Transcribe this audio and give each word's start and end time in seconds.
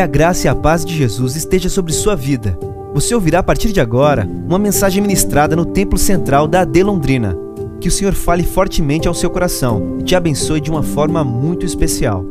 Que 0.00 0.04
a 0.04 0.06
graça 0.06 0.46
e 0.46 0.48
a 0.48 0.54
paz 0.54 0.82
de 0.82 0.96
Jesus 0.96 1.36
esteja 1.36 1.68
sobre 1.68 1.92
sua 1.92 2.16
vida. 2.16 2.58
Você 2.94 3.14
ouvirá 3.14 3.40
a 3.40 3.42
partir 3.42 3.70
de 3.70 3.82
agora 3.82 4.24
uma 4.24 4.58
mensagem 4.58 5.02
ministrada 5.02 5.54
no 5.54 5.66
Templo 5.66 5.98
Central 5.98 6.48
da 6.48 6.62
AD 6.62 6.82
Londrina. 6.82 7.36
Que 7.82 7.88
o 7.88 7.90
Senhor 7.90 8.14
fale 8.14 8.42
fortemente 8.42 9.06
ao 9.06 9.12
seu 9.12 9.28
coração 9.28 9.98
e 10.00 10.02
te 10.02 10.16
abençoe 10.16 10.58
de 10.58 10.70
uma 10.70 10.82
forma 10.82 11.22
muito 11.22 11.66
especial. 11.66 12.24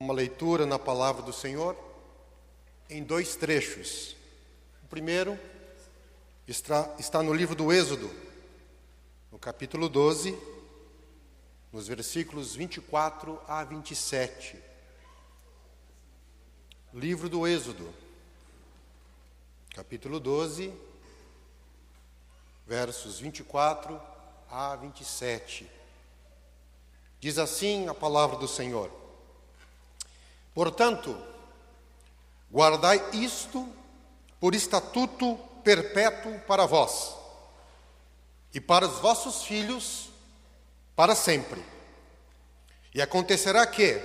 Uma 0.00 0.14
leitura 0.14 0.64
na 0.64 0.78
palavra 0.78 1.22
do 1.22 1.32
Senhor 1.32 1.74
em 2.88 3.02
dois 3.02 3.34
trechos. 3.34 4.14
O 4.84 4.86
primeiro 4.86 5.36
está, 6.46 6.88
está 7.00 7.20
no 7.20 7.34
livro 7.34 7.56
do 7.56 7.72
Êxodo, 7.72 8.08
no 9.32 9.40
capítulo 9.40 9.88
12, 9.88 10.32
nos 11.72 11.88
versículos 11.88 12.54
24 12.54 13.40
a 13.48 13.64
27. 13.64 14.62
Livro 16.92 17.30
do 17.30 17.46
Êxodo, 17.46 17.92
capítulo 19.74 20.20
12, 20.20 20.70
versos 22.66 23.18
24 23.18 23.98
a 24.50 24.76
27. 24.76 25.66
Diz 27.18 27.38
assim 27.38 27.88
a 27.88 27.94
palavra 27.94 28.36
do 28.36 28.46
Senhor: 28.46 28.90
Portanto, 30.54 31.18
guardai 32.52 33.02
isto 33.14 33.66
por 34.38 34.54
estatuto 34.54 35.38
perpétuo 35.64 36.38
para 36.40 36.66
vós 36.66 37.16
e 38.52 38.60
para 38.60 38.86
os 38.86 38.98
vossos 38.98 39.44
filhos 39.44 40.12
para 40.94 41.14
sempre. 41.14 41.71
E 42.94 43.00
acontecerá 43.00 43.66
que, 43.66 44.00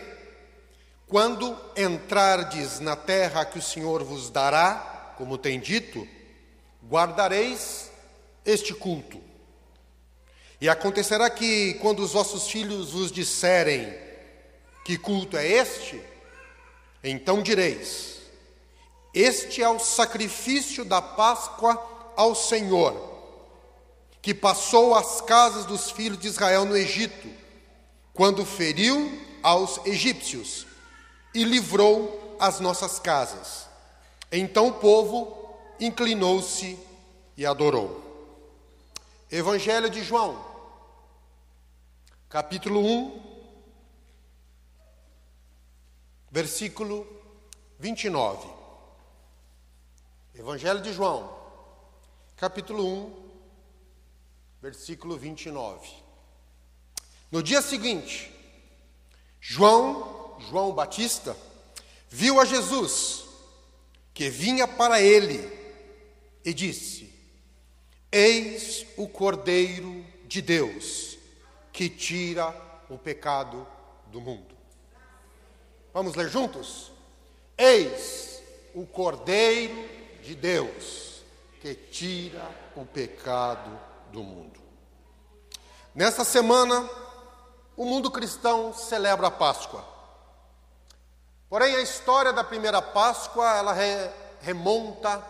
quando 1.07 1.57
entrardes 1.75 2.79
na 2.79 2.95
terra 2.95 3.45
que 3.45 3.59
o 3.59 3.61
Senhor 3.61 4.03
vos 4.03 4.29
dará, 4.29 5.13
como 5.17 5.37
tem 5.37 5.59
dito, 5.59 6.07
guardareis 6.87 7.91
este 8.45 8.73
culto. 8.73 9.21
E 10.59 10.69
acontecerá 10.69 11.29
que, 11.29 11.75
quando 11.75 11.99
os 11.99 12.13
vossos 12.13 12.49
filhos 12.49 12.91
vos 12.91 13.11
disserem 13.11 13.93
que 14.83 14.97
culto 14.97 15.37
é 15.37 15.45
este, 15.45 16.01
então 17.03 17.41
direis: 17.41 18.21
Este 19.13 19.61
é 19.61 19.69
o 19.69 19.79
sacrifício 19.79 20.85
da 20.85 21.01
Páscoa 21.01 22.13
ao 22.15 22.33
Senhor 22.33 23.17
que 24.27 24.33
passou 24.33 24.93
às 24.93 25.21
casas 25.21 25.63
dos 25.63 25.89
filhos 25.89 26.19
de 26.19 26.27
Israel 26.27 26.65
no 26.65 26.75
Egito, 26.75 27.29
quando 28.17 28.43
feriu 28.43 29.11
aos 29.43 29.77
egípcios 29.85 30.65
e 31.35 31.43
livrou 31.43 32.35
as 32.39 32.59
nossas 32.59 32.97
casas. 32.97 33.69
Então 34.31 34.69
o 34.69 34.73
povo 34.73 35.55
inclinou-se 35.79 36.79
e 37.37 37.45
adorou. 37.45 38.03
Evangelho 39.31 39.87
de 39.87 40.01
João, 40.01 40.43
capítulo 42.27 42.83
1, 42.83 43.21
versículo 46.31 47.07
29. 47.79 48.49
Evangelho 50.33 50.81
de 50.81 50.91
João, 50.91 51.31
capítulo 52.35 52.83
1, 52.83 53.29
versículo 54.59 55.15
29. 55.17 56.06
No 57.31 57.43
dia 57.43 57.61
seguinte, 57.61 58.31
João, 59.39 60.37
João 60.49 60.71
Batista, 60.71 61.35
viu 62.09 62.39
a 62.39 62.45
Jesus 62.45 63.25
que 64.13 64.29
vinha 64.29 64.67
para 64.67 65.01
ele 65.01 65.51
e 66.43 66.53
disse: 66.53 67.13
Eis 68.11 68.85
o 68.95 69.07
Cordeiro 69.07 70.05
de 70.25 70.41
Deus 70.41 71.17
que 71.73 71.89
tira 71.89 72.55
o 72.89 72.97
pecado 72.97 73.67
do 74.07 74.21
mundo. 74.21 74.55
Vamos 75.93 76.15
ler 76.15 76.29
juntos? 76.29 76.91
Eis 77.57 78.41
o 78.73 78.85
Cordeiro 78.85 79.75
de 80.23 80.35
Deus 80.35 81.21
que 81.61 81.73
tira 81.73 82.49
o 82.75 82.85
pecado 82.85 83.79
do 84.11 84.23
mundo. 84.23 84.59
Nessa 85.93 86.23
semana, 86.23 86.87
o 87.77 87.85
mundo 87.85 88.11
cristão 88.11 88.73
celebra 88.73 89.27
a 89.27 89.31
Páscoa. 89.31 89.85
Porém, 91.47 91.75
a 91.75 91.81
história 91.81 92.33
da 92.33 92.43
primeira 92.43 92.81
Páscoa, 92.81 93.47
ela 93.55 93.71
re, 93.71 94.09
remonta 94.41 95.23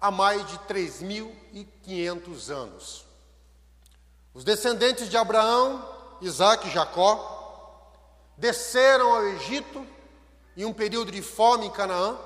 a 0.00 0.10
mais 0.10 0.46
de 0.46 0.58
3.500 0.60 2.50
anos. 2.50 3.04
Os 4.32 4.44
descendentes 4.44 5.08
de 5.08 5.16
Abraão, 5.16 5.84
Isaac 6.20 6.68
e 6.68 6.70
Jacó 6.70 7.34
desceram 8.36 9.16
ao 9.16 9.26
Egito 9.28 9.84
em 10.56 10.64
um 10.64 10.72
período 10.72 11.10
de 11.10 11.22
fome 11.22 11.66
em 11.66 11.70
Canaã, 11.70 12.16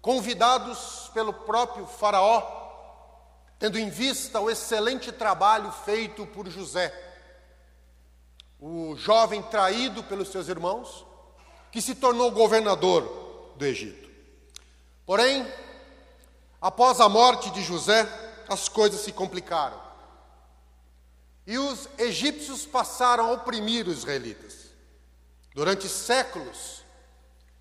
convidados 0.00 1.10
pelo 1.14 1.32
próprio 1.32 1.86
Faraó 1.86 2.62
tendo 3.62 3.78
em 3.78 3.88
vista 3.88 4.40
o 4.40 4.50
excelente 4.50 5.12
trabalho 5.12 5.70
feito 5.70 6.26
por 6.26 6.48
José, 6.48 6.92
o 8.64 8.94
jovem 8.94 9.42
traído 9.42 10.04
pelos 10.04 10.28
seus 10.28 10.46
irmãos, 10.46 11.04
que 11.72 11.82
se 11.82 11.96
tornou 11.96 12.30
governador 12.30 13.54
do 13.56 13.66
Egito. 13.66 14.08
Porém, 15.04 15.44
após 16.60 17.00
a 17.00 17.08
morte 17.08 17.50
de 17.50 17.60
José, 17.60 18.06
as 18.48 18.68
coisas 18.68 19.00
se 19.00 19.10
complicaram. 19.10 19.82
E 21.44 21.58
os 21.58 21.88
egípcios 21.98 22.64
passaram 22.64 23.26
a 23.26 23.32
oprimir 23.32 23.88
os 23.88 23.98
israelitas. 23.98 24.70
Durante 25.52 25.88
séculos, 25.88 26.84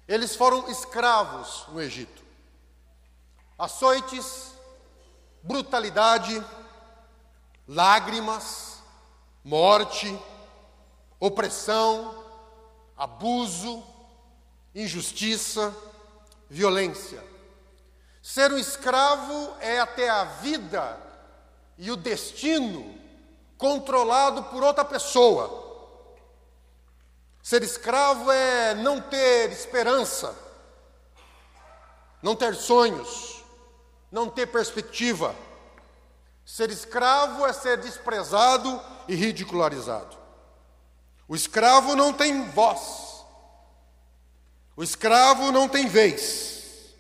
eles 0.08 0.36
foram 0.36 0.70
escravos 0.70 1.66
no 1.70 1.82
Egito. 1.82 2.22
Açoites, 3.58 4.54
brutalidade, 5.42 6.46
lágrimas, 7.68 8.84
morte, 9.44 10.16
opressão, 11.22 12.26
abuso, 12.98 13.84
injustiça, 14.74 15.74
violência. 16.50 17.24
Ser 18.24 18.52
um 18.52 18.58
escravo 18.58 19.54
é 19.60 19.80
até 19.80 20.10
a 20.10 20.24
vida 20.24 21.00
e 21.78 21.92
o 21.92 21.96
destino 21.96 23.00
controlado 23.56 24.46
por 24.46 24.64
outra 24.64 24.84
pessoa. 24.84 25.62
Ser 27.44 27.62
escravo 27.62 28.32
é 28.32 28.74
não 28.74 29.00
ter 29.00 29.52
esperança, 29.52 30.36
não 32.22 32.36
ter 32.36 32.56
sonhos, 32.56 33.44
não 34.12 34.28
ter 34.28 34.48
perspectiva. 34.48 35.36
Ser 36.44 36.72
escravo 36.72 37.46
é 37.46 37.54
ser 37.54 37.78
desprezado 37.78 38.82
e 39.08 39.14
ridicularizado. 39.14 40.21
O 41.32 41.36
escravo 41.36 41.96
não 41.96 42.12
tem 42.12 42.50
voz. 42.50 43.24
O 44.76 44.84
escravo 44.84 45.50
não 45.50 45.70
tem 45.70 45.88
vez. 45.88 46.94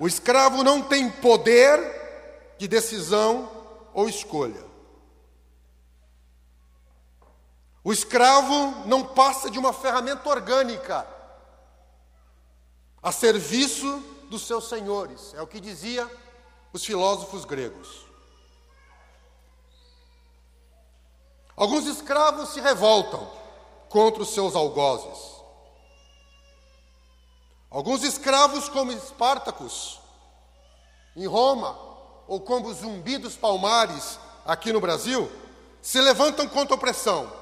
O 0.00 0.06
escravo 0.06 0.64
não 0.64 0.80
tem 0.80 1.10
poder 1.10 2.56
de 2.56 2.66
decisão 2.66 3.52
ou 3.92 4.08
escolha. 4.08 4.64
O 7.84 7.92
escravo 7.92 8.88
não 8.88 9.04
passa 9.04 9.50
de 9.50 9.58
uma 9.58 9.74
ferramenta 9.74 10.26
orgânica 10.30 11.06
a 13.02 13.12
serviço 13.12 14.02
dos 14.30 14.46
seus 14.46 14.70
senhores. 14.70 15.34
É 15.34 15.42
o 15.42 15.46
que 15.46 15.60
dizia 15.60 16.10
os 16.72 16.82
filósofos 16.82 17.44
gregos. 17.44 18.06
Alguns 21.62 21.86
escravos 21.86 22.48
se 22.48 22.60
revoltam 22.60 23.24
contra 23.88 24.24
os 24.24 24.30
seus 24.30 24.56
algozes. 24.56 25.36
Alguns 27.70 28.02
escravos, 28.02 28.68
como 28.68 28.90
Espartacus, 28.90 30.00
em 31.14 31.24
Roma, 31.24 31.78
ou 32.26 32.40
como 32.40 32.74
Zumbi 32.74 33.16
dos 33.16 33.36
Palmares, 33.36 34.18
aqui 34.44 34.72
no 34.72 34.80
Brasil, 34.80 35.30
se 35.80 36.00
levantam 36.00 36.48
contra 36.48 36.74
a 36.74 36.76
opressão. 36.76 37.32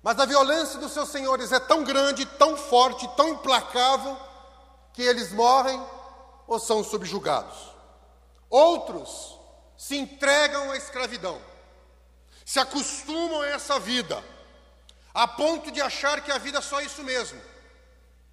Mas 0.00 0.20
a 0.20 0.24
violência 0.24 0.78
dos 0.78 0.92
seus 0.92 1.08
senhores 1.08 1.50
é 1.50 1.58
tão 1.58 1.82
grande, 1.82 2.24
tão 2.24 2.56
forte, 2.56 3.08
tão 3.16 3.30
implacável, 3.30 4.16
que 4.92 5.02
eles 5.02 5.32
morrem 5.32 5.84
ou 6.46 6.60
são 6.60 6.84
subjugados. 6.84 7.72
Outros 8.48 9.36
se 9.76 9.96
entregam 9.96 10.70
à 10.70 10.76
escravidão, 10.76 11.47
se 12.48 12.58
acostumam 12.58 13.42
a 13.42 13.48
essa 13.48 13.78
vida, 13.78 14.24
a 15.12 15.28
ponto 15.28 15.70
de 15.70 15.82
achar 15.82 16.22
que 16.22 16.32
a 16.32 16.38
vida 16.38 16.56
é 16.56 16.62
só 16.62 16.80
isso 16.80 17.02
mesmo. 17.04 17.38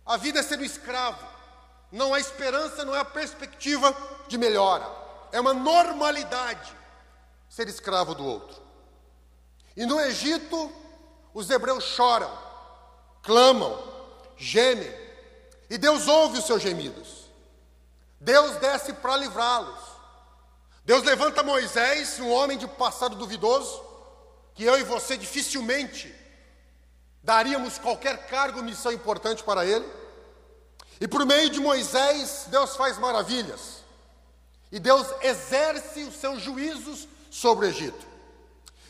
A 0.05 0.15
vida 0.15 0.39
é 0.39 0.43
ser 0.43 0.57
um 0.57 0.63
escravo. 0.63 1.21
Não 1.91 2.13
há 2.13 2.19
esperança, 2.21 2.85
não 2.85 2.93
há 2.93 3.03
perspectiva 3.03 3.93
de 4.29 4.37
melhora. 4.37 4.89
É 5.33 5.39
uma 5.41 5.53
normalidade 5.53 6.73
ser 7.49 7.67
escravo 7.67 8.15
do 8.15 8.25
outro. 8.25 8.55
E 9.75 9.85
no 9.85 9.99
Egito, 9.99 10.71
os 11.33 11.49
hebreus 11.49 11.83
choram, 11.83 12.31
clamam, 13.21 13.77
gemem, 14.37 14.95
e 15.69 15.77
Deus 15.77 16.07
ouve 16.07 16.39
os 16.39 16.45
seus 16.45 16.61
gemidos. 16.61 17.25
Deus 18.21 18.55
desce 18.61 18.93
para 18.93 19.17
livrá-los. 19.17 19.79
Deus 20.85 21.03
levanta 21.03 21.43
Moisés, 21.43 22.17
um 22.21 22.31
homem 22.31 22.57
de 22.57 22.65
passado 22.65 23.17
duvidoso, 23.17 23.94
que 24.55 24.63
eu 24.63 24.79
e 24.79 24.83
você 24.83 25.17
dificilmente 25.17 26.13
daríamos 27.21 27.77
qualquer 27.77 28.27
cargo, 28.27 28.63
missão 28.63 28.91
importante 28.91 29.43
para 29.43 29.65
ele. 29.65 29.85
E 30.99 31.07
por 31.07 31.25
meio 31.25 31.49
de 31.49 31.59
Moisés, 31.59 32.45
Deus 32.47 32.75
faz 32.75 32.97
maravilhas. 32.97 33.83
E 34.71 34.79
Deus 34.79 35.07
exerce 35.21 36.03
os 36.03 36.15
seus 36.15 36.41
juízos 36.41 37.07
sobre 37.29 37.65
o 37.65 37.69
Egito. 37.69 38.05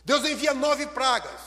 Deus 0.04 0.24
envia 0.24 0.54
nove 0.54 0.86
pragas, 0.88 1.42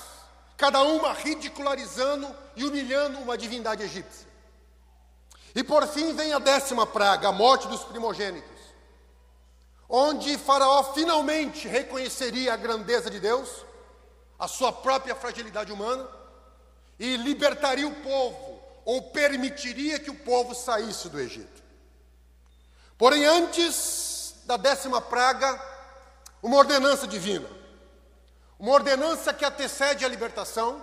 cada 0.56 0.82
uma 0.82 1.12
ridicularizando 1.12 2.34
e 2.56 2.64
humilhando 2.64 3.20
uma 3.20 3.38
divindade 3.38 3.84
egípcia. 3.84 4.26
E 5.54 5.62
por 5.62 5.86
fim 5.86 6.12
vem 6.12 6.32
a 6.32 6.40
décima 6.40 6.86
praga, 6.86 7.28
a 7.28 7.32
morte 7.32 7.68
dos 7.68 7.84
primogênitos, 7.84 8.58
onde 9.88 10.36
Faraó 10.36 10.92
finalmente 10.92 11.68
reconheceria 11.68 12.54
a 12.54 12.56
grandeza 12.56 13.08
de 13.08 13.20
Deus, 13.20 13.48
a 14.38 14.46
sua 14.46 14.72
própria 14.72 15.14
fragilidade 15.14 15.72
humana, 15.72 16.06
e 16.98 17.16
libertaria 17.16 17.86
o 17.86 17.94
povo, 17.96 18.62
ou 18.84 19.10
permitiria 19.10 19.98
que 19.98 20.10
o 20.10 20.14
povo 20.14 20.54
saísse 20.54 21.08
do 21.08 21.18
Egito. 21.18 21.62
Porém, 22.96 23.24
antes 23.24 24.34
da 24.44 24.56
décima 24.56 25.00
praga, 25.00 25.60
uma 26.42 26.56
ordenança 26.56 27.06
divina, 27.06 27.48
uma 28.58 28.72
ordenança 28.72 29.32
que 29.32 29.44
antecede 29.44 30.04
a 30.04 30.08
libertação, 30.08 30.82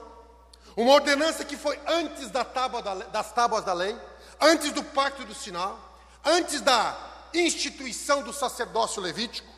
uma 0.77 0.91
ordenança 0.91 1.43
que 1.43 1.57
foi 1.57 1.79
antes 1.87 2.29
da 2.29 2.43
tábua 2.43 2.81
da, 2.81 2.93
das 2.95 3.31
tábuas 3.31 3.63
da 3.63 3.73
lei, 3.73 3.97
antes 4.39 4.71
do 4.71 4.83
pacto 4.83 5.25
do 5.25 5.33
sinal, 5.33 5.79
antes 6.23 6.61
da 6.61 6.97
instituição 7.33 8.23
do 8.23 8.31
sacerdócio 8.31 9.01
levítico, 9.01 9.54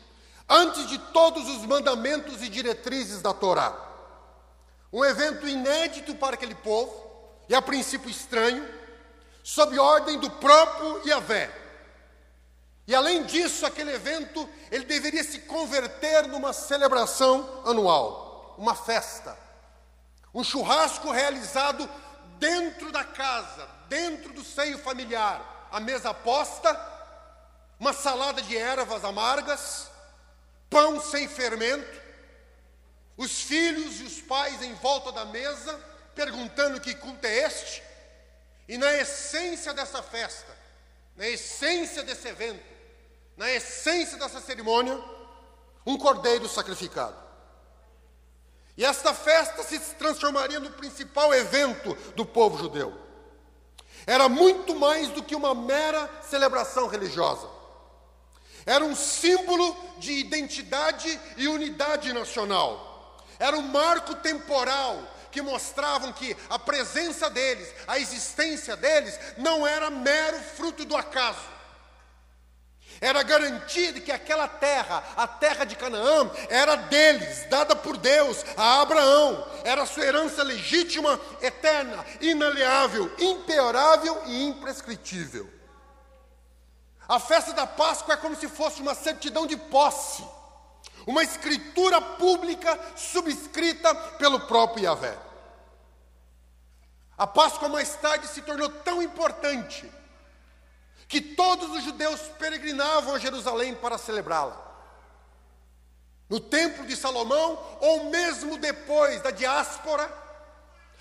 antes 0.48 0.86
de 0.88 0.98
todos 0.98 1.46
os 1.48 1.66
mandamentos 1.66 2.42
e 2.42 2.48
diretrizes 2.48 3.20
da 3.20 3.34
Torá. 3.34 3.76
Um 4.92 5.04
evento 5.04 5.46
inédito 5.46 6.14
para 6.14 6.34
aquele 6.34 6.54
povo, 6.54 7.06
e 7.48 7.54
a 7.54 7.60
princípio 7.60 8.08
estranho, 8.08 8.66
sob 9.42 9.78
ordem 9.78 10.18
do 10.18 10.30
próprio 10.30 11.06
Yahvé. 11.06 11.50
E 12.86 12.94
além 12.94 13.24
disso, 13.24 13.66
aquele 13.66 13.92
evento, 13.92 14.48
ele 14.70 14.86
deveria 14.86 15.22
se 15.22 15.40
converter 15.40 16.26
numa 16.26 16.54
celebração 16.54 17.62
anual, 17.66 18.54
uma 18.56 18.74
festa. 18.74 19.36
Um 20.32 20.42
churrasco 20.42 21.10
realizado 21.10 21.88
dentro 22.38 22.90
da 22.90 23.04
casa, 23.04 23.68
dentro 23.88 24.32
do 24.32 24.42
seio 24.42 24.78
familiar, 24.78 25.68
a 25.70 25.80
mesa 25.80 26.14
posta, 26.14 26.78
uma 27.78 27.92
salada 27.92 28.40
de 28.40 28.56
ervas 28.56 29.04
amargas, 29.04 29.90
pão 30.70 31.00
sem 31.00 31.28
fermento, 31.28 32.00
os 33.16 33.42
filhos 33.42 34.00
e 34.00 34.04
os 34.04 34.20
pais 34.20 34.62
em 34.62 34.74
volta 34.74 35.10
da 35.12 35.24
mesa, 35.24 35.74
perguntando 36.14 36.80
que 36.80 36.94
culto 36.94 37.26
é 37.26 37.38
este, 37.38 37.82
e 38.68 38.76
na 38.76 38.92
essência 38.94 39.72
dessa 39.72 40.02
festa, 40.02 40.56
na 41.16 41.26
essência 41.26 42.02
desse 42.02 42.28
evento, 42.28 42.62
na 43.36 43.50
essência 43.50 44.18
dessa 44.18 44.40
cerimônia, 44.40 45.02
um 45.86 45.96
cordeiro 45.96 46.48
sacrificado. 46.48 47.16
E 48.76 48.84
esta 48.84 49.12
festa 49.12 49.62
se 49.64 49.78
transformaria 49.96 50.60
no 50.60 50.70
principal 50.70 51.34
evento 51.34 51.94
do 52.14 52.24
povo 52.24 52.58
judeu. 52.58 52.96
Era 54.06 54.28
muito 54.28 54.74
mais 54.74 55.08
do 55.08 55.22
que 55.22 55.34
uma 55.34 55.54
mera 55.54 56.08
celebração 56.22 56.86
religiosa. 56.86 57.57
Era 58.68 58.84
um 58.84 58.94
símbolo 58.94 59.76
de 59.98 60.12
identidade 60.12 61.18
e 61.36 61.48
unidade 61.48 62.12
nacional 62.12 62.88
era 63.38 63.56
um 63.56 63.62
marco 63.62 64.14
temporal 64.16 65.00
que 65.30 65.40
mostravam 65.40 66.12
que 66.12 66.36
a 66.48 66.58
presença 66.58 67.30
deles, 67.30 67.68
a 67.86 67.98
existência 67.98 68.76
deles, 68.76 69.18
não 69.36 69.66
era 69.66 69.90
mero 69.90 70.38
fruto 70.56 70.84
do 70.84 70.96
acaso. 70.96 71.58
Era 73.00 73.22
garantia 73.22 73.92
de 73.92 74.00
que 74.00 74.10
aquela 74.10 74.48
terra, 74.48 75.04
a 75.16 75.28
terra 75.28 75.64
de 75.64 75.76
Canaã, 75.76 76.28
era 76.48 76.74
deles, 76.74 77.46
dada 77.48 77.76
por 77.76 77.96
Deus 77.96 78.44
a 78.56 78.80
Abraão. 78.80 79.46
Era 79.62 79.86
sua 79.86 80.04
herança 80.04 80.42
legítima, 80.42 81.20
eterna, 81.40 82.04
inaleável, 82.20 83.12
impeorável 83.20 84.20
e 84.26 84.44
imprescritível. 84.46 85.57
A 87.08 87.18
festa 87.18 87.52
da 87.54 87.66
Páscoa 87.66 88.14
é 88.14 88.16
como 88.18 88.36
se 88.36 88.48
fosse 88.48 88.82
uma 88.82 88.94
certidão 88.94 89.46
de 89.46 89.56
posse 89.56 90.22
uma 91.08 91.22
escritura 91.22 92.02
pública 92.02 92.78
subscrita 92.94 93.94
pelo 93.94 94.40
próprio 94.40 94.84
Yahvé. 94.84 95.16
A 97.16 97.26
Páscoa 97.26 97.66
mais 97.66 97.94
tarde 97.96 98.28
se 98.28 98.42
tornou 98.42 98.68
tão 98.68 99.00
importante 99.00 99.90
que 101.08 101.18
todos 101.18 101.70
os 101.70 101.82
judeus 101.82 102.20
peregrinavam 102.38 103.14
a 103.14 103.18
Jerusalém 103.18 103.74
para 103.74 103.96
celebrá-la. 103.96 104.66
No 106.28 106.38
Templo 106.38 106.86
de 106.86 106.94
Salomão, 106.94 107.58
ou 107.80 108.10
mesmo 108.10 108.58
depois 108.58 109.22
da 109.22 109.30
diáspora, 109.30 110.12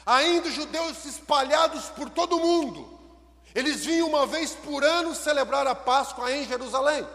ainda 0.06 0.48
os 0.48 0.54
judeus 0.54 1.04
espalhados 1.04 1.90
por 1.90 2.10
todo 2.10 2.38
o 2.38 2.40
mundo, 2.40 2.97
eles 3.58 3.84
vinham 3.84 4.10
uma 4.10 4.28
vez 4.28 4.52
por 4.52 4.84
ano 4.84 5.16
celebrar 5.16 5.66
a 5.66 5.74
Páscoa 5.74 6.32
em 6.32 6.48
Jerusalém. 6.48 7.08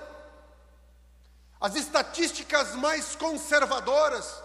As 1.61 1.77
estatísticas 1.77 2.75
mais 2.75 3.15
conservadoras 3.15 4.43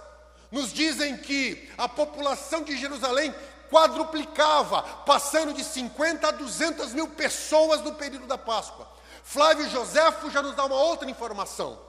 nos 0.52 0.72
dizem 0.72 1.18
que 1.18 1.68
a 1.76 1.90
população 1.90 2.62
de 2.62 2.78
Jerusalém 2.78 3.34
quadruplicava, 3.72 4.84
passando 5.08 5.52
de 5.52 5.64
50 5.64 6.27
a 6.27 6.32
200 6.32 6.94
mil 6.94 7.08
pessoas 7.08 7.82
no 7.82 7.96
período 7.96 8.27
da 8.27 8.38
Páscoa. 8.38 8.88
Flávio 9.24 9.68
Joséfo 9.68 10.30
já 10.30 10.44
nos 10.44 10.56
dá 10.56 10.66
uma 10.66 10.75
outra 10.75 11.10
informação. 11.10 11.80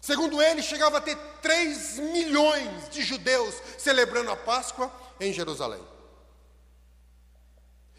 Segundo 0.00 0.42
ele, 0.42 0.64
chegava 0.64 0.98
a 0.98 1.00
ter 1.00 1.16
3 1.42 2.00
milhões 2.00 2.88
de 2.90 3.04
judeus 3.04 3.54
celebrando 3.78 4.32
a 4.32 4.36
Páscoa 4.36 4.90
em 5.20 5.32
Jerusalém. 5.32 5.95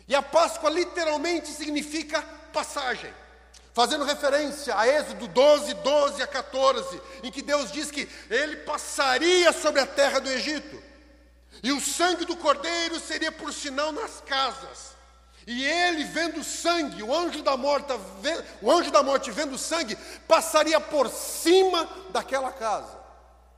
E 0.08 0.16
a 0.16 0.22
Páscoa 0.22 0.70
literalmente 0.70 1.50
significa 1.50 2.22
passagem 2.54 3.14
fazendo 3.78 4.06
referência 4.06 4.76
a 4.76 4.88
Êxodo 4.88 5.28
12, 5.28 5.76
12 5.76 6.24
a 6.24 6.26
14, 6.26 7.00
em 7.22 7.30
que 7.30 7.44
Deus 7.44 7.72
diz 7.72 7.92
que 7.92 8.10
ele 8.28 8.56
passaria 8.56 9.54
sobre 9.54 9.80
a 9.80 9.86
terra 9.86 10.18
do 10.20 10.28
Egito, 10.32 10.82
e 11.62 11.72
o 11.72 11.80
sangue 11.80 12.26
do 12.26 12.36
cordeiro 12.36 13.00
seria 13.00 13.32
por 13.32 13.54
sinal 13.54 13.92
nas 13.92 14.20
casas. 14.22 14.98
E 15.46 15.64
ele, 15.64 16.06
vendo 16.06 16.44
sangue, 16.44 17.04
o 17.04 17.16
anjo 17.16 17.44
da 17.44 17.56
morte, 17.56 17.94
o 18.64 18.72
anjo 18.72 18.90
da 18.90 19.04
morte 19.04 19.30
vendo 19.30 19.60
sangue, 19.60 19.96
passaria 20.28 20.80
por 20.82 21.08
cima 21.08 21.88
daquela 22.10 22.52
casa. 22.52 22.98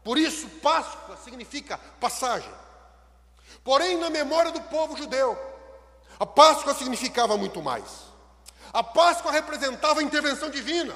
Por 0.03 0.17
isso, 0.17 0.49
Páscoa 0.61 1.15
significa 1.23 1.79
passagem. 1.97 2.51
Porém, 3.63 3.97
na 3.97 4.09
memória 4.09 4.51
do 4.51 4.61
povo 4.63 4.97
judeu, 4.97 5.39
a 6.19 6.25
Páscoa 6.25 6.73
significava 6.73 7.37
muito 7.37 7.61
mais. 7.61 8.09
A 8.73 8.83
Páscoa 8.83 9.31
representava 9.31 10.01
a 10.01 10.03
intervenção 10.03 10.49
divina, 10.49 10.93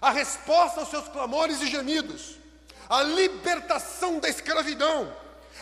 a 0.00 0.10
resposta 0.10 0.80
aos 0.80 0.88
seus 0.88 1.08
clamores 1.08 1.60
e 1.60 1.66
gemidos, 1.66 2.36
a 2.88 3.02
libertação 3.02 4.20
da 4.20 4.28
escravidão, 4.28 5.12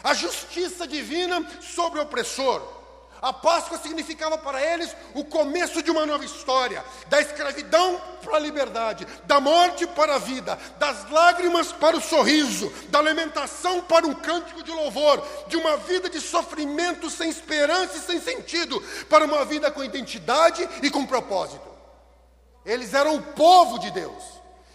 a 0.04 0.12
justiça 0.12 0.86
divina 0.86 1.44
sobre 1.60 1.98
o 1.98 2.02
opressor. 2.02 2.75
A 3.22 3.32
Páscoa 3.32 3.78
significava 3.78 4.36
para 4.36 4.62
eles 4.62 4.94
o 5.14 5.24
começo 5.24 5.82
de 5.82 5.90
uma 5.90 6.04
nova 6.04 6.24
história, 6.24 6.84
da 7.08 7.20
escravidão 7.20 8.00
para 8.22 8.36
a 8.36 8.40
liberdade, 8.40 9.06
da 9.24 9.40
morte 9.40 9.86
para 9.86 10.16
a 10.16 10.18
vida, 10.18 10.58
das 10.78 11.10
lágrimas 11.10 11.72
para 11.72 11.96
o 11.96 12.00
sorriso, 12.00 12.72
da 12.88 13.00
lamentação 13.00 13.80
para 13.82 14.06
um 14.06 14.14
cântico 14.14 14.62
de 14.62 14.70
louvor, 14.70 15.24
de 15.48 15.56
uma 15.56 15.76
vida 15.78 16.10
de 16.10 16.20
sofrimento 16.20 17.08
sem 17.08 17.30
esperança 17.30 17.96
e 17.96 18.00
sem 18.00 18.20
sentido, 18.20 18.80
para 19.08 19.24
uma 19.24 19.44
vida 19.44 19.70
com 19.70 19.82
identidade 19.82 20.68
e 20.82 20.90
com 20.90 21.06
propósito. 21.06 21.66
Eles 22.64 22.92
eram 22.94 23.16
o 23.16 23.22
povo 23.22 23.78
de 23.78 23.90
Deus, 23.90 24.22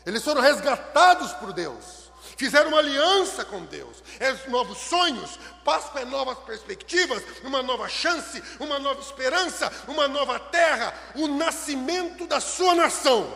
eles 0.05 0.23
foram 0.23 0.41
resgatados 0.41 1.31
por 1.33 1.53
Deus 1.53 2.00
fizeram 2.41 2.69
uma 2.69 2.79
aliança 2.79 3.45
com 3.45 3.63
Deus. 3.65 4.03
É 4.19 4.33
novos 4.49 4.79
sonhos, 4.79 5.37
Páscoa 5.63 6.01
é 6.01 6.05
novas 6.05 6.39
perspectivas, 6.39 7.23
uma 7.43 7.61
nova 7.61 7.87
chance, 7.87 8.41
uma 8.59 8.79
nova 8.79 8.99
esperança, 8.99 9.71
uma 9.87 10.07
nova 10.07 10.39
terra, 10.39 10.91
o 11.13 11.27
nascimento 11.27 12.25
da 12.25 12.39
sua 12.39 12.73
nação. 12.73 13.31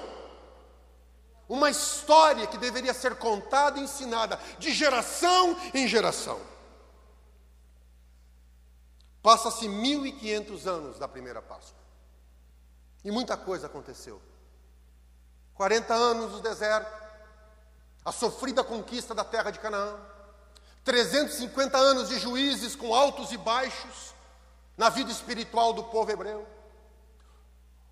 Uma 1.47 1.69
história 1.69 2.47
que 2.47 2.57
deveria 2.57 2.95
ser 2.95 3.15
contada 3.17 3.79
e 3.79 3.83
ensinada 3.83 4.39
de 4.57 4.73
geração 4.73 5.55
em 5.71 5.87
geração. 5.87 6.41
Passa-se 9.21 9.69
1500 9.69 10.65
anos 10.65 10.97
da 10.97 11.07
primeira 11.07 11.43
Páscoa. 11.43 11.77
E 13.03 13.11
muita 13.11 13.37
coisa 13.37 13.67
aconteceu. 13.67 14.19
40 15.53 15.93
anos 15.93 16.31
no 16.31 16.39
deserto, 16.41 17.04
a 18.05 18.11
sofrida 18.11 18.63
conquista 18.63 19.15
da 19.15 19.23
terra 19.23 19.49
de 19.49 19.59
Canaã, 19.59 19.97
350 20.83 21.75
anos 21.75 22.09
de 22.09 22.19
juízes 22.19 22.75
com 22.75 22.93
altos 22.93 23.31
e 23.31 23.37
baixos 23.37 24.13
na 24.77 24.89
vida 24.89 25.11
espiritual 25.11 25.73
do 25.73 25.85
povo 25.85 26.11
hebreu. 26.11 26.45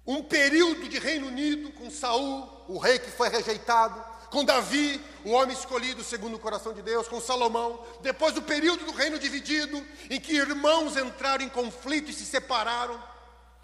Um 0.05 0.22
período 0.22 0.88
de 0.88 1.00
Reino 1.00 1.27
Unido 1.27 1.72
com 1.72 1.89
Saul, 1.89 2.48
o 2.67 2.77
rei 2.77 3.00
que 3.00 3.10
foi 3.10 3.29
rejeitado, 3.29 4.13
com 4.29 4.46
Davi, 4.46 5.03
o 5.24 5.32
homem 5.32 5.55
escolhido 5.55 6.03
segundo 6.03 6.36
o 6.36 6.39
coração 6.39 6.74
de 6.74 6.82
Deus, 6.82 7.08
com 7.08 7.20
Salomão, 7.20 7.79
depois 8.01 8.34
do 8.34 8.41
período 8.41 8.86
do 8.86 8.91
reino 8.91 9.17
dividido, 9.17 9.84
em 10.10 10.20
que 10.20 10.36
irmãos 10.36 10.98
entraram 10.98 11.46
em 11.46 11.50
conflito 11.50 12.12
e 12.12 12.13
se 12.13 12.25
separaram. 12.25 13.01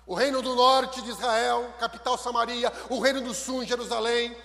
O 0.07 0.15
reino 0.15 0.41
do 0.41 0.55
norte 0.55 1.01
de 1.01 1.09
Israel, 1.09 1.73
capital 1.79 2.17
Samaria, 2.17 2.71
o 2.89 2.99
reino 2.99 3.21
do 3.21 3.33
sul 3.33 3.63
em 3.63 3.67
Jerusalém, 3.67 4.35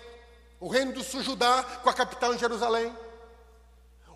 o 0.64 0.68
reino 0.68 0.92
do 0.92 1.04
sul 1.04 1.22
Judá, 1.22 1.62
com 1.82 1.90
a 1.90 1.92
capital 1.92 2.32
em 2.32 2.38
Jerusalém. 2.38 2.90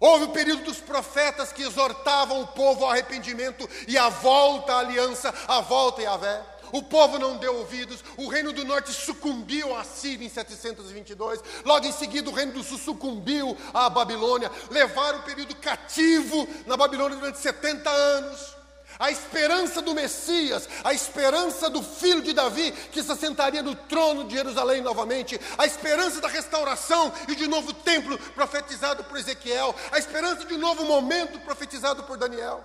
Houve 0.00 0.24
o 0.24 0.30
período 0.30 0.64
dos 0.64 0.80
profetas 0.80 1.52
que 1.52 1.62
exortavam 1.62 2.40
o 2.40 2.46
povo 2.46 2.86
ao 2.86 2.90
arrependimento 2.90 3.68
e 3.86 3.98
à 3.98 4.08
volta 4.08 4.72
à 4.72 4.78
aliança, 4.78 5.34
à 5.46 5.60
volta 5.60 6.00
a 6.00 6.04
Yahvé. 6.04 6.42
O 6.72 6.82
povo 6.82 7.18
não 7.18 7.36
deu 7.36 7.54
ouvidos, 7.54 8.02
o 8.16 8.28
reino 8.28 8.50
do 8.50 8.64
norte 8.64 8.94
sucumbiu 8.94 9.76
à 9.76 9.84
Síria 9.84 10.24
em 10.24 10.30
722, 10.30 11.42
logo 11.66 11.86
em 11.86 11.92
seguida 11.92 12.30
o 12.30 12.34
reino 12.34 12.52
do 12.52 12.64
sul 12.64 12.78
sucumbiu 12.78 13.54
à 13.74 13.90
Babilônia, 13.90 14.50
levaram 14.70 15.18
o 15.18 15.24
período 15.24 15.54
cativo 15.56 16.48
na 16.64 16.78
Babilônia 16.78 17.18
durante 17.18 17.40
70 17.40 17.90
anos. 17.90 18.57
A 18.98 19.10
esperança 19.10 19.80
do 19.80 19.94
Messias, 19.94 20.68
a 20.82 20.92
esperança 20.92 21.70
do 21.70 21.82
filho 21.82 22.20
de 22.20 22.32
Davi, 22.32 22.72
que 22.72 23.02
se 23.02 23.12
assentaria 23.12 23.62
no 23.62 23.74
trono 23.74 24.24
de 24.24 24.34
Jerusalém 24.34 24.82
novamente, 24.82 25.40
a 25.56 25.64
esperança 25.64 26.20
da 26.20 26.26
restauração 26.26 27.12
e 27.28 27.36
de 27.36 27.46
novo 27.46 27.72
templo 27.72 28.18
profetizado 28.32 29.04
por 29.04 29.16
Ezequiel, 29.16 29.74
a 29.92 29.98
esperança 29.98 30.44
de 30.44 30.54
um 30.54 30.58
novo 30.58 30.84
momento 30.84 31.38
profetizado 31.40 32.02
por 32.02 32.16
Daniel. 32.16 32.64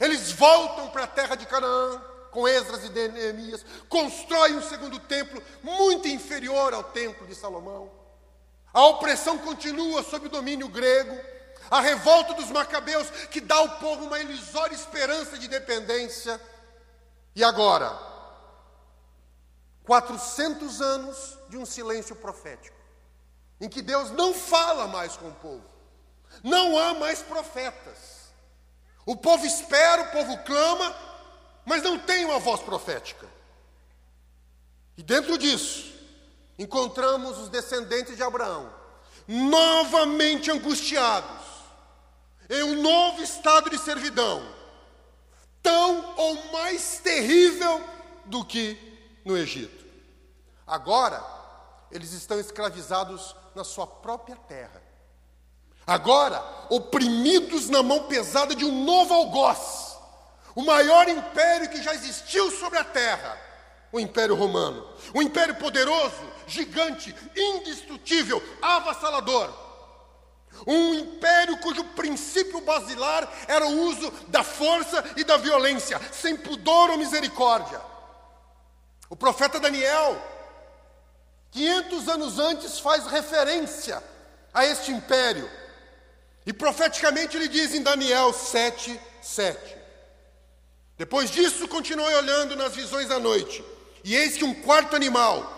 Eles 0.00 0.32
voltam 0.32 0.88
para 0.88 1.04
a 1.04 1.08
terra 1.08 1.36
de 1.36 1.46
Canaã, 1.46 2.02
com 2.30 2.46
Esdras 2.46 2.84
e 2.84 2.88
Neemias, 2.88 3.64
constroem 3.88 4.56
um 4.56 4.62
segundo 4.62 4.98
templo 4.98 5.42
muito 5.62 6.08
inferior 6.08 6.74
ao 6.74 6.82
templo 6.82 7.26
de 7.26 7.34
Salomão. 7.34 7.90
A 8.72 8.86
opressão 8.86 9.38
continua 9.38 10.02
sob 10.02 10.26
o 10.26 10.30
domínio 10.30 10.68
grego, 10.68 11.18
a 11.70 11.80
revolta 11.80 12.34
dos 12.34 12.50
macabeus 12.50 13.08
que 13.30 13.40
dá 13.40 13.56
ao 13.56 13.78
povo 13.78 14.04
uma 14.04 14.18
ilusória 14.18 14.74
esperança 14.74 15.38
de 15.38 15.46
independência. 15.46 16.40
E 17.34 17.44
agora, 17.44 17.96
400 19.84 20.80
anos 20.80 21.38
de 21.48 21.56
um 21.56 21.64
silêncio 21.64 22.14
profético, 22.16 22.76
em 23.60 23.68
que 23.68 23.82
Deus 23.82 24.10
não 24.10 24.34
fala 24.34 24.86
mais 24.86 25.16
com 25.16 25.28
o 25.28 25.34
povo, 25.34 25.64
não 26.42 26.78
há 26.78 26.94
mais 26.94 27.22
profetas. 27.22 28.18
O 29.06 29.16
povo 29.16 29.46
espera, 29.46 30.02
o 30.02 30.12
povo 30.12 30.36
clama, 30.44 30.94
mas 31.64 31.82
não 31.82 31.98
tem 31.98 32.24
uma 32.24 32.38
voz 32.38 32.60
profética. 32.60 33.26
E 34.96 35.02
dentro 35.02 35.38
disso, 35.38 35.94
encontramos 36.58 37.38
os 37.38 37.48
descendentes 37.48 38.16
de 38.16 38.22
Abraão, 38.22 38.70
novamente 39.26 40.50
angustiados, 40.50 41.47
em 42.48 42.62
um 42.62 42.82
novo 42.82 43.22
estado 43.22 43.70
de 43.70 43.78
servidão, 43.78 44.42
tão 45.62 46.14
ou 46.16 46.52
mais 46.52 46.98
terrível 46.98 47.82
do 48.24 48.44
que 48.44 48.78
no 49.24 49.36
Egito. 49.36 49.84
Agora, 50.66 51.22
eles 51.90 52.12
estão 52.12 52.38
escravizados 52.38 53.34
na 53.54 53.64
sua 53.64 53.86
própria 53.86 54.36
terra. 54.36 54.82
Agora, 55.86 56.42
oprimidos 56.68 57.68
na 57.68 57.82
mão 57.82 58.04
pesada 58.04 58.54
de 58.54 58.64
um 58.64 58.84
novo 58.84 59.14
algoz 59.14 59.88
o 60.58 60.64
maior 60.64 61.08
império 61.08 61.68
que 61.68 61.80
já 61.80 61.94
existiu 61.94 62.50
sobre 62.50 62.80
a 62.80 62.84
terra, 62.84 63.40
o 63.92 64.00
Império 64.00 64.34
Romano. 64.34 64.84
Um 65.14 65.22
império 65.22 65.54
poderoso, 65.54 66.20
gigante, 66.48 67.14
indestrutível, 67.36 68.42
avassalador. 68.60 69.54
Um 70.66 70.94
império 70.94 71.58
cujo 71.58 71.84
princípio 71.84 72.60
basilar 72.60 73.30
era 73.46 73.66
o 73.66 73.82
uso 73.82 74.10
da 74.28 74.42
força 74.42 75.04
e 75.16 75.24
da 75.24 75.36
violência, 75.36 76.00
sem 76.12 76.36
pudor 76.36 76.90
ou 76.90 76.98
misericórdia. 76.98 77.80
O 79.10 79.16
profeta 79.16 79.58
Daniel, 79.58 80.20
500 81.50 82.08
anos 82.08 82.38
antes, 82.38 82.78
faz 82.78 83.06
referência 83.06 84.02
a 84.52 84.66
este 84.66 84.90
império. 84.90 85.50
E 86.44 86.52
profeticamente 86.52 87.36
ele 87.36 87.48
diz 87.48 87.74
em 87.74 87.82
Daniel 87.82 88.32
7, 88.32 89.00
7: 89.22 89.78
depois 90.98 91.30
disso, 91.30 91.68
continuei 91.68 92.12
olhando 92.16 92.56
nas 92.56 92.74
visões 92.74 93.06
da 93.06 93.20
noite, 93.20 93.64
e 94.02 94.16
eis 94.16 94.36
que 94.36 94.44
um 94.44 94.52
quarto 94.52 94.96
animal, 94.96 95.57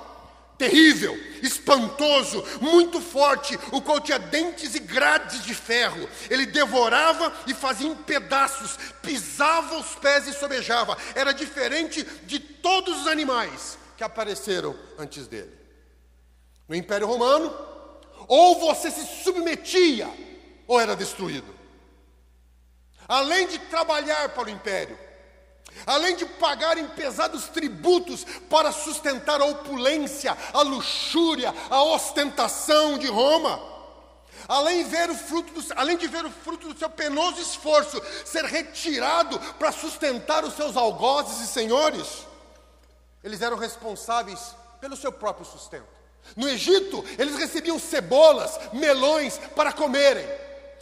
terrível, 0.60 1.18
espantoso, 1.42 2.44
muito 2.60 3.00
forte, 3.00 3.58
o 3.72 3.80
qual 3.80 3.98
tinha 3.98 4.18
dentes 4.18 4.74
e 4.74 4.78
grades 4.78 5.42
de 5.42 5.54
ferro. 5.54 6.06
Ele 6.28 6.44
devorava 6.44 7.32
e 7.46 7.54
fazia 7.54 7.88
em 7.88 7.94
pedaços, 7.94 8.78
pisava 9.00 9.78
os 9.78 9.94
pés 9.94 10.28
e 10.28 10.34
sobejava. 10.34 10.98
Era 11.14 11.32
diferente 11.32 12.04
de 12.24 12.38
todos 12.38 13.00
os 13.00 13.06
animais 13.06 13.78
que 13.96 14.04
apareceram 14.04 14.76
antes 14.98 15.26
dele. 15.26 15.58
No 16.68 16.76
Império 16.76 17.06
Romano, 17.06 17.56
ou 18.28 18.60
você 18.60 18.90
se 18.90 19.24
submetia 19.24 20.10
ou 20.66 20.78
era 20.78 20.94
destruído. 20.94 21.58
Além 23.08 23.46
de 23.46 23.58
trabalhar 23.60 24.28
para 24.28 24.48
o 24.48 24.50
império, 24.50 24.98
além 25.86 26.16
de 26.16 26.26
pagarem 26.26 26.86
pesados 26.88 27.48
tributos 27.48 28.24
para 28.48 28.72
sustentar 28.72 29.40
a 29.40 29.46
opulência, 29.46 30.36
a 30.52 30.62
luxúria, 30.62 31.54
a 31.70 31.82
ostentação 31.82 32.98
de 32.98 33.06
Roma, 33.08 33.60
além, 34.48 34.84
ver 34.84 35.10
o 35.10 35.14
fruto 35.14 35.52
do, 35.52 35.74
além 35.76 35.96
de 35.96 36.06
ver 36.06 36.24
o 36.24 36.30
fruto 36.30 36.72
do 36.72 36.78
seu 36.78 36.90
penoso 36.90 37.40
esforço 37.40 38.00
ser 38.24 38.44
retirado 38.44 39.38
para 39.58 39.72
sustentar 39.72 40.44
os 40.44 40.54
seus 40.54 40.76
algozes 40.76 41.40
e 41.40 41.46
senhores, 41.46 42.26
eles 43.22 43.42
eram 43.42 43.56
responsáveis 43.56 44.54
pelo 44.80 44.96
seu 44.96 45.12
próprio 45.12 45.46
sustento. 45.46 46.00
No 46.36 46.48
Egito, 46.48 47.04
eles 47.18 47.36
recebiam 47.36 47.78
cebolas, 47.78 48.58
melões 48.72 49.38
para 49.54 49.72
comerem 49.72 50.26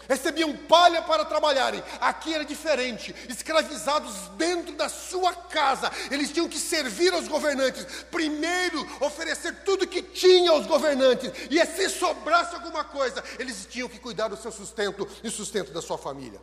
recebiam 0.08 0.56
palha 0.56 1.02
para 1.02 1.24
trabalharem. 1.24 1.82
Aqui 2.00 2.34
era 2.34 2.44
diferente, 2.44 3.14
escravizados 3.28 4.14
dentro 4.36 4.74
da 4.74 4.88
sua 4.88 5.34
casa, 5.34 5.92
eles 6.10 6.32
tinham 6.32 6.48
que 6.48 6.58
servir 6.58 7.12
aos 7.12 7.28
governantes, 7.28 7.84
primeiro 8.10 8.80
oferecer 9.04 9.62
tudo 9.64 9.86
que 9.86 10.02
tinha 10.02 10.50
aos 10.50 10.66
governantes, 10.66 11.30
e 11.50 11.64
se 11.66 11.90
sobrasse 11.90 12.54
alguma 12.54 12.84
coisa, 12.84 13.22
eles 13.38 13.66
tinham 13.70 13.88
que 13.88 13.98
cuidar 13.98 14.28
do 14.28 14.36
seu 14.36 14.50
sustento 14.50 15.06
e 15.22 15.30
sustento 15.30 15.72
da 15.72 15.82
sua 15.82 15.98
família. 15.98 16.40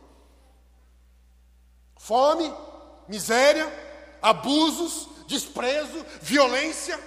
Fome, 1.98 2.54
miséria, 3.08 3.66
abusos, 4.22 5.08
desprezo, 5.26 6.04
violência. 6.20 6.98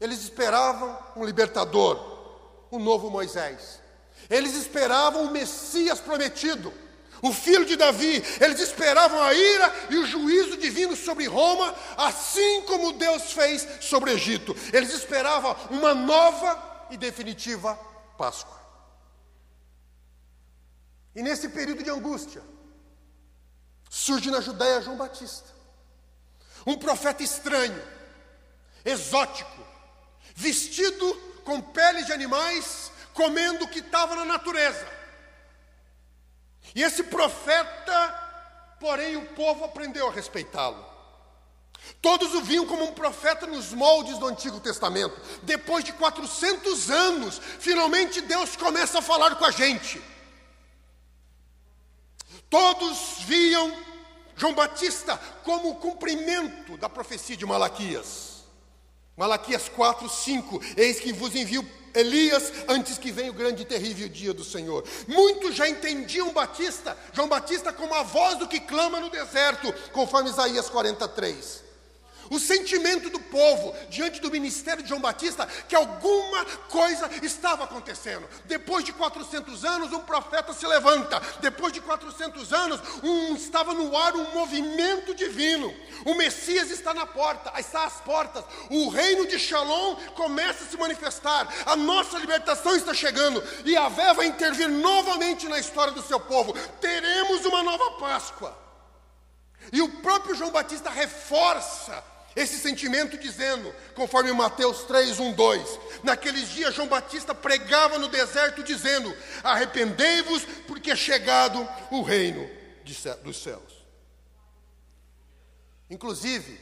Eles 0.00 0.22
esperavam 0.22 0.98
um 1.14 1.24
libertador, 1.24 2.66
um 2.72 2.80
novo 2.80 3.10
Moisés. 3.10 3.83
Eles 4.30 4.54
esperavam 4.54 5.24
o 5.24 5.30
Messias 5.30 6.00
prometido, 6.00 6.72
o 7.22 7.32
filho 7.32 7.64
de 7.64 7.76
Davi. 7.76 8.22
Eles 8.40 8.60
esperavam 8.60 9.22
a 9.22 9.32
ira 9.32 9.74
e 9.90 9.96
o 9.96 10.06
juízo 10.06 10.56
divino 10.56 10.96
sobre 10.96 11.26
Roma, 11.26 11.74
assim 11.96 12.62
como 12.62 12.92
Deus 12.92 13.32
fez 13.32 13.66
sobre 13.80 14.10
o 14.10 14.14
Egito. 14.14 14.56
Eles 14.72 14.92
esperavam 14.92 15.56
uma 15.70 15.94
nova 15.94 16.86
e 16.90 16.96
definitiva 16.96 17.74
Páscoa. 18.16 18.60
E 21.14 21.22
nesse 21.22 21.48
período 21.48 21.82
de 21.82 21.90
angústia, 21.90 22.42
surge 23.88 24.30
na 24.30 24.40
Judéia 24.40 24.82
João 24.82 24.96
Batista, 24.96 25.48
um 26.66 26.76
profeta 26.76 27.22
estranho, 27.22 27.80
exótico, 28.84 29.62
vestido 30.34 31.14
com 31.44 31.60
peles 31.60 32.06
de 32.06 32.12
animais 32.12 32.90
comendo 33.14 33.64
o 33.64 33.68
que 33.68 33.78
estava 33.78 34.14
na 34.16 34.24
natureza. 34.24 34.86
E 36.74 36.82
esse 36.82 37.04
profeta, 37.04 38.76
porém, 38.80 39.16
o 39.16 39.26
povo 39.28 39.64
aprendeu 39.64 40.08
a 40.08 40.12
respeitá-lo. 40.12 40.92
Todos 42.00 42.34
o 42.34 42.42
viam 42.42 42.66
como 42.66 42.84
um 42.84 42.92
profeta 42.92 43.46
nos 43.46 43.72
moldes 43.72 44.18
do 44.18 44.26
Antigo 44.26 44.58
Testamento. 44.60 45.20
Depois 45.42 45.84
de 45.84 45.92
400 45.92 46.90
anos, 46.90 47.40
finalmente 47.58 48.20
Deus 48.20 48.56
começa 48.56 48.98
a 48.98 49.02
falar 49.02 49.36
com 49.36 49.44
a 49.44 49.50
gente. 49.50 50.02
Todos 52.48 53.18
viam 53.20 53.76
João 54.36 54.54
Batista 54.54 55.16
como 55.44 55.70
o 55.70 55.76
cumprimento 55.76 56.76
da 56.76 56.88
profecia 56.88 57.36
de 57.36 57.46
Malaquias. 57.46 58.23
Malaquias 59.16 59.68
4, 59.68 60.08
5: 60.08 60.60
Eis 60.76 61.00
que 61.00 61.12
vos 61.12 61.34
envio 61.34 61.66
Elias 61.94 62.52
antes 62.68 62.98
que 62.98 63.12
venha 63.12 63.30
o 63.30 63.34
grande 63.34 63.62
e 63.62 63.64
terrível 63.64 64.08
dia 64.08 64.34
do 64.34 64.44
Senhor. 64.44 64.84
Muitos 65.06 65.54
já 65.54 65.68
entendiam 65.68 66.32
Batista, 66.32 66.96
João 67.12 67.28
Batista 67.28 67.72
como 67.72 67.94
a 67.94 68.02
voz 68.02 68.36
do 68.38 68.48
que 68.48 68.58
clama 68.58 68.98
no 68.98 69.08
deserto, 69.08 69.72
conforme 69.92 70.30
Isaías 70.30 70.68
43. 70.68 71.62
O 72.30 72.38
sentimento 72.38 73.10
do 73.10 73.20
povo 73.20 73.74
diante 73.88 74.20
do 74.20 74.30
ministério 74.30 74.82
de 74.82 74.88
João 74.88 75.00
Batista 75.00 75.46
que 75.68 75.74
alguma 75.74 76.44
coisa 76.68 77.10
estava 77.22 77.64
acontecendo. 77.64 78.28
Depois 78.44 78.84
de 78.84 78.92
400 78.92 79.64
anos, 79.64 79.92
um 79.92 80.00
profeta 80.00 80.52
se 80.52 80.66
levanta. 80.66 81.20
Depois 81.40 81.72
de 81.72 81.80
400 81.80 82.52
anos, 82.52 82.80
um, 83.02 83.34
estava 83.34 83.74
no 83.74 83.96
ar 83.96 84.14
um 84.14 84.32
movimento 84.32 85.14
divino. 85.14 85.74
O 86.04 86.14
Messias 86.14 86.70
está 86.70 86.92
na 86.92 87.06
porta, 87.06 87.52
está 87.58 87.84
às 87.84 88.00
portas. 88.00 88.44
O 88.70 88.88
reino 88.88 89.26
de 89.26 89.38
Shalom 89.38 89.96
começa 90.14 90.64
a 90.64 90.66
se 90.66 90.76
manifestar. 90.76 91.48
A 91.66 91.76
nossa 91.76 92.18
libertação 92.18 92.74
está 92.76 92.94
chegando 92.94 93.42
e 93.64 93.76
a 93.76 93.88
Vé 93.88 94.12
vai 94.14 94.26
intervir 94.26 94.68
novamente 94.68 95.48
na 95.48 95.58
história 95.58 95.92
do 95.92 96.02
seu 96.02 96.20
povo. 96.20 96.52
Teremos 96.80 97.44
uma 97.44 97.62
nova 97.62 97.92
Páscoa. 97.92 98.64
E 99.72 99.80
o 99.80 99.88
próprio 99.88 100.34
João 100.34 100.50
Batista 100.50 100.90
reforça 100.90 102.02
esse 102.36 102.58
sentimento 102.58 103.16
dizendo, 103.16 103.72
conforme 103.94 104.32
Mateus 104.32 104.82
3, 104.84 105.20
1, 105.20 105.32
2: 105.32 105.80
Naqueles 106.02 106.48
dias 106.50 106.74
João 106.74 106.88
Batista 106.88 107.34
pregava 107.34 107.98
no 107.98 108.08
deserto, 108.08 108.62
dizendo: 108.62 109.14
Arrependei-vos, 109.42 110.44
porque 110.66 110.90
é 110.90 110.96
chegado 110.96 111.68
o 111.90 112.02
reino 112.02 112.48
dos 113.22 113.42
céus. 113.42 113.84
Inclusive, 115.88 116.60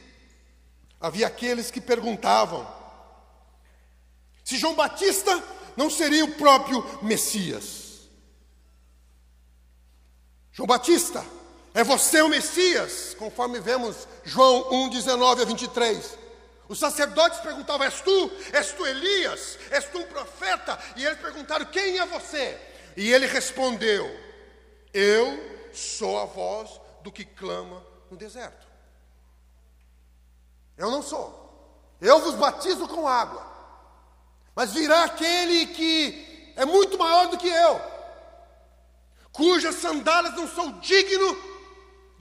havia 0.99 1.27
aqueles 1.27 1.71
que 1.71 1.81
perguntavam 1.81 2.67
se 4.43 4.57
João 4.57 4.75
Batista 4.75 5.41
não 5.75 5.89
seria 5.89 6.25
o 6.25 6.35
próprio 6.35 6.83
Messias. 7.01 8.09
João 10.51 10.67
Batista 10.67 11.25
é 11.73 11.83
você 11.83 12.21
o 12.21 12.29
Messias, 12.29 13.15
conforme 13.17 13.59
vemos 13.59 14.07
João 14.23 14.71
1, 14.85 14.89
19 14.89 15.41
a 15.41 15.45
23. 15.45 16.17
Os 16.69 16.77
sacerdotes 16.77 17.39
perguntavam: 17.39 17.85
És 17.85 17.99
tu? 18.01 18.31
És 18.51 18.71
tu 18.71 18.85
Elias? 18.85 19.57
És 19.71 19.85
tu 19.85 19.97
um 19.97 20.05
profeta? 20.05 20.77
E 20.95 21.03
eles 21.03 21.19
perguntaram: 21.19 21.65
Quem 21.65 21.97
é 21.97 22.05
você? 22.05 22.59
E 22.95 23.11
ele 23.11 23.25
respondeu: 23.25 24.05
Eu 24.93 25.69
sou 25.73 26.19
a 26.19 26.25
voz 26.25 26.79
do 27.01 27.11
que 27.11 27.25
clama 27.25 27.83
no 28.09 28.15
deserto. 28.15 28.67
Eu 30.77 30.91
não 30.91 31.01
sou. 31.01 31.41
Eu 31.99 32.19
vos 32.19 32.35
batizo 32.35 32.87
com 32.87 33.07
água. 33.07 33.51
Mas 34.55 34.73
virá 34.73 35.05
aquele 35.05 35.67
que 35.67 36.53
é 36.55 36.65
muito 36.65 36.97
maior 36.99 37.27
do 37.29 37.37
que 37.37 37.47
eu, 37.47 37.81
cujas 39.31 39.75
sandálias 39.75 40.35
não 40.35 40.47
sou 40.47 40.71
digno 40.73 41.52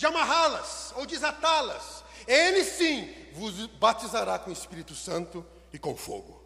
de 0.02 0.06
amarrá-las 0.06 0.92
ou 0.96 1.06
desatá-las. 1.06 2.02
Ele 2.26 2.64
sim 2.64 3.08
vos 3.34 3.66
batizará 3.78 4.36
com 4.36 4.50
o 4.50 4.52
Espírito 4.52 4.96
Santo 4.96 5.46
e 5.72 5.78
com 5.78 5.96
fogo. 5.96 6.42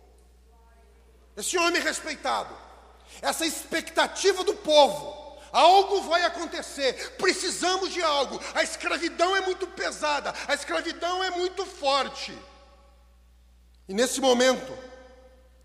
Esse 1.34 1.56
homem 1.56 1.80
respeitado, 1.80 2.54
essa 3.22 3.46
expectativa 3.46 4.44
do 4.44 4.54
povo, 4.56 5.38
algo 5.50 6.02
vai 6.02 6.22
acontecer, 6.24 7.16
precisamos 7.16 7.94
de 7.94 8.02
algo. 8.02 8.38
A 8.54 8.62
escravidão 8.62 9.34
é 9.34 9.40
muito 9.40 9.66
pesada, 9.68 10.34
a 10.46 10.52
escravidão 10.52 11.24
é 11.24 11.30
muito 11.30 11.64
forte. 11.64 12.36
E 13.88 13.94
nesse 13.94 14.20
momento, 14.20 14.76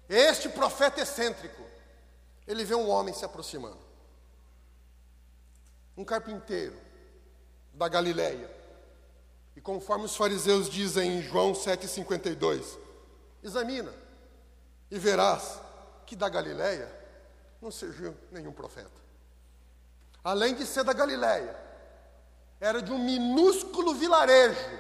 este 0.08 0.48
profeta 0.48 1.02
excêntrico, 1.02 1.62
ele 2.48 2.64
vê 2.64 2.74
um 2.76 2.90
homem 2.90 3.14
se 3.14 3.26
aproximando. 3.26 3.82
Um 5.98 6.06
carpinteiro, 6.06 6.91
da 7.82 7.88
Galileia. 7.88 8.48
E 9.56 9.60
conforme 9.60 10.06
os 10.06 10.16
fariseus 10.16 10.70
dizem 10.70 11.18
em 11.18 11.22
João 11.24 11.54
7,52, 11.54 12.78
examina 13.42 13.92
e 14.92 15.00
verás 15.00 15.60
que 16.06 16.16
da 16.16 16.30
Galileia 16.30 16.88
não 17.60 17.72
surgiu 17.72 18.16
nenhum 18.32 18.52
profeta. 18.52 19.02
Além 20.24 20.54
de 20.54 20.64
ser 20.64 20.84
da 20.84 20.94
Galileia, 20.94 21.56
era 22.60 22.84
de 22.84 22.92
um 22.92 23.00
minúsculo 23.04 23.96
vilarejo 23.96 24.80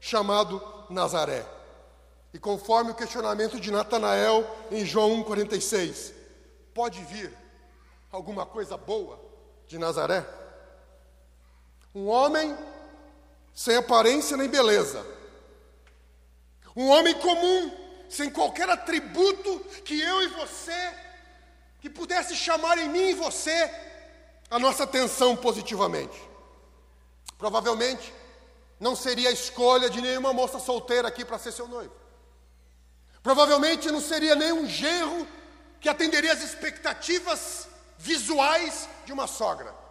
chamado 0.00 0.62
Nazaré. 0.88 1.44
E 2.32 2.38
conforme 2.38 2.92
o 2.92 2.94
questionamento 2.94 3.60
de 3.60 3.70
Natanael 3.70 4.46
em 4.70 4.86
João 4.86 5.22
1,46, 5.24 6.14
pode 6.72 7.04
vir 7.04 7.36
alguma 8.10 8.46
coisa 8.46 8.78
boa 8.78 9.20
de 9.66 9.76
Nazaré? 9.78 10.43
Um 11.94 12.08
homem 12.08 12.56
sem 13.54 13.76
aparência 13.76 14.36
nem 14.36 14.48
beleza. 14.48 15.06
Um 16.74 16.88
homem 16.88 17.14
comum, 17.14 17.70
sem 18.08 18.28
qualquer 18.28 18.68
atributo 18.68 19.60
que 19.84 20.00
eu 20.00 20.22
e 20.22 20.26
você, 20.28 20.92
que 21.80 21.88
pudesse 21.88 22.34
chamar 22.34 22.78
em 22.78 22.88
mim 22.88 23.10
e 23.10 23.14
você 23.14 23.70
a 24.50 24.58
nossa 24.58 24.84
atenção 24.84 25.36
positivamente. 25.36 26.20
Provavelmente 27.38 28.12
não 28.80 28.96
seria 28.96 29.28
a 29.28 29.32
escolha 29.32 29.88
de 29.88 30.00
nenhuma 30.00 30.32
moça 30.32 30.58
solteira 30.58 31.06
aqui 31.08 31.24
para 31.24 31.38
ser 31.38 31.52
seu 31.52 31.68
noivo. 31.68 31.94
Provavelmente 33.22 33.90
não 33.90 34.00
seria 34.00 34.34
nenhum 34.34 34.66
genro 34.66 35.26
que 35.80 35.88
atenderia 35.88 36.32
às 36.32 36.42
expectativas 36.42 37.68
visuais 37.98 38.88
de 39.06 39.12
uma 39.12 39.26
sogra. 39.26 39.83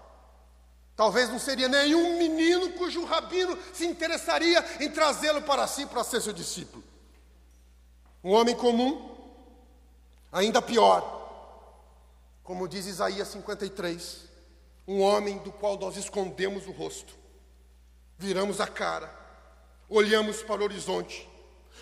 Talvez 0.95 1.29
não 1.29 1.39
seria 1.39 1.67
nenhum 1.67 2.17
menino 2.17 2.71
cujo 2.73 3.03
rabino 3.03 3.57
se 3.73 3.85
interessaria 3.85 4.63
em 4.79 4.91
trazê-lo 4.91 5.41
para 5.41 5.65
si 5.67 5.85
para 5.85 6.03
ser 6.03 6.21
seu 6.21 6.33
discípulo. 6.33 6.83
Um 8.23 8.31
homem 8.31 8.55
comum, 8.55 9.17
ainda 10.31 10.61
pior, 10.61 11.21
como 12.43 12.67
diz 12.67 12.85
Isaías 12.85 13.27
53, 13.29 14.29
um 14.87 15.01
homem 15.01 15.39
do 15.39 15.51
qual 15.51 15.77
nós 15.77 15.97
escondemos 15.97 16.67
o 16.67 16.71
rosto, 16.71 17.13
viramos 18.17 18.61
a 18.61 18.67
cara, 18.67 19.11
olhamos 19.89 20.43
para 20.43 20.61
o 20.61 20.63
horizonte, 20.63 21.27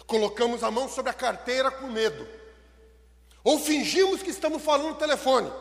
colocamos 0.08 0.63
a 0.63 0.71
mão 0.71 0.88
sobre 0.88 1.12
a 1.12 1.13
carteira 1.13 1.69
com 1.69 1.88
medo, 1.88 2.26
ou 3.43 3.60
fingimos 3.60 4.24
que 4.24 4.30
estamos 4.30 4.63
falando 4.63 4.89
no 4.89 4.95
telefone, 4.95 5.52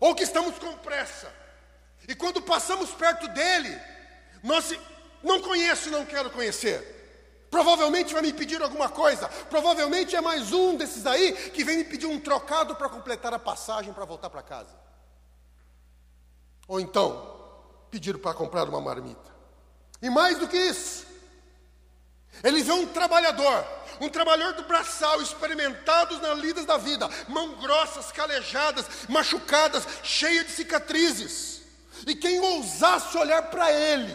ou 0.00 0.14
que 0.14 0.22
estamos 0.22 0.58
com 0.58 0.72
pressa 0.78 1.41
e 2.08 2.14
quando 2.14 2.42
passamos 2.42 2.90
perto 2.90 3.28
dele, 3.28 3.78
nós 4.42 4.74
não 5.22 5.40
conheço, 5.40 5.90
não 5.90 6.04
quero 6.04 6.30
conhecer. 6.30 7.00
Provavelmente 7.50 8.14
vai 8.14 8.22
me 8.22 8.32
pedir 8.32 8.62
alguma 8.62 8.88
coisa. 8.88 9.28
Provavelmente 9.28 10.16
é 10.16 10.20
mais 10.20 10.52
um 10.52 10.74
desses 10.76 11.06
aí 11.06 11.32
que 11.50 11.62
vem 11.62 11.76
me 11.76 11.84
pedir 11.84 12.06
um 12.06 12.18
trocado 12.18 12.74
para 12.74 12.88
completar 12.88 13.32
a 13.34 13.38
passagem 13.38 13.92
para 13.92 14.04
voltar 14.04 14.30
para 14.30 14.42
casa. 14.42 14.74
Ou 16.66 16.80
então, 16.80 17.60
pedir 17.90 18.18
para 18.18 18.34
comprar 18.34 18.68
uma 18.68 18.80
marmita. 18.80 19.30
E 20.00 20.08
mais 20.08 20.38
do 20.38 20.48
que 20.48 20.56
isso, 20.56 21.06
ele 22.42 22.62
vê 22.62 22.72
um 22.72 22.86
trabalhador, 22.86 23.64
um 24.00 24.08
trabalhador 24.08 24.54
do 24.54 24.64
braçal, 24.64 25.20
experimentados 25.20 26.20
nas 26.20 26.38
lidas 26.38 26.64
da 26.64 26.78
vida, 26.78 27.08
mãos 27.28 27.60
grossas, 27.60 28.10
calejadas, 28.10 28.86
machucadas, 29.08 29.86
cheia 30.02 30.42
de 30.42 30.50
cicatrizes. 30.50 31.61
E 32.06 32.14
quem 32.14 32.40
ousasse 32.40 33.16
olhar 33.16 33.42
para 33.50 33.70
ele, 33.70 34.14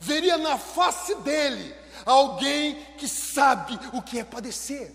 veria 0.00 0.36
na 0.38 0.58
face 0.58 1.14
dele 1.16 1.74
alguém 2.04 2.84
que 2.96 3.06
sabe 3.06 3.78
o 3.92 4.02
que 4.02 4.18
é 4.18 4.24
padecer, 4.24 4.92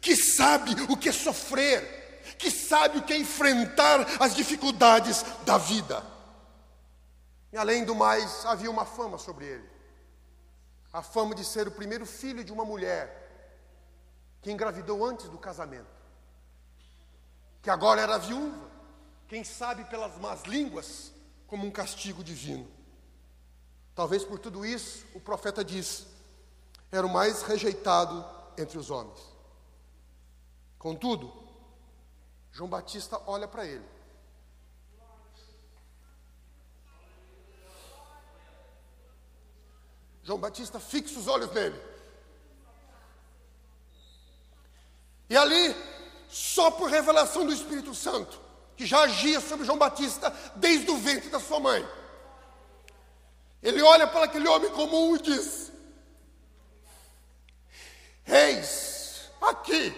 que 0.00 0.14
sabe 0.14 0.72
o 0.90 0.96
que 0.96 1.08
é 1.08 1.12
sofrer, 1.12 2.34
que 2.38 2.50
sabe 2.50 2.98
o 2.98 3.02
que 3.02 3.12
é 3.12 3.18
enfrentar 3.18 4.06
as 4.20 4.34
dificuldades 4.34 5.24
da 5.44 5.56
vida. 5.58 6.04
E 7.52 7.56
além 7.56 7.84
do 7.84 7.94
mais, 7.94 8.44
havia 8.46 8.70
uma 8.70 8.84
fama 8.84 9.18
sobre 9.18 9.46
ele. 9.46 9.70
A 10.92 11.02
fama 11.02 11.34
de 11.34 11.44
ser 11.44 11.66
o 11.68 11.72
primeiro 11.72 12.06
filho 12.06 12.44
de 12.44 12.52
uma 12.52 12.64
mulher 12.64 13.20
que 14.42 14.50
engravidou 14.50 15.04
antes 15.04 15.28
do 15.28 15.38
casamento. 15.38 16.00
que 17.62 17.68
agora 17.68 18.00
era 18.00 18.16
viúva, 18.18 18.70
quem 19.28 19.44
sabe 19.44 19.84
pelas 19.84 20.16
más 20.16 20.44
línguas, 20.44 21.12
como 21.50 21.66
um 21.66 21.70
castigo 21.70 22.22
divino. 22.22 22.70
Talvez 23.92 24.24
por 24.24 24.38
tudo 24.38 24.64
isso, 24.64 25.04
o 25.12 25.20
profeta 25.20 25.64
diz: 25.64 26.06
era 26.92 27.04
o 27.04 27.10
mais 27.10 27.42
rejeitado 27.42 28.24
entre 28.56 28.78
os 28.78 28.88
homens. 28.88 29.18
Contudo, 30.78 31.32
João 32.52 32.70
Batista 32.70 33.20
olha 33.26 33.48
para 33.48 33.66
ele. 33.66 33.84
João 40.22 40.38
Batista 40.38 40.78
fixa 40.78 41.18
os 41.18 41.26
olhos 41.26 41.50
nele. 41.50 41.80
E 45.28 45.36
ali, 45.36 45.74
só 46.28 46.70
por 46.70 46.88
revelação 46.88 47.44
do 47.44 47.52
Espírito 47.52 47.92
Santo, 47.92 48.40
que 48.80 48.86
já 48.86 49.00
agia 49.00 49.42
sobre 49.42 49.66
João 49.66 49.76
Batista 49.76 50.34
desde 50.56 50.90
o 50.90 50.96
ventre 50.96 51.28
da 51.28 51.38
sua 51.38 51.60
mãe, 51.60 51.86
ele 53.62 53.82
olha 53.82 54.06
para 54.06 54.24
aquele 54.24 54.48
homem 54.48 54.70
comum 54.70 55.14
e 55.16 55.20
diz: 55.20 55.70
Eis 58.26 59.28
aqui 59.38 59.94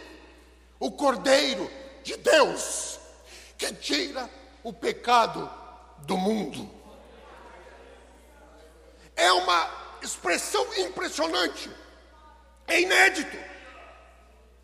o 0.81 0.91
Cordeiro 0.91 1.71
de 2.03 2.17
Deus 2.17 2.99
que 3.57 3.73
tira 3.73 4.29
o 4.65 4.73
pecado 4.73 5.49
do 5.99 6.17
mundo. 6.17 6.69
É 9.15 9.31
uma 9.31 9.71
expressão 10.03 10.67
impressionante, 10.77 11.71
é 12.67 12.81
inédito. 12.81 13.39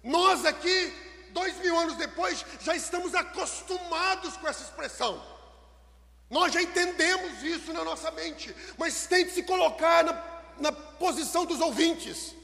Nós 0.03 0.45
aqui, 0.45 0.93
dois 1.39 1.57
mil 1.59 1.79
anos 1.79 1.97
depois, 1.97 2.45
já 2.61 2.75
estamos 2.75 3.15
acostumados 3.15 4.37
com 4.37 4.49
essa 4.49 4.65
expressão. 4.65 5.23
Nós 6.29 6.53
já 6.53 6.61
entendemos 6.61 7.43
isso 7.43 7.73
na 7.73 7.85
nossa 7.85 8.11
mente, 8.11 8.55
mas 8.77 9.07
tente 9.07 9.31
se 9.33 9.43
colocar 9.45 10.05
na, 10.05 10.13
na 10.59 10.73
posição 10.73 11.47
dos 11.47 11.61
ouvintes. 11.61 12.35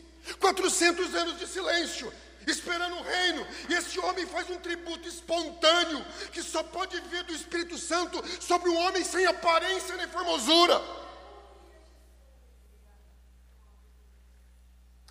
400 0.40 1.14
anos 1.14 1.38
de 1.38 1.46
silêncio, 1.46 2.10
esperando 2.46 2.96
o 2.96 3.02
reino, 3.02 3.46
e 3.68 3.74
esse 3.74 3.98
homem 4.00 4.26
faz 4.26 4.48
um 4.48 4.58
tributo 4.58 5.06
espontâneo, 5.06 6.02
que 6.32 6.42
só 6.42 6.62
pode 6.62 6.98
vir 7.10 7.24
do 7.24 7.34
Espírito 7.34 7.76
Santo 7.76 8.22
sobre 8.40 8.70
um 8.70 8.78
homem 8.78 9.04
sem 9.04 9.26
aparência 9.26 9.96
nem 9.96 10.08
formosura. 10.08 10.80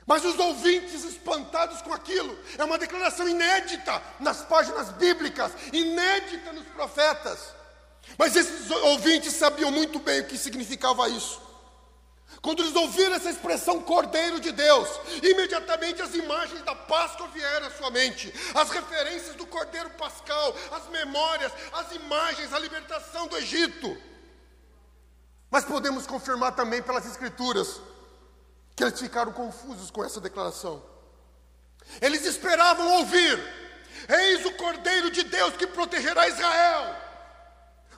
Mas 0.06 0.26
os 0.26 0.38
ouvintes 0.38 1.04
espantados 1.04 1.82
com 1.82 1.94
aquilo, 1.94 2.38
é 2.58 2.64
uma 2.64 2.78
declaração 2.78 3.28
inédita 3.28 4.02
nas 4.20 4.44
páginas 4.44 4.90
bíblicas, 4.92 5.52
inédita 5.72 6.52
nos 6.52 6.68
profetas. 6.68 7.54
Mas 8.18 8.36
esses 8.36 8.70
ouvintes 8.70 9.34
sabiam 9.34 9.72
muito 9.72 10.00
bem 10.00 10.22
o 10.22 10.28
que 10.28 10.38
significava 10.38 11.08
isso. 11.08 11.42
Quando 12.42 12.62
eles 12.62 12.76
ouviram 12.76 13.16
essa 13.16 13.30
expressão 13.30 13.80
Cordeiro 13.80 14.40
de 14.40 14.52
Deus, 14.52 14.90
imediatamente 15.22 16.02
as 16.02 16.14
imagens 16.14 16.62
da 16.64 16.76
Páscoa 16.76 17.28
vieram 17.30 17.68
à 17.68 17.72
sua 17.72 17.90
mente, 17.90 18.34
as 18.54 18.70
referências 18.70 19.36
do 19.36 19.46
Cordeiro 19.46 19.90
Pascal, 19.92 20.54
as 20.72 20.90
memórias, 20.90 21.54
as 21.72 21.92
imagens, 21.94 22.52
a 22.52 22.60
libertação 22.60 23.28
do 23.28 23.38
Egito. 23.38 23.96
Mas 25.50 25.64
podemos 25.64 26.06
confirmar 26.06 26.54
também 26.56 26.82
pelas 26.82 27.06
Escrituras 27.06 27.80
que 28.76 28.84
eles 28.84 29.00
ficaram 29.00 29.32
confusos 29.32 29.92
com 29.92 30.04
essa 30.04 30.20
declaração. 30.20 30.84
Eles 32.02 32.26
esperavam 32.26 33.00
ouvir: 33.00 33.40
Eis 34.10 34.46
o 34.46 34.52
Cordeiro 34.54 35.12
de 35.12 35.24
Deus 35.24 35.56
que 35.56 35.68
protegerá 35.68 36.28
Israel 36.28 37.03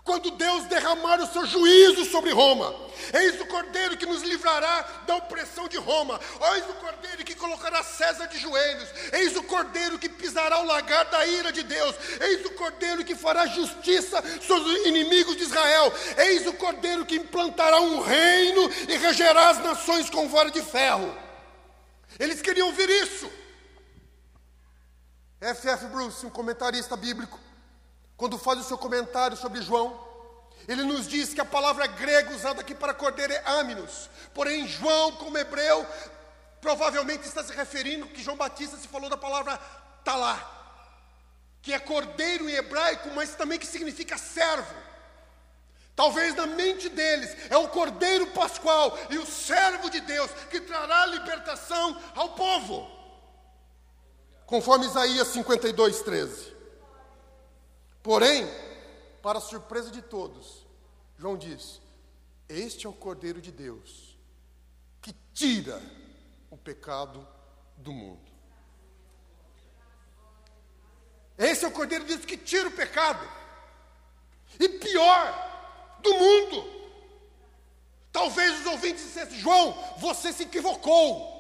quando 0.06 0.30
Deus 0.30 0.66
derramar 0.66 1.20
o 1.20 1.26
seu 1.26 1.48
juízo 1.48 2.06
sobre 2.06 2.32
Roma. 2.32 2.74
Eis 3.12 3.42
o 3.42 3.46
cordeiro 3.48 3.98
que 3.98 4.06
nos 4.06 4.22
livrará 4.22 4.84
da 5.08 5.16
opressão 5.16 5.68
de 5.68 5.78
Roma. 5.78 6.20
Eis 6.54 6.64
o 6.70 6.74
cordeiro 6.76 7.26
que 7.26 7.34
colocará 7.34 7.84
César 7.84 8.28
de 8.28 8.38
joelhos. 8.38 8.88
Eis 9.12 9.36
o 9.36 9.42
cordeiro 9.42 9.98
que 9.98 10.08
pisará 10.08 10.62
o 10.62 10.66
lagar 10.66 11.06
da 11.06 11.26
ira 11.26 11.52
de 11.52 11.64
Deus. 11.64 11.96
Eis 12.22 12.46
o 12.46 12.52
cordeiro 12.52 13.04
que 13.04 13.16
fará 13.16 13.48
justiça 13.48 14.24
sobre 14.42 14.72
os 14.74 14.86
inimigos 14.86 15.38
de 15.38 15.44
Israel. 15.44 15.92
Eis 16.18 16.46
o 16.46 16.54
cordeiro 16.54 17.04
que 17.04 17.16
implantará 17.16 17.82
um 17.82 18.00
reino 18.00 18.70
e 18.88 18.98
regerá 18.98 19.50
as 19.50 19.58
nações 19.58 20.08
com 20.08 20.30
vara 20.30 20.52
de 20.52 20.62
ferro. 20.62 21.18
Eles 22.20 22.44
queriam 22.44 22.68
ouvir 22.68 22.90
isso. 22.92 23.28
F.F. 25.42 25.88
Bruce, 25.88 26.26
um 26.28 26.30
comentarista 26.30 26.96
bíblico, 26.96 27.40
quando 28.18 28.38
faz 28.38 28.60
o 28.60 28.64
seu 28.64 28.78
comentário 28.78 29.36
sobre 29.36 29.62
João, 29.62 30.06
ele 30.68 30.84
nos 30.84 31.08
diz 31.08 31.34
que 31.34 31.42
a 31.42 31.46
palavra 31.46 31.86
grega 31.86 32.34
usada 32.34 32.62
aqui 32.62 32.74
para 32.74 32.94
cordeiro 32.94 33.34
é 33.34 33.42
aminos. 33.46 34.10
Porém, 34.34 34.68
João, 34.68 35.12
como 35.14 35.38
hebreu, 35.38 35.86
provavelmente 36.62 37.28
está 37.28 37.44
se 37.44 37.54
referindo 37.54 38.08
que 38.08 38.24
João 38.24 38.38
Batista 38.38 38.78
se 38.78 38.88
falou 38.88 39.10
da 39.10 39.18
palavra 39.18 39.58
talá, 40.04 40.52
que 41.62 41.74
é 41.74 41.80
cordeiro 41.80 42.50
em 42.50 42.54
hebraico, 42.54 43.10
mas 43.14 43.36
também 43.36 43.60
que 43.60 43.68
significa 43.68 44.18
servo. 44.18 44.74
Talvez 45.96 46.36
na 46.36 46.46
mente 46.46 46.90
deles 46.90 47.36
é 47.50 47.58
o 47.58 47.70
cordeiro 47.70 48.28
pascual 48.28 48.98
e 49.10 49.18
o 49.18 49.26
servo 49.26 49.90
de 49.90 50.02
Deus 50.02 50.30
que 50.50 50.60
trará 50.60 51.06
libertação 51.06 52.02
ao 52.16 52.30
povo. 52.30 52.92
Conforme 54.46 54.86
Isaías 54.86 55.28
52, 55.30 56.02
13. 56.02 56.55
Porém, 58.06 58.48
para 59.20 59.40
surpresa 59.40 59.90
de 59.90 60.00
todos, 60.00 60.64
João 61.18 61.36
diz: 61.36 61.82
Este 62.48 62.86
é 62.86 62.90
o 62.90 62.94
Cordeiro 62.94 63.42
de 63.42 63.52
Deus 63.52 64.16
que 65.02 65.12
tira 65.34 65.82
o 66.52 66.56
pecado 66.56 67.28
do 67.78 67.92
mundo. 67.92 68.32
Esse 71.36 71.66
é 71.66 71.68
o 71.68 71.72
Cordeiro 71.72 72.06
de 72.06 72.14
Deus 72.14 72.28
que 72.28 72.38
tira 72.38 72.70
o 72.70 72.74
pecado. 72.74 73.28
E 74.60 74.70
pior, 74.70 75.98
do 76.04 76.14
mundo. 76.14 76.92
Talvez 78.12 78.60
os 78.60 78.68
ouvintes 78.68 79.04
dissessem: 79.04 79.40
João, 79.40 79.74
você 79.98 80.32
se 80.32 80.44
equivocou. 80.44 81.35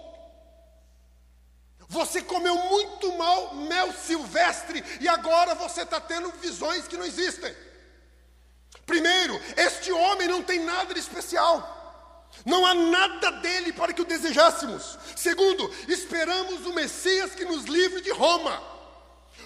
Você 1.87 2.21
comeu 2.21 2.55
muito 2.55 3.13
mal 3.17 3.55
mel 3.55 3.93
silvestre 3.93 4.83
e 4.99 5.07
agora 5.07 5.53
você 5.55 5.81
está 5.81 5.99
tendo 5.99 6.31
visões 6.41 6.87
que 6.87 6.97
não 6.97 7.05
existem. 7.05 7.55
Primeiro, 8.85 9.39
este 9.57 9.91
homem 9.91 10.27
não 10.27 10.43
tem 10.43 10.59
nada 10.59 10.93
de 10.93 10.99
especial. 10.99 11.73
Não 12.45 12.65
há 12.65 12.73
nada 12.73 13.31
dele 13.33 13.71
para 13.71 13.93
que 13.93 14.01
o 14.01 14.05
desejássemos. 14.05 14.97
Segundo, 15.15 15.71
esperamos 15.87 16.65
o 16.65 16.73
Messias 16.73 17.33
que 17.33 17.45
nos 17.45 17.65
livre 17.65 18.01
de 18.01 18.11
Roma. 18.11 18.74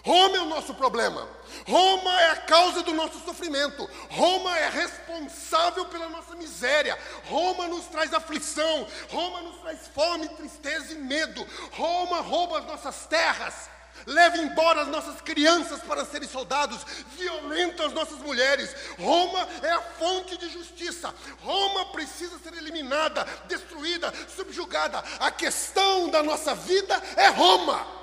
Roma 0.04 0.38
é 0.38 0.42
o 0.42 0.46
nosso 0.46 0.74
problema. 0.74 1.28
Roma 1.68 2.22
é 2.22 2.32
a 2.32 2.36
causa 2.38 2.84
do 2.84 2.94
nosso 2.94 3.20
sofrimento. 3.26 3.90
Roma 4.10 4.58
é 4.58 4.70
responsável 4.70 5.86
pela 5.86 6.10
nossa 6.10 6.36
miséria. 6.36 6.98
Roma 7.26 7.68
nos 7.68 7.86
traz 7.86 8.14
aflição. 8.14 8.88
Roma 9.10 9.42
nos 9.42 9.58
traz 9.62 9.88
fome, 9.94 10.28
tristeza 10.30 10.94
e 10.94 10.96
medo. 10.96 11.46
Roma 11.72 12.22
rouba 12.22 12.60
as 12.60 12.66
nossas 12.66 13.06
terras. 13.08 13.70
Leva 14.06 14.38
embora 14.38 14.82
as 14.82 14.88
nossas 14.88 15.20
crianças 15.22 15.82
para 15.82 16.06
serem 16.06 16.28
soldados, 16.28 16.80
violenta 17.18 17.86
as 17.86 17.94
nossas 17.94 18.18
mulheres. 18.20 18.74
Roma 18.98 19.48
é 19.62 19.72
a 19.72 19.82
fonte 19.82 20.38
de 20.38 20.50
justiça. 20.50 21.14
Roma 21.42 21.86
precisa 21.88 22.40
ser 22.40 22.54
eliminada, 22.54 23.28
destruída, 23.48 24.14
subjugada. 24.36 25.04
A 25.20 25.32
questão 25.32 26.10
da 26.10 26.24
nossa 26.24 26.56
vida 26.56 26.96
é 27.18 27.28
Roma. 27.28 27.99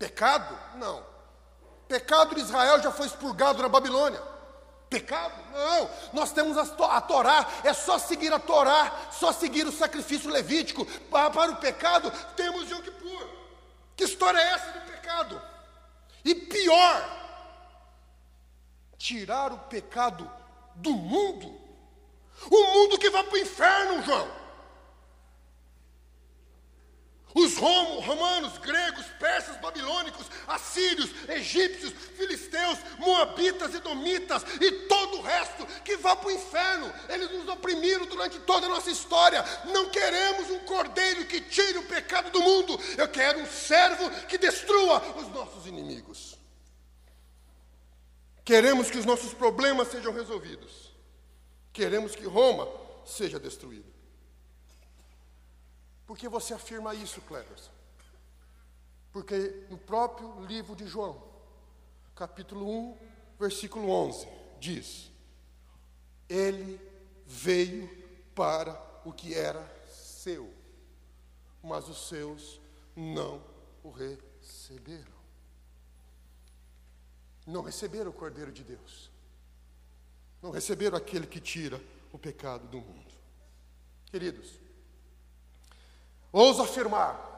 Pecado? 0.00 0.58
Não. 0.76 1.04
Pecado 1.86 2.34
de 2.34 2.40
Israel 2.40 2.82
já 2.82 2.90
foi 2.90 3.06
expurgado 3.06 3.60
na 3.60 3.68
Babilônia. 3.68 4.22
Pecado? 4.88 5.34
Não. 5.52 5.90
Nós 6.14 6.32
temos 6.32 6.56
a 6.56 7.00
Torá, 7.02 7.46
é 7.62 7.74
só 7.74 7.98
seguir 7.98 8.32
a 8.32 8.38
Torá, 8.38 8.90
só 9.12 9.30
seguir 9.30 9.66
o 9.66 9.72
sacrifício 9.72 10.30
levítico. 10.30 10.86
Para 11.10 11.50
o 11.50 11.56
pecado, 11.56 12.10
temos 12.34 12.70
Yom 12.70 12.80
Kippur. 12.80 13.28
Que 13.94 14.04
história 14.04 14.38
é 14.38 14.52
essa 14.54 14.72
de 14.72 14.80
pecado? 14.90 15.42
E 16.24 16.34
pior, 16.34 17.04
tirar 18.96 19.52
o 19.52 19.58
pecado 19.58 20.30
do 20.76 20.92
mundo. 20.92 21.60
O 22.50 22.64
mundo 22.72 22.98
que 22.98 23.10
vai 23.10 23.22
para 23.22 23.34
o 23.34 23.38
inferno, 23.38 24.02
João. 24.02 24.39
Os 27.34 27.56
romanos, 27.56 28.58
gregos, 28.58 29.06
persas, 29.18 29.56
babilônicos, 29.60 30.26
assírios, 30.48 31.10
egípcios, 31.28 31.92
filisteus, 32.16 32.78
moabitas, 32.98 33.74
edomitas 33.74 34.44
e 34.60 34.72
todo 34.88 35.18
o 35.18 35.22
resto 35.22 35.64
que 35.84 35.96
vá 35.96 36.16
para 36.16 36.28
o 36.28 36.32
inferno. 36.32 36.92
Eles 37.08 37.30
nos 37.30 37.48
oprimiram 37.48 38.06
durante 38.06 38.38
toda 38.40 38.66
a 38.66 38.70
nossa 38.70 38.90
história. 38.90 39.44
Não 39.66 39.90
queremos 39.90 40.50
um 40.50 40.58
cordeiro 40.60 41.24
que 41.26 41.40
tire 41.40 41.78
o 41.78 41.84
pecado 41.84 42.30
do 42.30 42.40
mundo. 42.40 42.78
Eu 42.98 43.08
quero 43.08 43.40
um 43.40 43.46
servo 43.46 44.10
que 44.26 44.36
destrua 44.36 45.00
os 45.16 45.28
nossos 45.28 45.66
inimigos. 45.66 46.36
Queremos 48.44 48.90
que 48.90 48.98
os 48.98 49.04
nossos 49.04 49.32
problemas 49.32 49.88
sejam 49.88 50.12
resolvidos. 50.12 50.92
Queremos 51.72 52.16
que 52.16 52.26
Roma 52.26 52.66
seja 53.04 53.38
destruída. 53.38 53.99
Por 56.10 56.18
que 56.18 56.28
você 56.28 56.52
afirma 56.52 56.92
isso, 56.92 57.20
Cleverson? 57.20 57.70
Porque 59.12 59.64
no 59.70 59.78
próprio 59.78 60.44
livro 60.44 60.74
de 60.74 60.84
João, 60.84 61.22
capítulo 62.16 62.68
1, 62.68 62.98
versículo 63.38 63.88
11, 63.88 64.26
diz: 64.58 65.08
Ele 66.28 66.80
veio 67.24 67.88
para 68.34 68.74
o 69.04 69.12
que 69.12 69.36
era 69.36 69.64
seu, 69.86 70.52
mas 71.62 71.88
os 71.88 72.08
seus 72.08 72.60
não 72.96 73.40
o 73.84 73.92
receberam. 73.92 75.14
Não 77.46 77.62
receberam 77.62 78.10
o 78.10 78.14
Cordeiro 78.14 78.50
de 78.50 78.64
Deus. 78.64 79.12
Não 80.42 80.50
receberam 80.50 80.98
aquele 80.98 81.28
que 81.28 81.38
tira 81.38 81.80
o 82.12 82.18
pecado 82.18 82.66
do 82.66 82.80
mundo. 82.80 83.14
Queridos, 84.06 84.59
ouso 86.32 86.62
afirmar, 86.62 87.28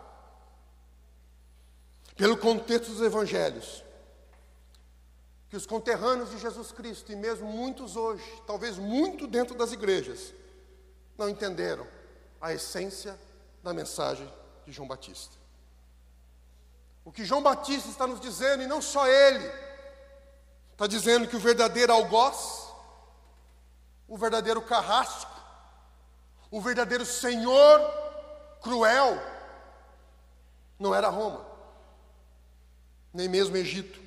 pelo 2.16 2.36
contexto 2.36 2.90
dos 2.90 3.00
evangelhos, 3.00 3.82
que 5.48 5.56
os 5.56 5.66
conterrâneos 5.66 6.30
de 6.30 6.38
Jesus 6.38 6.72
Cristo, 6.72 7.12
e 7.12 7.16
mesmo 7.16 7.46
muitos 7.46 7.96
hoje, 7.96 8.24
talvez 8.46 8.78
muito 8.78 9.26
dentro 9.26 9.54
das 9.54 9.72
igrejas, 9.72 10.32
não 11.16 11.28
entenderam 11.28 11.86
a 12.40 12.52
essência 12.52 13.18
da 13.62 13.72
mensagem 13.72 14.32
de 14.64 14.72
João 14.72 14.88
Batista. 14.88 15.36
O 17.04 17.12
que 17.12 17.24
João 17.24 17.42
Batista 17.42 17.88
está 17.88 18.06
nos 18.06 18.20
dizendo, 18.20 18.62
e 18.62 18.66
não 18.66 18.80
só 18.80 19.06
ele, 19.06 19.50
está 20.72 20.86
dizendo 20.86 21.26
que 21.26 21.36
o 21.36 21.40
verdadeiro 21.40 21.92
algoz, 21.92 22.68
o 24.08 24.16
verdadeiro 24.16 24.62
carrasco, 24.62 25.30
o 26.50 26.60
verdadeiro 26.60 27.04
senhor 27.04 28.01
cruel, 28.62 29.20
não 30.78 30.94
era 30.94 31.08
Roma, 31.08 31.44
nem 33.12 33.28
mesmo 33.28 33.56
Egito. 33.56 34.00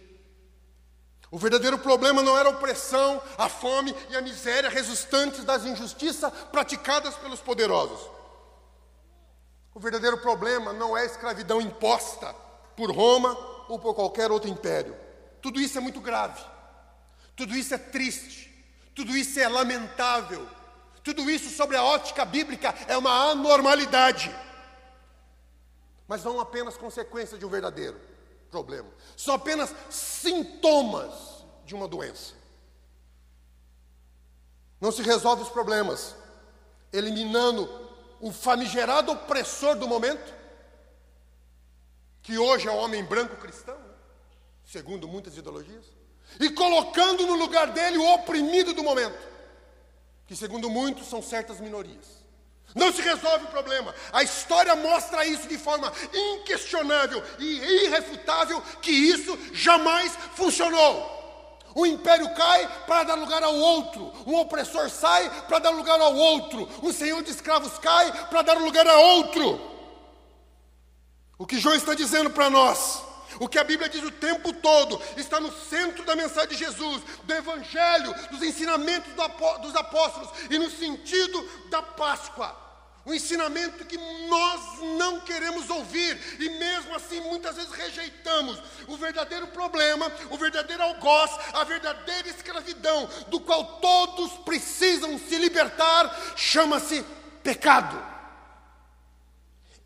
O 1.31 1.37
verdadeiro 1.37 1.77
problema 1.77 2.21
não 2.21 2.37
era 2.37 2.49
a 2.49 2.51
opressão, 2.51 3.21
a 3.37 3.49
fome 3.49 3.93
e 4.09 4.15
a 4.15 4.21
miséria 4.21 4.69
resultantes 4.69 5.43
das 5.43 5.65
injustiças 5.65 6.31
praticadas 6.51 7.15
pelos 7.15 7.41
poderosos. 7.41 8.09
O 9.73 9.79
verdadeiro 9.79 10.17
problema 10.19 10.71
não 10.71 10.95
é 10.95 11.01
a 11.01 11.05
escravidão 11.05 11.59
imposta 11.59 12.33
por 12.77 12.89
Roma 12.89 13.37
ou 13.67 13.77
por 13.77 13.93
qualquer 13.93 14.31
outro 14.31 14.49
império. 14.49 14.95
Tudo 15.41 15.59
isso 15.59 15.77
é 15.77 15.81
muito 15.81 15.99
grave. 15.99 16.41
Tudo 17.35 17.55
isso 17.55 17.73
é 17.73 17.77
triste. 17.77 18.51
Tudo 18.95 19.15
isso 19.17 19.37
é 19.37 19.49
lamentável. 19.49 20.47
Tudo 21.05 21.29
isso, 21.29 21.51
sobre 21.51 21.77
a 21.77 21.83
ótica 21.83 22.25
bíblica, 22.25 22.73
é 22.87 22.97
uma 22.97 23.29
anormalidade. 23.29 24.35
Mas 26.07 26.23
não 26.23 26.39
apenas 26.39 26.75
consequência 26.75 27.37
de 27.37 27.45
um 27.45 27.49
verdadeiro 27.49 28.01
problema. 28.49 28.89
São 29.15 29.35
apenas 29.35 29.71
sintomas 29.87 31.45
de 31.63 31.75
uma 31.75 31.87
doença. 31.87 32.33
Não 34.81 34.91
se 34.91 35.03
resolve 35.03 35.43
os 35.43 35.49
problemas 35.49 36.15
eliminando 36.91 37.69
o 38.19 38.31
famigerado 38.31 39.11
opressor 39.11 39.75
do 39.75 39.87
momento, 39.87 40.33
que 42.23 42.35
hoje 42.39 42.67
é 42.67 42.71
o 42.71 42.77
homem 42.77 43.03
branco 43.03 43.35
cristão, 43.35 43.77
né? 43.77 43.93
segundo 44.65 45.07
muitas 45.07 45.37
ideologias, 45.37 45.85
e 46.39 46.49
colocando 46.49 47.27
no 47.27 47.35
lugar 47.35 47.71
dele 47.71 47.99
o 47.99 48.13
oprimido 48.15 48.73
do 48.73 48.81
momento, 48.81 49.34
que 50.27 50.35
segundo 50.35 50.69
muitos 50.69 51.07
são 51.07 51.21
certas 51.21 51.59
minorias. 51.59 52.25
Não 52.73 52.91
se 52.91 53.01
resolve 53.01 53.45
o 53.45 53.49
problema. 53.49 53.95
A 54.11 54.23
história 54.23 54.75
mostra 54.75 55.25
isso 55.25 55.47
de 55.47 55.57
forma 55.57 55.91
inquestionável 56.13 57.23
e 57.39 57.85
irrefutável 57.85 58.61
que 58.81 58.91
isso 58.91 59.37
jamais 59.53 60.13
funcionou. 60.33 61.15
Um 61.75 61.85
império 61.85 62.33
cai 62.33 62.67
para 62.85 63.03
dar 63.03 63.15
lugar 63.15 63.43
ao 63.43 63.53
outro, 63.53 64.11
um 64.25 64.35
opressor 64.35 64.89
sai 64.89 65.29
para 65.45 65.59
dar 65.59 65.71
lugar 65.71 65.99
ao 65.99 66.15
outro, 66.15 66.69
um 66.81 66.93
senhor 66.93 67.21
de 67.21 67.31
escravos 67.31 67.77
cai 67.79 68.27
para 68.27 68.41
dar 68.41 68.57
lugar 68.57 68.87
a 68.87 68.97
outro. 68.97 69.59
O 71.37 71.45
que 71.45 71.59
João 71.59 71.75
está 71.75 71.93
dizendo 71.93 72.29
para 72.29 72.49
nós, 72.49 73.03
o 73.39 73.47
que 73.47 73.59
a 73.59 73.63
Bíblia 73.63 73.89
diz 73.89 74.03
o 74.03 74.11
tempo 74.11 74.53
todo, 74.53 75.01
está 75.17 75.39
no 75.39 75.51
centro 75.51 76.03
da 76.03 76.15
mensagem 76.15 76.49
de 76.49 76.57
Jesus, 76.57 77.01
do 77.23 77.33
Evangelho, 77.33 78.13
dos 78.31 78.41
ensinamentos 78.41 79.11
dos 79.61 79.75
apóstolos 79.75 80.29
e 80.49 80.57
no 80.57 80.69
sentido 80.69 81.41
da 81.69 81.81
Páscoa 81.81 82.65
um 83.05 83.13
ensinamento 83.13 83.85
que 83.85 83.97
nós 84.27 84.79
não 84.97 85.19
queremos 85.19 85.69
ouvir 85.69 86.19
e 86.39 86.49
mesmo 86.57 86.95
assim 86.95 87.21
muitas 87.21 87.55
vezes 87.55 87.71
rejeitamos. 87.71 88.59
O 88.87 88.97
verdadeiro 88.97 89.45
problema, 89.47 90.11
o 90.31 90.37
verdadeiro 90.37 90.81
algoz, 90.81 91.29
a 91.53 91.63
verdadeira 91.63 92.27
escravidão, 92.27 93.07
do 93.27 93.39
qual 93.39 93.79
todos 93.79 94.31
precisam 94.39 95.19
se 95.19 95.37
libertar, 95.37 96.35
chama-se 96.35 97.05
pecado. 97.43 98.03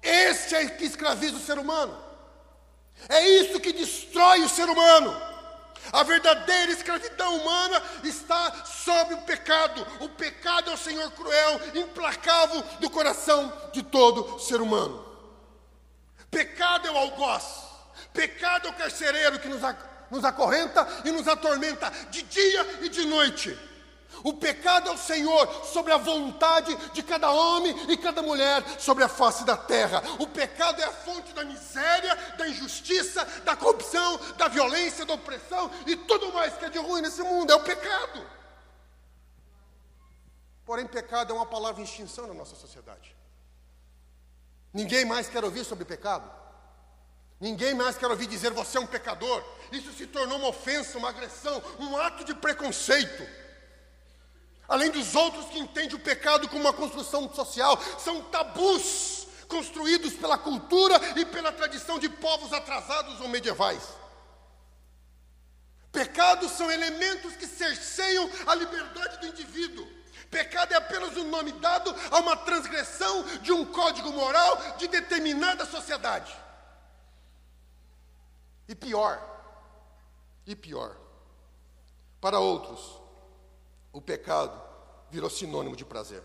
Este 0.02 0.56
é 0.56 0.66
que 0.70 0.86
escraviza 0.86 1.36
o 1.36 1.42
ser 1.42 1.60
humano. 1.60 2.09
É 3.08 3.28
isso 3.28 3.60
que 3.60 3.72
destrói 3.72 4.42
o 4.42 4.50
ser 4.50 4.70
humano. 4.70 5.30
A 5.92 6.04
verdadeira 6.04 6.72
escravidão 6.72 7.38
humana 7.38 7.82
está 8.04 8.66
sobre 8.66 9.16
o 9.16 9.22
pecado. 9.22 9.86
O 10.02 10.10
pecado 10.10 10.70
é 10.70 10.74
o 10.74 10.78
Senhor 10.78 11.10
cruel, 11.12 11.60
implacável 11.76 12.62
do 12.80 12.90
coração 12.90 13.52
de 13.72 13.82
todo 13.82 14.40
ser 14.40 14.62
humano. 14.62 15.06
Pecado 16.30 16.88
é 16.88 16.92
o 16.92 16.98
algoz. 16.98 17.44
Pecado 18.14 18.68
é 18.68 18.72
o 18.72 18.74
carcereiro 18.74 19.40
que 19.40 19.48
nos, 19.48 19.62
nos 20.12 20.24
acorrenta 20.24 20.88
e 21.06 21.12
nos 21.12 21.28
atormenta 21.28 21.92
de 22.10 22.22
dia 22.24 22.80
e 22.82 22.90
de 22.90 23.06
noite. 23.06 23.58
O 24.24 24.34
pecado 24.34 24.90
é 24.90 24.92
o 24.92 24.98
Senhor 24.98 25.66
sobre 25.66 25.94
a 25.94 25.98
vontade 25.98 26.76
de 26.94 27.02
cada 27.04 27.32
homem 27.32 27.76
e 27.90 27.98
cada 27.98 28.22
mulher 28.22 28.64
sobre 28.80 29.04
a 29.04 29.10
face 29.10 29.46
da 29.46 29.56
terra. 29.56 30.04
O 30.20 30.28
pecado 30.28 30.82
é 30.82 30.86
a 30.86 30.92
fonte 30.92 31.34
da 31.34 31.44
miséria, 31.44 32.16
da 32.38 32.48
injustiça, 32.48 33.24
da 33.44 33.56
corrupção, 33.56 34.20
da 34.38 34.48
violência, 34.48 35.06
da 35.06 35.14
opressão 35.14 35.72
e 35.86 35.96
tudo 35.96 36.34
mais 36.34 36.56
que 36.56 36.66
é 36.66 36.70
de 36.70 36.80
ruim 36.80 37.02
nesse 37.02 37.22
mundo. 37.22 37.52
É 37.52 37.56
o 37.56 37.64
pecado. 37.64 38.26
Porém, 40.66 40.86
pecado 40.86 41.34
é 41.34 41.36
uma 41.36 41.46
palavra 41.46 41.82
em 41.82 41.84
extinção 41.84 42.28
na 42.28 42.34
nossa 42.34 42.56
sociedade. 42.56 43.16
Ninguém 44.74 45.04
mais 45.04 45.28
quer 45.28 45.44
ouvir 45.44 45.64
sobre 45.66 45.84
pecado. 45.84 46.30
Ninguém 47.40 47.74
mais 47.74 47.98
quer 47.98 48.08
ouvir 48.08 48.28
dizer 48.28 48.52
você 48.52 48.78
é 48.78 48.82
um 48.82 48.86
pecador. 48.86 49.44
Isso 49.72 49.92
se 49.94 50.06
tornou 50.06 50.38
uma 50.38 50.50
ofensa, 50.50 50.98
uma 50.98 51.10
agressão, 51.10 51.62
um 51.80 51.98
ato 51.98 52.24
de 52.24 52.36
preconceito. 52.36 53.24
Além 54.70 54.92
dos 54.92 55.16
outros 55.16 55.46
que 55.46 55.58
entendem 55.58 55.96
o 55.96 56.00
pecado 56.00 56.48
como 56.48 56.62
uma 56.62 56.74
construção 56.74 57.28
social, 57.34 57.78
são 57.98 58.22
tabus 58.22 59.28
construídos 59.48 60.14
pela 60.14 60.38
cultura 60.38 60.96
e 61.18 61.26
pela 61.26 61.52
tradição 61.52 61.98
de 61.98 62.08
povos 62.08 62.54
atrasados 62.54 63.20
ou 63.20 63.28
medievais. 63.28 63.82
Pecados 65.92 66.52
são 66.52 66.70
elementos 66.72 67.36
que 67.36 67.48
cerceiam 67.48 68.30
a 68.46 68.54
liberdade 68.54 69.18
do 69.18 69.26
indivíduo. 69.26 69.88
Pecado 70.30 70.72
é 70.72 70.78
apenas 70.78 71.18
um 71.18 71.28
nome 71.28 71.52
dado 71.54 71.94
a 72.12 72.20
uma 72.20 72.38
transgressão 72.38 73.24
de 73.42 73.52
um 73.52 73.66
código 73.66 74.12
moral 74.12 74.76
de 74.78 74.88
determinada 74.88 75.66
sociedade. 75.66 76.32
E 78.68 78.76
pior, 78.76 79.20
e 80.46 80.56
pior, 80.56 80.96
para 82.22 82.40
outros, 82.40 82.99
o 83.92 84.02
pecado 84.02 84.60
virou 85.10 85.30
sinônimo 85.30 85.76
de 85.76 85.86
prazer. 85.86 86.24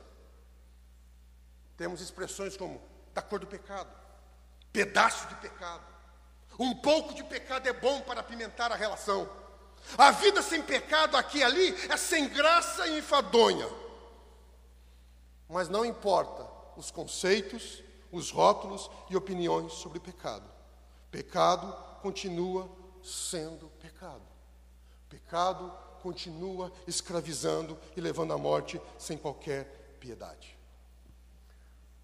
Temos 1.77 2.01
expressões 2.01 2.57
como 2.57 2.81
da 3.13 3.23
cor 3.23 3.39
do 3.39 3.47
pecado, 3.47 3.91
pedaço 4.73 5.29
de 5.29 5.35
pecado. 5.37 5.85
Um 6.59 6.75
pouco 6.77 7.15
de 7.15 7.25
pecado 7.25 7.69
é 7.69 7.73
bom 7.73 8.01
para 8.03 8.21
apimentar 8.21 8.71
a 8.71 8.77
relação. 8.77 9.29
A 9.99 10.11
vida 10.11 10.41
sem 10.43 10.63
pecado 10.63 11.17
aqui 11.17 11.39
e 11.39 11.45
ali 11.45 11.75
é 11.91 11.97
sem 11.97 12.29
graça 12.29 12.87
e 12.87 12.99
enfadonha. 12.99 13.69
Mas 15.49 15.69
não 15.69 15.85
importa 15.85 16.49
os 16.77 16.91
conceitos, 16.91 17.83
os 18.11 18.31
rótulos 18.31 18.91
e 19.11 19.17
opiniões 19.17 19.73
sobre 19.75 20.01
pecado. 20.01 20.49
Pecado 21.11 21.73
continua 22.01 22.69
sendo 23.03 23.69
pecado. 23.81 24.23
Pecado 25.09 25.73
continua 26.05 26.71
escravizando 26.87 27.79
e 27.97 28.01
levando 28.01 28.35
à 28.35 28.37
morte 28.37 28.79
sem 28.99 29.17
qualquer 29.17 29.97
piedade. 29.99 30.55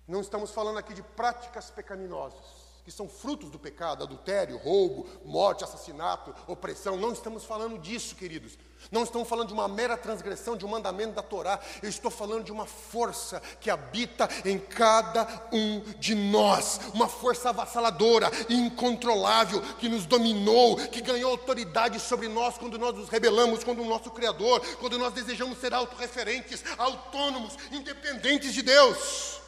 Não 0.09 0.23
estamos 0.23 0.53
falando 0.53 0.79
aqui 0.79 0.95
de 0.95 1.03
práticas 1.03 1.71
pecaminosas. 1.71 2.71
que 2.83 2.91
são 2.91 3.07
frutos 3.07 3.51
do 3.51 3.59
pecado, 3.59 4.03
adultério, 4.03 4.57
roubo, 4.57 5.07
morte, 5.23 5.63
assassinato, 5.63 6.35
opressão. 6.51 6.97
Não 6.97 7.13
estamos 7.13 7.45
falando 7.45 7.79
disso, 7.79 8.17
queridos. 8.17 8.57
Não 8.91 9.05
estamos 9.05 9.29
falando 9.29 9.49
de 9.49 9.55
uma 9.55 9.69
mera 9.69 9.97
transgressão 9.97 10.57
de 10.57 10.65
um 10.65 10.69
mandamento 10.69 11.13
da 11.13 11.23
Torá. 11.23 11.61
Eu 11.83 11.89
estou 11.89 12.11
falando 12.11 12.45
de 12.45 12.53
uma 12.53 12.67
força 12.67 13.41
que 13.61 13.71
habita 13.71 14.29
em 14.45 14.59
cada 14.59 15.27
um 15.53 15.81
de 15.99 16.15
nós. 16.15 16.81
Uma 16.93 17.09
força 17.09 17.51
avassaladora, 17.51 18.31
incontrolável, 18.49 19.61
que 19.79 19.89
nos 19.89 20.07
dominou, 20.07 20.77
que 20.77 21.01
ganhou 21.01 21.31
autoridade 21.31 22.01
sobre 22.01 22.29
nós 22.29 22.59
quando 22.59 22.79
nós 22.79 22.95
nos 22.95 23.09
rebelamos 23.09 23.63
contra 23.65 23.83
o 23.83 23.89
nosso 23.89 24.11
Criador, 24.11 24.61
quando 24.79 24.99
nós 24.99 25.13
desejamos 25.13 25.59
ser 25.59 25.73
autorreferentes, 25.75 26.65
autônomos, 26.77 27.57
independentes 27.71 28.53
de 28.53 28.63
Deus. 28.63 29.40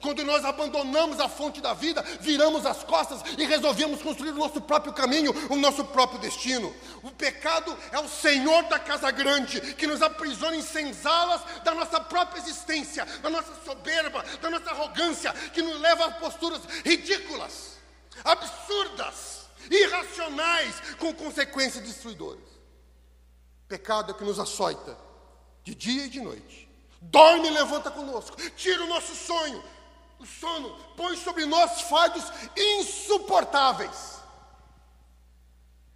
Quando 0.00 0.24
nós 0.24 0.44
abandonamos 0.44 1.18
a 1.18 1.28
fonte 1.28 1.60
da 1.60 1.74
vida, 1.74 2.02
viramos 2.20 2.64
as 2.64 2.84
costas 2.84 3.20
e 3.36 3.44
resolvemos 3.44 4.00
construir 4.00 4.30
o 4.30 4.34
nosso 4.34 4.60
próprio 4.60 4.92
caminho, 4.92 5.34
o 5.50 5.56
nosso 5.56 5.84
próprio 5.84 6.20
destino. 6.20 6.74
O 7.02 7.10
pecado 7.10 7.76
é 7.90 7.98
o 7.98 8.08
Senhor 8.08 8.62
da 8.64 8.78
casa 8.78 9.10
grande 9.10 9.60
que 9.74 9.86
nos 9.86 10.00
aprisiona 10.00 10.56
em 10.56 10.62
senzalas 10.62 11.40
da 11.64 11.74
nossa 11.74 12.00
própria 12.00 12.40
existência, 12.40 13.04
da 13.22 13.28
nossa 13.28 13.52
soberba, 13.64 14.24
da 14.40 14.50
nossa 14.50 14.70
arrogância, 14.70 15.32
que 15.52 15.62
nos 15.62 15.80
leva 15.80 16.06
a 16.06 16.10
posturas 16.12 16.62
ridículas, 16.84 17.78
absurdas, 18.24 19.46
irracionais, 19.68 20.76
com 20.98 21.12
consequências 21.12 21.84
destruidoras. 21.84 22.46
Pecado 23.66 24.12
é 24.12 24.14
que 24.14 24.24
nos 24.24 24.38
açoita 24.38 24.96
de 25.64 25.74
dia 25.74 26.06
e 26.06 26.08
de 26.08 26.20
noite. 26.20 26.68
Dorme 27.00 27.48
e 27.48 27.50
levanta 27.50 27.90
conosco, 27.90 28.36
tira 28.56 28.82
o 28.82 28.88
nosso 28.88 29.14
sonho, 29.14 29.62
o 30.18 30.26
sono 30.26 30.76
põe 30.96 31.16
sobre 31.16 31.44
nós 31.46 31.82
fardos 31.82 32.24
insuportáveis. 32.56 34.18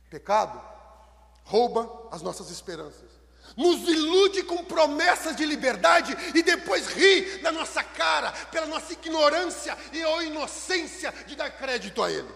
Pecado 0.08 0.60
rouba 1.44 2.08
as 2.10 2.22
nossas 2.22 2.50
esperanças, 2.50 3.10
nos 3.56 3.80
ilude 3.88 4.44
com 4.44 4.64
promessas 4.64 5.34
de 5.34 5.44
liberdade 5.44 6.16
e 6.34 6.42
depois 6.42 6.86
ri 6.86 7.42
na 7.42 7.50
nossa 7.50 7.82
cara 7.82 8.30
pela 8.50 8.66
nossa 8.66 8.92
ignorância 8.92 9.76
e 9.92 10.04
ou 10.04 10.22
inocência 10.22 11.12
de 11.26 11.34
dar 11.34 11.50
crédito 11.50 12.02
a 12.02 12.10
ele. 12.10 12.32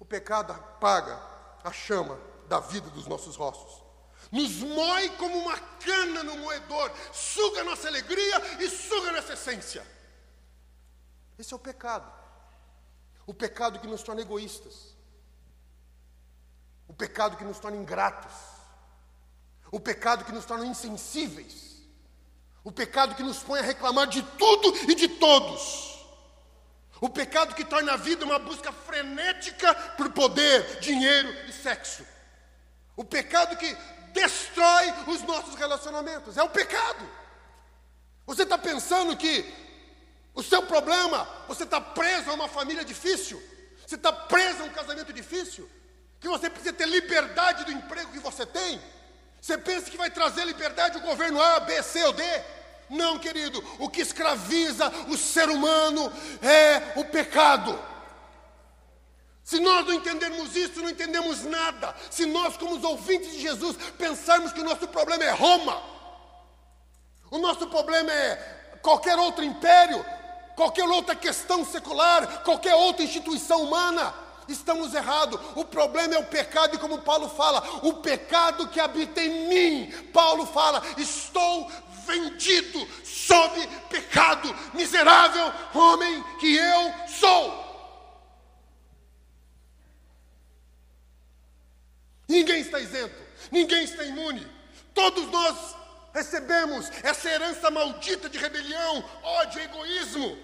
O 0.00 0.04
pecado 0.04 0.52
apaga 0.52 1.20
a 1.62 1.72
chama 1.72 2.18
da 2.48 2.60
vida 2.60 2.90
dos 2.90 3.06
nossos 3.06 3.36
rostos 3.36 3.85
nos 4.32 4.56
moe 4.56 5.08
como 5.10 5.38
uma 5.38 5.58
cana 5.58 6.22
no 6.22 6.36
moedor, 6.38 6.92
suga 7.12 7.64
nossa 7.64 7.88
alegria 7.88 8.60
e 8.60 8.68
suga 8.68 9.12
nossa 9.12 9.34
essência. 9.34 9.86
Esse 11.38 11.52
é 11.52 11.56
o 11.56 11.60
pecado. 11.60 12.10
O 13.26 13.34
pecado 13.34 13.78
que 13.78 13.86
nos 13.86 14.02
torna 14.02 14.22
egoístas. 14.22 14.96
O 16.88 16.94
pecado 16.94 17.36
que 17.36 17.44
nos 17.44 17.58
torna 17.58 17.76
ingratos. 17.76 18.32
O 19.70 19.80
pecado 19.80 20.24
que 20.24 20.32
nos 20.32 20.44
torna 20.44 20.66
insensíveis. 20.66 21.82
O 22.64 22.72
pecado 22.72 23.14
que 23.14 23.22
nos 23.22 23.38
põe 23.38 23.60
a 23.60 23.62
reclamar 23.62 24.06
de 24.06 24.22
tudo 24.22 24.90
e 24.90 24.94
de 24.94 25.08
todos. 25.08 25.96
O 27.00 27.08
pecado 27.08 27.54
que 27.54 27.64
torna 27.64 27.92
a 27.92 27.96
vida 27.96 28.24
uma 28.24 28.38
busca 28.38 28.72
frenética 28.72 29.74
por 29.96 30.10
poder, 30.12 30.80
dinheiro 30.80 31.30
e 31.48 31.52
sexo. 31.52 32.06
O 32.96 33.04
pecado 33.04 33.56
que 33.56 33.76
destrói 34.16 34.92
os 35.06 35.22
nossos 35.22 35.54
relacionamentos. 35.54 36.36
É 36.36 36.42
o 36.42 36.48
pecado. 36.48 37.06
Você 38.26 38.42
está 38.42 38.58
pensando 38.58 39.16
que 39.16 39.54
o 40.34 40.42
seu 40.42 40.62
problema, 40.62 41.28
você 41.46 41.64
está 41.64 41.80
preso 41.80 42.30
a 42.30 42.34
uma 42.34 42.48
família 42.48 42.84
difícil, 42.84 43.42
você 43.86 43.94
está 43.94 44.12
preso 44.12 44.62
a 44.62 44.66
um 44.66 44.70
casamento 44.70 45.12
difícil, 45.12 45.70
que 46.18 46.28
você 46.28 46.50
precisa 46.50 46.72
ter 46.72 46.88
liberdade 46.88 47.64
do 47.64 47.72
emprego 47.72 48.10
que 48.10 48.18
você 48.18 48.44
tem. 48.44 48.80
Você 49.40 49.56
pensa 49.56 49.90
que 49.90 49.96
vai 49.96 50.10
trazer 50.10 50.44
liberdade 50.44 50.98
o 50.98 51.02
governo 51.02 51.40
A, 51.40 51.60
B, 51.60 51.80
C 51.82 52.02
ou 52.04 52.12
D? 52.12 52.24
Não, 52.88 53.18
querido, 53.18 53.62
o 53.78 53.88
que 53.88 54.00
escraviza 54.00 54.88
o 55.08 55.16
ser 55.16 55.48
humano 55.48 56.12
é 56.42 56.98
o 56.98 57.04
pecado. 57.04 57.78
Se 59.46 59.60
nós 59.60 59.86
não 59.86 59.94
entendermos 59.94 60.56
isso, 60.56 60.82
não 60.82 60.90
entendemos 60.90 61.44
nada. 61.44 61.94
Se 62.10 62.26
nós, 62.26 62.56
como 62.56 62.74
os 62.74 62.82
ouvintes 62.82 63.30
de 63.30 63.40
Jesus, 63.40 63.76
pensarmos 63.96 64.52
que 64.52 64.60
o 64.60 64.64
nosso 64.64 64.88
problema 64.88 65.22
é 65.22 65.30
Roma, 65.30 65.80
o 67.30 67.38
nosso 67.38 67.68
problema 67.68 68.10
é 68.10 68.78
qualquer 68.82 69.16
outro 69.16 69.44
império, 69.44 70.04
qualquer 70.56 70.82
outra 70.88 71.14
questão 71.14 71.64
secular, 71.64 72.42
qualquer 72.42 72.74
outra 72.74 73.04
instituição 73.04 73.62
humana, 73.62 74.12
estamos 74.48 74.92
errados. 74.92 75.38
O 75.54 75.64
problema 75.64 76.16
é 76.16 76.18
o 76.18 76.26
pecado, 76.26 76.74
e 76.74 76.78
como 76.80 77.02
Paulo 77.02 77.28
fala, 77.28 77.62
o 77.84 77.94
pecado 77.94 78.66
que 78.66 78.80
habita 78.80 79.20
em 79.20 79.46
mim. 79.48 79.92
Paulo 80.12 80.44
fala: 80.44 80.82
estou 80.98 81.70
vendido 82.04 82.84
sob 83.04 83.64
pecado, 83.90 84.52
miserável 84.74 85.52
homem 85.72 86.20
que 86.40 86.52
eu 86.56 86.92
sou. 87.20 87.65
Ninguém 92.28 92.60
está 92.60 92.80
isento, 92.80 93.14
ninguém 93.50 93.84
está 93.84 94.04
imune. 94.04 94.46
Todos 94.94 95.30
nós 95.30 95.76
recebemos 96.12 96.90
essa 97.02 97.28
herança 97.28 97.70
maldita 97.70 98.28
de 98.28 98.38
rebelião, 98.38 99.04
ódio, 99.22 99.60
egoísmo. 99.60 100.38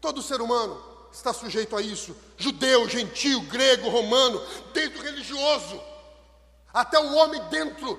Todo 0.00 0.22
ser 0.22 0.40
humano 0.40 0.80
está 1.12 1.32
sujeito 1.32 1.76
a 1.76 1.82
isso: 1.82 2.16
judeu, 2.36 2.88
gentil, 2.88 3.40
grego, 3.42 3.88
romano, 3.88 4.40
desde 4.72 4.98
o 4.98 5.02
religioso 5.02 5.80
até 6.72 6.98
o 6.98 7.14
homem 7.14 7.42
dentro 7.48 7.98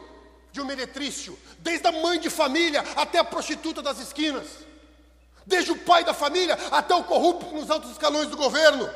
de 0.51 0.61
um 0.61 0.65
meretrício, 0.65 1.37
desde 1.59 1.87
a 1.87 1.91
mãe 1.91 2.19
de 2.19 2.29
família 2.29 2.83
até 2.95 3.19
a 3.19 3.23
prostituta 3.23 3.81
das 3.81 3.99
esquinas, 3.99 4.47
desde 5.45 5.71
o 5.71 5.77
pai 5.79 6.03
da 6.03 6.13
família 6.13 6.57
até 6.71 6.93
o 6.95 7.03
corrupto 7.03 7.53
nos 7.53 7.69
altos 7.69 7.91
escalões 7.91 8.29
do 8.29 8.37
governo. 8.37 8.89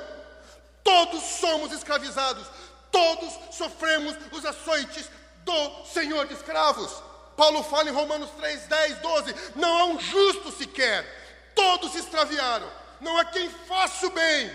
Todos 0.83 1.23
somos 1.23 1.71
escravizados, 1.71 2.45
Todos 2.93 3.39
sofremos 3.49 4.15
os 4.31 4.45
açoites 4.45 5.09
do 5.43 5.85
Senhor 5.87 6.27
de 6.27 6.35
escravos. 6.35 7.01
Paulo 7.35 7.63
fala 7.63 7.89
em 7.89 7.91
Romanos 7.93 8.29
3, 8.37 8.67
10, 8.67 8.99
12: 8.99 9.35
Não 9.55 9.77
há 9.79 9.85
um 9.85 9.99
justo 9.99 10.51
sequer, 10.51 11.03
todos 11.55 11.91
se 11.91 11.97
extraviaram, 11.97 12.71
não 13.01 13.17
há 13.17 13.25
quem 13.25 13.49
faça 13.49 14.05
o 14.05 14.11
bem. 14.11 14.51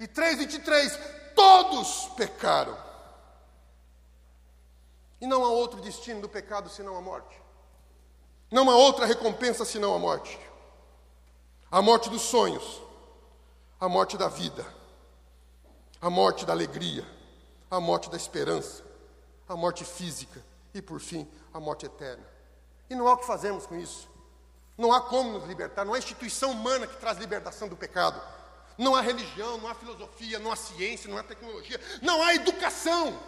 E 0.00 0.06
3, 0.06 0.38
23: 0.38 0.98
Todos 1.34 2.08
pecaram. 2.16 2.78
E 5.20 5.26
não 5.26 5.44
há 5.44 5.50
outro 5.50 5.78
destino 5.82 6.22
do 6.22 6.30
pecado 6.30 6.70
senão 6.70 6.96
a 6.96 7.02
morte. 7.02 7.38
Não 8.50 8.70
há 8.70 8.74
outra 8.76 9.04
recompensa 9.04 9.66
senão 9.66 9.94
a 9.94 9.98
morte. 9.98 10.38
A 11.70 11.82
morte 11.82 12.08
dos 12.08 12.22
sonhos, 12.22 12.80
a 13.78 13.86
morte 13.86 14.16
da 14.16 14.28
vida, 14.28 14.64
a 16.00 16.08
morte 16.08 16.46
da 16.46 16.54
alegria, 16.54 17.04
a 17.70 17.80
morte 17.80 18.08
da 18.10 18.16
esperança, 18.16 18.84
a 19.48 19.56
morte 19.56 19.84
física 19.84 20.44
e, 20.72 20.80
por 20.80 21.00
fim, 21.00 21.28
a 21.52 21.60
morte 21.60 21.86
eterna. 21.86 22.24
E 22.88 22.94
não 22.94 23.08
há 23.08 23.14
o 23.14 23.18
que 23.18 23.26
fazermos 23.26 23.66
com 23.66 23.76
isso. 23.76 24.08
Não 24.78 24.92
há 24.92 25.00
como 25.00 25.38
nos 25.38 25.48
libertar, 25.48 25.84
não 25.84 25.94
há 25.94 25.98
instituição 25.98 26.50
humana 26.50 26.86
que 26.86 26.96
traz 26.96 27.18
libertação 27.18 27.66
do 27.66 27.76
pecado. 27.76 28.20
Não 28.76 28.94
há 28.94 29.00
religião, 29.00 29.56
não 29.58 29.68
há 29.68 29.74
filosofia, 29.74 30.38
não 30.38 30.52
há 30.52 30.56
ciência, 30.56 31.08
não 31.08 31.16
há 31.16 31.22
tecnologia, 31.22 31.80
não 32.02 32.22
há 32.22 32.34
educação. 32.34 33.18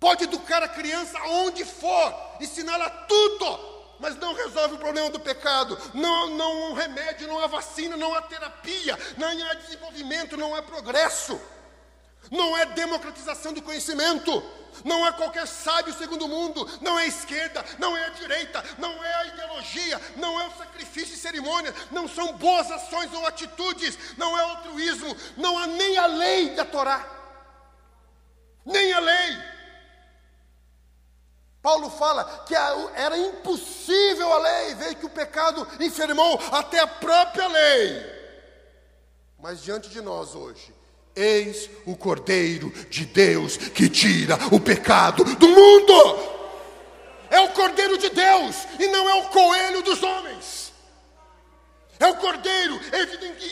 Pode 0.00 0.24
educar 0.24 0.62
a 0.62 0.68
criança 0.68 1.18
onde 1.22 1.64
for, 1.64 2.14
ensiná-la 2.40 2.90
tudo, 2.90 3.58
mas 4.00 4.16
não 4.16 4.34
resolve 4.34 4.74
o 4.74 4.78
problema 4.78 5.10
do 5.10 5.20
pecado. 5.20 5.78
Não, 5.94 6.30
não 6.30 6.46
há 6.46 6.70
um 6.70 6.72
remédio, 6.72 7.28
não 7.28 7.38
há 7.38 7.46
vacina, 7.46 7.96
não 7.96 8.12
há 8.14 8.22
terapia, 8.22 8.98
não 9.16 9.28
há 9.28 9.54
desenvolvimento, 9.54 10.36
não 10.36 10.54
há 10.54 10.62
progresso. 10.62 11.40
Não 12.30 12.56
é 12.56 12.66
democratização 12.66 13.52
do 13.52 13.62
conhecimento, 13.62 14.42
não 14.84 15.06
é 15.06 15.12
qualquer 15.12 15.46
sábio 15.46 15.94
segundo 15.94 16.26
o 16.26 16.28
mundo, 16.28 16.68
não 16.80 16.98
é 16.98 17.04
a 17.04 17.06
esquerda, 17.06 17.64
não 17.78 17.96
é 17.96 18.06
a 18.06 18.10
direita, 18.10 18.64
não 18.78 19.02
é 19.02 19.14
a 19.14 19.24
ideologia, 19.26 20.00
não 20.16 20.40
é 20.40 20.46
o 20.46 20.56
sacrifício 20.56 21.14
e 21.14 21.18
cerimônia, 21.18 21.74
não 21.90 22.06
são 22.06 22.36
boas 22.36 22.70
ações 22.70 23.12
ou 23.12 23.26
atitudes, 23.26 23.98
não 24.16 24.38
é 24.38 24.42
altruísmo, 24.42 25.16
não 25.36 25.58
há 25.58 25.66
nem 25.66 25.98
a 25.98 26.06
lei 26.06 26.54
da 26.54 26.64
Torá, 26.64 27.06
nem 28.64 28.92
a 28.92 29.00
lei. 29.00 29.38
Paulo 31.60 31.90
fala 31.90 32.44
que 32.46 32.54
era 32.54 33.18
impossível 33.18 34.32
a 34.32 34.38
lei, 34.38 34.74
veio 34.74 34.96
que 34.96 35.06
o 35.06 35.10
pecado 35.10 35.66
enfermou 35.80 36.38
até 36.52 36.78
a 36.80 36.86
própria 36.86 37.48
lei. 37.48 38.18
Mas 39.38 39.62
diante 39.62 39.88
de 39.88 40.00
nós 40.00 40.34
hoje, 40.34 40.74
Eis 41.18 41.68
o 41.84 41.96
Cordeiro 41.96 42.72
de 42.88 43.04
Deus 43.04 43.56
que 43.56 43.88
tira 43.88 44.38
o 44.52 44.60
pecado 44.60 45.24
do 45.24 45.48
mundo. 45.48 46.18
É 47.28 47.40
o 47.40 47.48
Cordeiro 47.48 47.98
de 47.98 48.08
Deus 48.08 48.56
e 48.78 48.86
não 48.86 49.08
é 49.08 49.14
o 49.14 49.24
coelho 49.24 49.82
dos 49.82 50.02
homens. 50.02 50.67
É 52.00 52.06
o 52.06 52.14
Cordeiro 52.16 52.80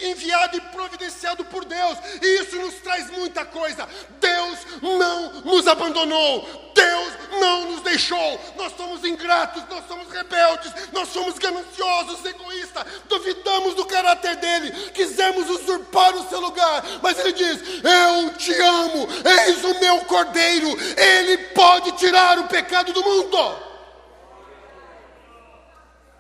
enviado 0.03 0.57
e 0.57 0.61
providenciado 0.61 1.45
por 1.47 1.65
Deus. 1.65 1.99
E 2.23 2.43
isso 2.43 2.57
nos 2.57 2.75
traz 2.77 3.11
muita 3.11 3.45
coisa. 3.45 3.89
Deus 4.21 4.59
não 4.81 5.41
nos 5.41 5.67
abandonou. 5.67 6.67
Deus 6.73 7.13
não 7.41 7.73
nos 7.73 7.81
deixou. 7.81 8.41
Nós 8.57 8.73
somos 8.77 9.03
ingratos, 9.05 9.65
nós 9.69 9.87
somos 9.89 10.09
rebeldes, 10.13 10.73
nós 10.93 11.09
somos 11.09 11.39
gananciosos, 11.39 12.25
egoístas, 12.25 12.85
duvidamos 13.09 13.75
do 13.75 13.87
caráter 13.87 14.37
dele, 14.37 14.71
quisemos 14.91 15.49
usurpar 15.49 16.15
o 16.15 16.29
seu 16.29 16.39
lugar. 16.39 16.85
Mas 17.03 17.19
ele 17.19 17.33
diz: 17.33 17.61
Eu 17.83 18.35
te 18.35 18.55
amo, 18.55 19.09
eis 19.47 19.65
o 19.65 19.81
meu 19.81 20.05
cordeiro, 20.05 20.69
ele 20.97 21.39
pode 21.49 21.93
tirar 21.93 22.39
o 22.39 22.49
pecado 22.49 22.93
do 22.93 23.03
mundo. 23.03 23.67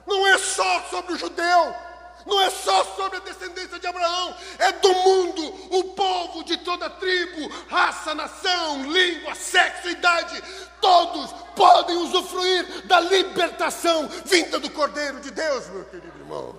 Não 0.07 0.27
é 0.27 0.39
só 0.39 0.83
sobre 0.89 1.15
o 1.15 1.19
judeu, 1.19 1.75
não 2.27 2.41
é 2.41 2.51
só 2.51 2.85
sobre 2.97 3.19
a 3.19 3.21
descendência 3.21 3.79
de 3.79 3.87
Abraão, 3.87 4.37
é 4.59 4.73
do 4.73 4.93
mundo, 4.93 5.77
o 5.77 5.85
povo 5.95 6.43
de 6.45 6.57
toda 6.59 6.91
tribo, 6.91 7.49
raça, 7.69 8.15
nação, 8.15 8.91
língua, 8.91 9.35
sexo, 9.35 9.89
idade, 9.89 10.43
todos 10.81 11.33
podem 11.55 11.97
usufruir 11.97 12.87
da 12.87 13.01
libertação 13.01 14.09
vinda 14.25 14.59
do 14.59 14.71
Cordeiro 14.71 15.21
de 15.21 15.31
Deus, 15.31 15.69
meu 15.69 15.85
querido 15.85 16.19
irmão. 16.19 16.59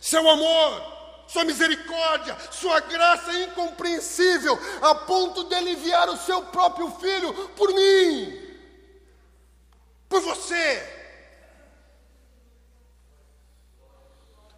Seu 0.00 0.28
amor, 0.28 0.96
sua 1.26 1.44
misericórdia, 1.44 2.36
sua 2.50 2.80
graça 2.80 3.30
é 3.32 3.44
incompreensível, 3.44 4.58
a 4.80 4.94
ponto 4.94 5.44
de 5.44 5.54
aliviar 5.54 6.08
o 6.08 6.16
seu 6.16 6.42
próprio 6.44 6.90
filho 6.92 7.32
por 7.50 7.72
mim, 7.74 8.40
por 10.08 10.20
você. 10.22 10.95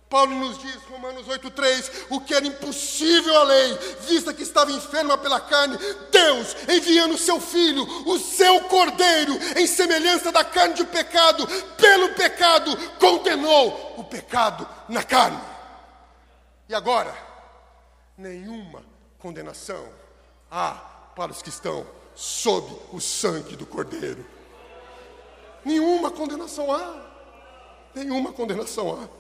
Paulo 0.09 0.35
nos 0.35 0.59
diz, 0.59 0.77
Romanos 0.85 1.27
8,3, 1.27 2.07
o 2.09 2.21
que 2.21 2.33
era 2.33 2.47
impossível 2.47 3.37
à 3.37 3.43
lei, 3.45 3.79
vista 4.01 4.33
que 4.33 4.43
estava 4.43 4.73
enferma 4.73 5.19
pela 5.19 5.39
carne, 5.39 5.77
Deus, 6.11 6.57
enviando 6.67 7.15
o 7.15 7.19
seu 7.19 7.39
Filho, 7.39 7.87
o 8.07 8.19
seu 8.19 8.63
Cordeiro, 8.63 9.35
em 9.57 9.67
semelhança 9.67 10.33
da 10.33 10.43
carne 10.43 10.75
de 10.75 10.85
pecado, 10.85 11.47
pelo 11.77 12.15
pecado, 12.15 12.75
condenou 12.99 13.97
o 13.99 14.05
pecado 14.05 14.67
na 14.89 15.03
carne. 15.03 15.41
E 16.69 16.75
agora, 16.75 17.15
nenhuma 18.17 18.83
condenação 19.19 19.89
há 20.51 20.73
para 21.15 21.33
os 21.33 21.43
que 21.43 21.51
estão 21.51 21.87
sob 22.15 22.75
o 22.93 23.01
sangue 23.01 23.57
do 23.57 23.67
Cordeiro. 23.67 24.25
Nenhuma 25.65 26.11
condenação 26.11 26.73
há. 26.73 27.09
Nenhuma 27.95 28.33
condenação 28.33 28.93
há. 28.93 29.18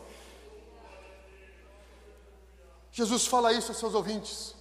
Jesus 2.98 3.28
fala 3.28 3.52
isso 3.52 3.70
aos 3.70 3.78
seus 3.78 3.94
ouvintes. 3.94 4.56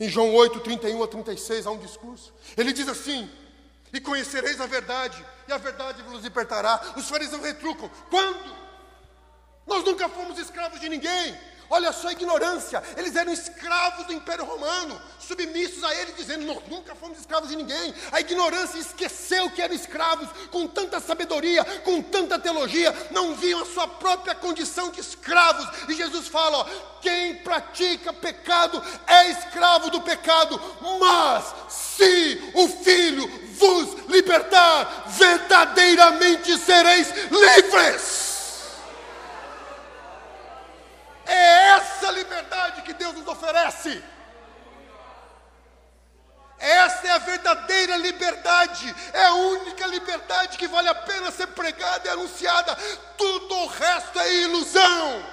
Em 0.00 0.08
João 0.08 0.34
8, 0.34 0.60
31 0.60 1.02
a 1.02 1.06
36, 1.06 1.66
há 1.66 1.70
um 1.70 1.76
discurso. 1.76 2.32
Ele 2.56 2.72
diz 2.72 2.88
assim: 2.88 3.30
E 3.92 4.00
conhecereis 4.00 4.58
a 4.62 4.66
verdade, 4.66 5.22
e 5.46 5.52
a 5.52 5.58
verdade 5.58 6.02
vos 6.04 6.22
libertará. 6.22 6.80
Os 6.96 7.06
fariseus 7.06 7.42
retrucam: 7.42 7.90
Quando? 8.08 8.56
Nós 9.66 9.84
nunca 9.84 10.08
fomos 10.08 10.38
escravos 10.38 10.80
de 10.80 10.88
ninguém. 10.88 11.38
Olha 11.70 11.92
só 11.92 12.08
a 12.08 12.12
ignorância. 12.12 12.82
Eles 12.96 13.14
eram 13.14 13.32
escravos 13.32 14.06
do 14.06 14.12
Império 14.12 14.44
Romano, 14.44 15.00
submissos 15.18 15.84
a 15.84 15.94
ele, 15.94 16.12
dizendo: 16.12 16.46
Nós 16.46 16.62
nunca 16.68 16.94
fomos 16.94 17.18
escravos 17.18 17.50
de 17.50 17.56
ninguém. 17.56 17.94
A 18.10 18.20
ignorância 18.20 18.78
esqueceu 18.78 19.50
que 19.50 19.60
eram 19.60 19.74
escravos, 19.74 20.28
com 20.50 20.66
tanta 20.66 20.98
sabedoria, 20.98 21.62
com 21.84 22.00
tanta 22.00 22.38
teologia, 22.38 22.94
não 23.10 23.34
viam 23.34 23.60
a 23.60 23.66
sua 23.66 23.86
própria 23.86 24.34
condição 24.34 24.90
de 24.90 25.00
escravos. 25.00 25.68
E 25.88 25.94
Jesus 25.94 26.28
fala: 26.28 26.58
ó, 26.58 26.64
Quem 27.02 27.36
pratica 27.36 28.12
pecado 28.12 28.82
é 29.06 29.30
escravo 29.30 29.90
do 29.90 30.00
pecado, 30.00 30.58
mas 30.98 31.54
se 31.68 32.50
o 32.54 32.68
Filho 32.68 33.28
vos 33.58 34.08
libertar, 34.08 35.04
verdadeiramente 35.08 36.56
sereis 36.58 37.12
livres. 37.30 38.27
É 41.28 41.68
essa 41.76 42.10
liberdade 42.10 42.82
que 42.82 42.94
Deus 42.94 43.14
nos 43.14 43.28
oferece. 43.28 44.02
Essa 46.58 47.06
é 47.06 47.10
a 47.10 47.18
verdadeira 47.18 47.96
liberdade, 47.98 48.92
é 49.12 49.26
a 49.26 49.34
única 49.34 49.86
liberdade 49.86 50.58
que 50.58 50.66
vale 50.66 50.88
a 50.88 50.94
pena 50.94 51.30
ser 51.30 51.48
pregada 51.48 52.08
e 52.08 52.10
anunciada. 52.10 52.74
Tudo 53.16 53.54
o 53.54 53.66
resto 53.66 54.18
é 54.18 54.34
ilusão. 54.34 55.24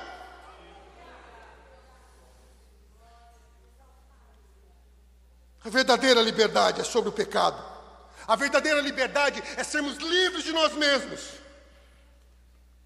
A 5.63 5.69
verdadeira 5.69 6.21
liberdade 6.21 6.81
é 6.81 6.83
sobre 6.83 7.09
o 7.09 7.13
pecado. 7.13 7.59
A 8.27 8.35
verdadeira 8.35 8.81
liberdade 8.81 9.41
é 9.57 9.63
sermos 9.63 9.97
livres 9.97 10.43
de 10.43 10.51
nós 10.51 10.73
mesmos. 10.73 11.44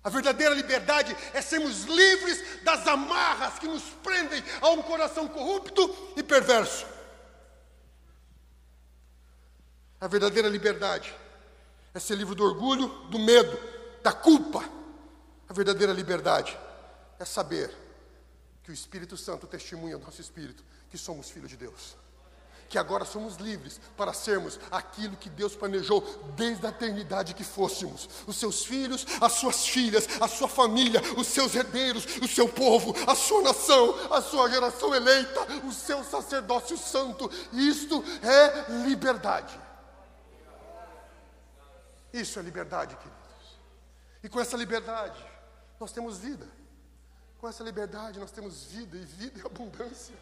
A 0.03 0.09
verdadeira 0.09 0.55
liberdade 0.55 1.15
é 1.33 1.41
sermos 1.41 1.83
livres 1.83 2.63
das 2.63 2.87
amarras 2.87 3.59
que 3.59 3.67
nos 3.67 3.83
prendem 4.01 4.41
a 4.61 4.69
um 4.69 4.81
coração 4.81 5.27
corrupto 5.27 6.13
e 6.15 6.23
perverso. 6.23 6.85
A 9.99 10.07
verdadeira 10.07 10.47
liberdade 10.47 11.13
é 11.93 11.99
ser 11.99 12.15
livre 12.15 12.33
do 12.33 12.45
orgulho, 12.45 12.87
do 13.09 13.19
medo, 13.19 13.59
da 14.01 14.13
culpa. 14.13 14.63
A 15.49 15.53
verdadeira 15.53 15.91
liberdade 15.91 16.57
é 17.19 17.25
saber 17.25 17.75
que 18.63 18.71
o 18.71 18.73
Espírito 18.73 19.17
Santo 19.17 19.47
testemunha 19.47 19.95
ao 19.95 20.01
nosso 20.01 20.21
espírito 20.21 20.63
que 20.89 20.97
somos 20.97 21.29
filhos 21.29 21.49
de 21.49 21.57
Deus 21.57 21.97
que 22.69 22.77
agora 22.77 23.03
somos 23.03 23.37
livres 23.37 23.81
para 23.97 24.13
sermos 24.13 24.59
aquilo 24.69 25.17
que 25.17 25.29
Deus 25.29 25.55
planejou 25.55 26.01
desde 26.35 26.65
a 26.65 26.69
eternidade 26.69 27.33
que 27.33 27.43
fôssemos. 27.43 28.07
Os 28.27 28.37
seus 28.37 28.63
filhos, 28.63 29.05
as 29.19 29.33
suas 29.33 29.67
filhas, 29.67 30.07
a 30.21 30.27
sua 30.27 30.47
família, 30.47 31.01
os 31.17 31.27
seus 31.27 31.55
herdeiros, 31.55 32.05
o 32.21 32.27
seu 32.27 32.47
povo, 32.47 32.93
a 33.09 33.15
sua 33.15 33.41
nação, 33.41 33.95
a 34.13 34.21
sua 34.21 34.49
geração 34.49 34.93
eleita, 34.93 35.41
o 35.65 35.73
seu 35.73 36.03
sacerdócio 36.03 36.77
santo. 36.77 37.29
Isto 37.51 38.03
é 38.21 38.71
liberdade. 38.87 39.59
Isso 42.13 42.39
é 42.39 42.41
liberdade, 42.41 42.95
queridos. 42.95 43.19
E 44.23 44.29
com 44.29 44.39
essa 44.39 44.55
liberdade, 44.55 45.23
nós 45.79 45.91
temos 45.91 46.17
vida. 46.17 46.47
Com 47.39 47.47
essa 47.47 47.63
liberdade, 47.63 48.19
nós 48.19 48.31
temos 48.31 48.65
vida 48.65 48.97
e 48.97 49.05
vida 49.05 49.39
e 49.39 49.45
abundância. 49.45 50.13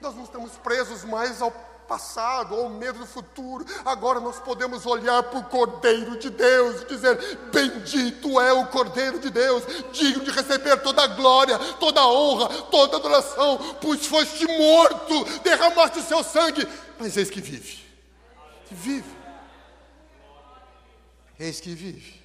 Nós 0.00 0.14
não 0.14 0.24
estamos 0.24 0.52
presos 0.58 1.02
mais 1.02 1.40
ao 1.40 1.50
passado 1.88 2.54
ou 2.54 2.68
medo 2.68 2.98
do 2.98 3.06
futuro. 3.06 3.64
Agora 3.84 4.20
nós 4.20 4.38
podemos 4.38 4.84
olhar 4.84 5.22
para 5.22 5.38
o 5.38 5.44
Cordeiro 5.44 6.18
de 6.18 6.28
Deus 6.28 6.82
e 6.82 6.84
dizer: 6.84 7.16
Bendito 7.50 8.38
é 8.38 8.52
o 8.52 8.66
Cordeiro 8.66 9.18
de 9.18 9.30
Deus, 9.30 9.64
digno 9.90 10.22
de 10.22 10.30
receber 10.30 10.76
toda 10.82 11.02
a 11.02 11.06
glória, 11.06 11.58
toda 11.80 12.00
a 12.00 12.06
honra, 12.06 12.48
toda 12.64 12.96
a 12.96 13.00
adoração, 13.00 13.58
pois 13.80 14.06
foste 14.06 14.46
morto, 14.46 15.24
derramaste 15.40 15.98
o 15.98 16.02
seu 16.02 16.22
sangue, 16.22 16.68
mas 16.98 17.16
eis 17.16 17.30
que 17.30 17.40
vive. 17.40 17.78
Que 18.66 18.74
vive. 18.74 19.16
Eis 21.40 21.58
que 21.58 21.74
vive. 21.74 22.22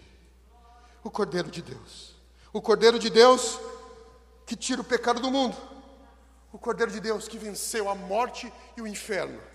O 1.03 1.09
Cordeiro 1.09 1.49
de 1.49 1.61
Deus. 1.61 2.13
O 2.51 2.61
Cordeiro 2.61 2.99
de 2.99 3.09
Deus 3.09 3.59
que 4.45 4.55
tira 4.55 4.81
o 4.81 4.83
pecado 4.83 5.21
do 5.21 5.31
mundo. 5.31 5.55
O 6.51 6.59
Cordeiro 6.59 6.91
de 6.91 6.99
Deus 6.99 7.27
que 7.27 7.37
venceu 7.37 7.89
a 7.89 7.95
morte 7.95 8.51
e 8.75 8.81
o 8.81 8.87
inferno 8.87 9.52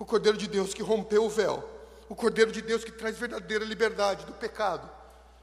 o 0.00 0.04
Cordeiro 0.06 0.38
de 0.38 0.48
Deus 0.48 0.72
que 0.72 0.82
rompeu 0.82 1.26
o 1.26 1.28
véu, 1.28 1.62
o 2.08 2.16
Cordeiro 2.16 2.50
de 2.50 2.62
Deus 2.62 2.82
que 2.82 2.90
traz 2.90 3.18
verdadeira 3.18 3.66
liberdade 3.66 4.24
do 4.24 4.32
pecado, 4.32 4.90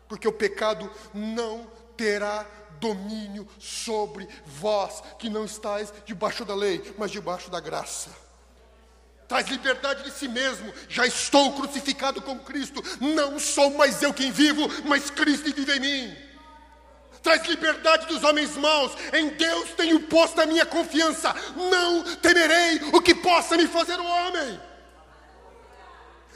porque 0.09 0.27
o 0.27 0.33
pecado 0.33 0.91
não 1.13 1.71
terá 1.95 2.43
domínio 2.79 3.47
sobre 3.59 4.27
vós 4.45 5.03
que 5.19 5.29
não 5.29 5.45
estáis 5.45 5.93
debaixo 6.05 6.43
da 6.43 6.55
lei, 6.55 6.93
mas 6.97 7.11
debaixo 7.11 7.51
da 7.51 7.59
graça. 7.59 8.09
Traz 9.27 9.47
liberdade 9.47 10.03
de 10.03 10.11
si 10.11 10.27
mesmo. 10.27 10.73
Já 10.87 11.05
estou 11.05 11.53
crucificado 11.53 12.21
com 12.21 12.39
Cristo. 12.39 12.81
Não 13.01 13.37
sou 13.37 13.71
mais 13.71 14.01
eu 14.01 14.13
quem 14.13 14.31
vivo, 14.31 14.67
mas 14.85 15.09
Cristo 15.09 15.53
vive 15.53 15.73
em 15.73 15.79
mim 15.81 16.26
traz 17.27 17.45
liberdade 17.45 18.05
dos 18.05 18.23
homens 18.23 18.55
maus. 18.55 18.93
Em 19.11 19.27
Deus 19.27 19.71
tenho 19.71 19.99
posto 20.03 20.39
a 20.39 20.45
minha 20.45 20.65
confiança. 20.65 21.35
Não 21.57 22.15
temerei 22.15 22.79
o 22.93 23.01
que 23.01 23.13
possa 23.13 23.57
me 23.57 23.67
fazer 23.67 23.99
o 23.99 24.05
homem. 24.05 24.61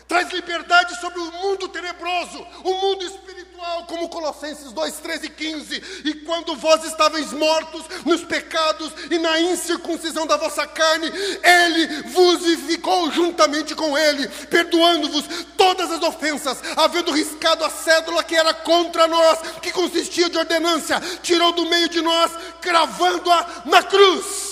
Traz 0.05 0.29
liberdade 0.33 0.99
sobre 0.99 1.19
o 1.19 1.31
mundo 1.31 1.69
tenebroso, 1.69 2.45
o 2.65 2.73
mundo 2.73 3.05
espiritual 3.05 3.50
espiritual, 3.61 3.85
como 3.85 4.09
Colossenses 4.09 4.71
2, 4.71 4.97
13 4.97 5.25
e 5.27 5.29
15. 5.29 5.83
E 6.05 6.13
quando 6.25 6.55
vós 6.55 6.83
estavais 6.83 7.31
mortos 7.31 7.83
nos 8.05 8.23
pecados 8.23 8.91
e 9.09 9.17
na 9.19 9.39
incircuncisão 9.39 10.25
da 10.25 10.37
vossa 10.37 10.65
carne, 10.65 11.07
Ele 11.07 12.01
vos 12.09 12.41
vivificou 12.41 13.11
juntamente 13.11 13.75
com 13.75 13.97
Ele, 13.97 14.27
perdoando-vos 14.47 15.25
todas 15.55 15.91
as 15.91 16.01
ofensas, 16.01 16.57
havendo 16.75 17.11
riscado 17.11 17.63
a 17.63 17.69
cédula 17.69 18.23
que 18.23 18.35
era 18.35 18.53
contra 18.53 19.07
nós, 19.07 19.39
que 19.61 19.71
consistia 19.71 20.29
de 20.29 20.37
ordenância, 20.37 20.99
tirou 21.21 21.51
do 21.51 21.65
meio 21.67 21.87
de 21.89 22.01
nós, 22.01 22.31
cravando-a 22.59 23.63
na 23.65 23.83
cruz. 23.83 24.51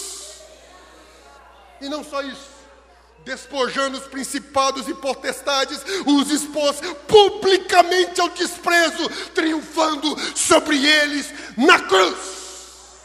E 1.82 1.90
não 1.90 2.04
só 2.04 2.22
isso 2.22 2.49
despojando 3.30 3.96
os 3.96 4.08
principados 4.08 4.88
e 4.88 4.94
potestades, 4.96 5.84
os 6.04 6.32
expôs 6.32 6.82
publicamente 7.08 8.20
ao 8.20 8.30
desprezo, 8.30 9.08
triunfando 9.36 10.18
sobre 10.36 10.84
eles 10.84 11.28
na 11.56 11.80
cruz. 11.88 12.98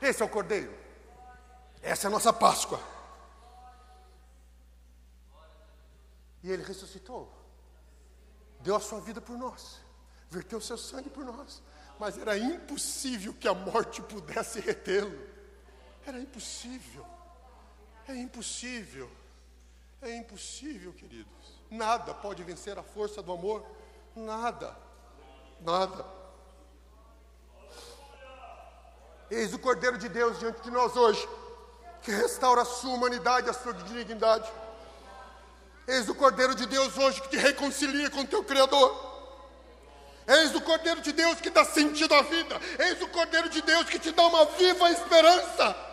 Esse 0.00 0.22
é 0.22 0.24
o 0.24 0.28
Cordeiro, 0.28 0.74
essa 1.82 2.06
é 2.06 2.08
a 2.08 2.10
nossa 2.10 2.32
Páscoa. 2.32 2.80
E 6.42 6.50
ele 6.50 6.62
ressuscitou, 6.62 7.30
deu 8.60 8.74
a 8.74 8.80
sua 8.80 9.02
vida 9.02 9.20
por 9.20 9.36
nós, 9.36 9.80
verteu 10.30 10.60
o 10.60 10.62
seu 10.62 10.78
sangue 10.78 11.10
por 11.10 11.26
nós, 11.26 11.62
mas 12.00 12.16
era 12.16 12.38
impossível 12.38 13.34
que 13.34 13.46
a 13.46 13.52
morte 13.52 14.00
pudesse 14.00 14.60
retê-lo, 14.60 15.14
era 16.06 16.18
impossível. 16.18 17.13
É 18.08 18.14
impossível. 18.16 19.10
É 20.02 20.16
impossível, 20.16 20.92
queridos. 20.92 21.32
Nada 21.70 22.12
pode 22.12 22.42
vencer 22.42 22.78
a 22.78 22.82
força 22.82 23.22
do 23.22 23.32
amor. 23.32 23.64
Nada. 24.14 24.76
Nada. 25.60 26.04
Eis 29.30 29.54
o 29.54 29.58
Cordeiro 29.58 29.96
de 29.96 30.08
Deus 30.08 30.38
diante 30.38 30.60
de 30.60 30.70
nós 30.70 30.94
hoje, 30.94 31.26
que 32.02 32.10
restaura 32.10 32.62
a 32.62 32.64
sua 32.64 32.92
humanidade, 32.92 33.48
a 33.48 33.54
sua 33.54 33.72
dignidade. 33.72 34.50
Eis 35.86 36.08
o 36.08 36.14
Cordeiro 36.14 36.54
de 36.54 36.66
Deus 36.66 36.96
hoje 36.96 37.20
que 37.22 37.28
te 37.30 37.36
reconcilia 37.36 38.10
com 38.10 38.24
teu 38.24 38.44
Criador. 38.44 39.12
Eis 40.26 40.54
o 40.54 40.60
Cordeiro 40.60 41.00
de 41.00 41.12
Deus 41.12 41.40
que 41.40 41.50
dá 41.50 41.64
sentido 41.64 42.14
à 42.14 42.22
vida. 42.22 42.60
Eis 42.78 43.00
o 43.02 43.08
Cordeiro 43.08 43.48
de 43.48 43.60
Deus 43.62 43.88
que 43.88 43.98
te 43.98 44.12
dá 44.12 44.26
uma 44.26 44.44
viva 44.46 44.90
esperança. 44.90 45.83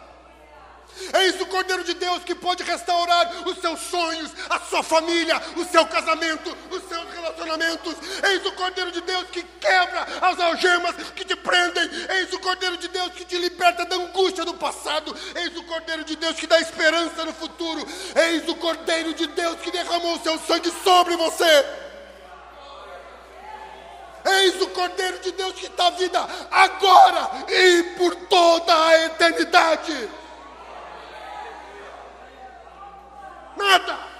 Eis 1.14 1.39
o 1.42 1.46
Cordeiro 1.46 1.84
de 1.84 1.94
Deus 1.94 2.24
que 2.24 2.36
pode 2.36 2.64
restaurar 2.64 3.48
os 3.48 3.58
seus 3.60 3.80
sonhos, 3.82 4.32
a 4.50 4.60
sua 4.60 4.84
família, 4.84 5.42
o 5.58 5.66
seu 5.66 5.86
casamento, 5.86 6.56
os 6.70 6.84
seus 6.88 7.14
relacionamentos. 7.14 7.96
Eis 8.24 8.46
o 8.46 8.52
Cordeiro 8.54 8.92
de 8.92 9.02
Deus 9.02 9.26
que 9.32 9.44
quebra 9.44 10.08
as 10.22 10.39
algemas 10.39 10.96
que 11.16 11.26
te 11.26 11.36
prendem. 11.36 11.89
Eis 12.18 12.32
o 12.34 12.39
Cordeiro 12.39 12.78
de 12.78 12.88
Deus 12.88 13.14
que 13.14 13.26
te 13.26 13.38
liberta 13.38 13.86
da 13.86 13.96
angústia 13.96 14.46
do 14.46 14.54
passado. 14.54 15.16
Eis 15.36 15.56
o 15.58 15.64
Cordeiro 15.64 16.04
de 16.04 16.16
Deus 16.16 16.36
que 16.36 16.48
dá 16.48 16.60
esperança 16.60 17.26
no 17.26 17.34
futuro. 17.34 17.86
Eis 18.16 18.48
o 18.48 18.56
Cordeiro 18.56 19.14
de 19.14 19.28
Deus 19.28 19.60
que 19.62 19.72
derramou 19.72 20.16
o 20.16 20.24
seu 20.24 20.38
sangue 20.39 20.72
sobre 20.84 21.16
você. 21.16 21.66
Eis 24.24 24.62
o 24.62 24.68
Cordeiro 24.68 25.20
de 25.20 25.32
Deus 25.32 25.54
que 25.54 25.68
dá 25.70 25.89
vida 25.92 26.26
agora 26.52 27.46
e 27.50 27.84
por 27.98 28.16
toda 28.28 28.88
a 28.88 29.06
eternidade. 29.06 30.20
Nada. 33.56 34.12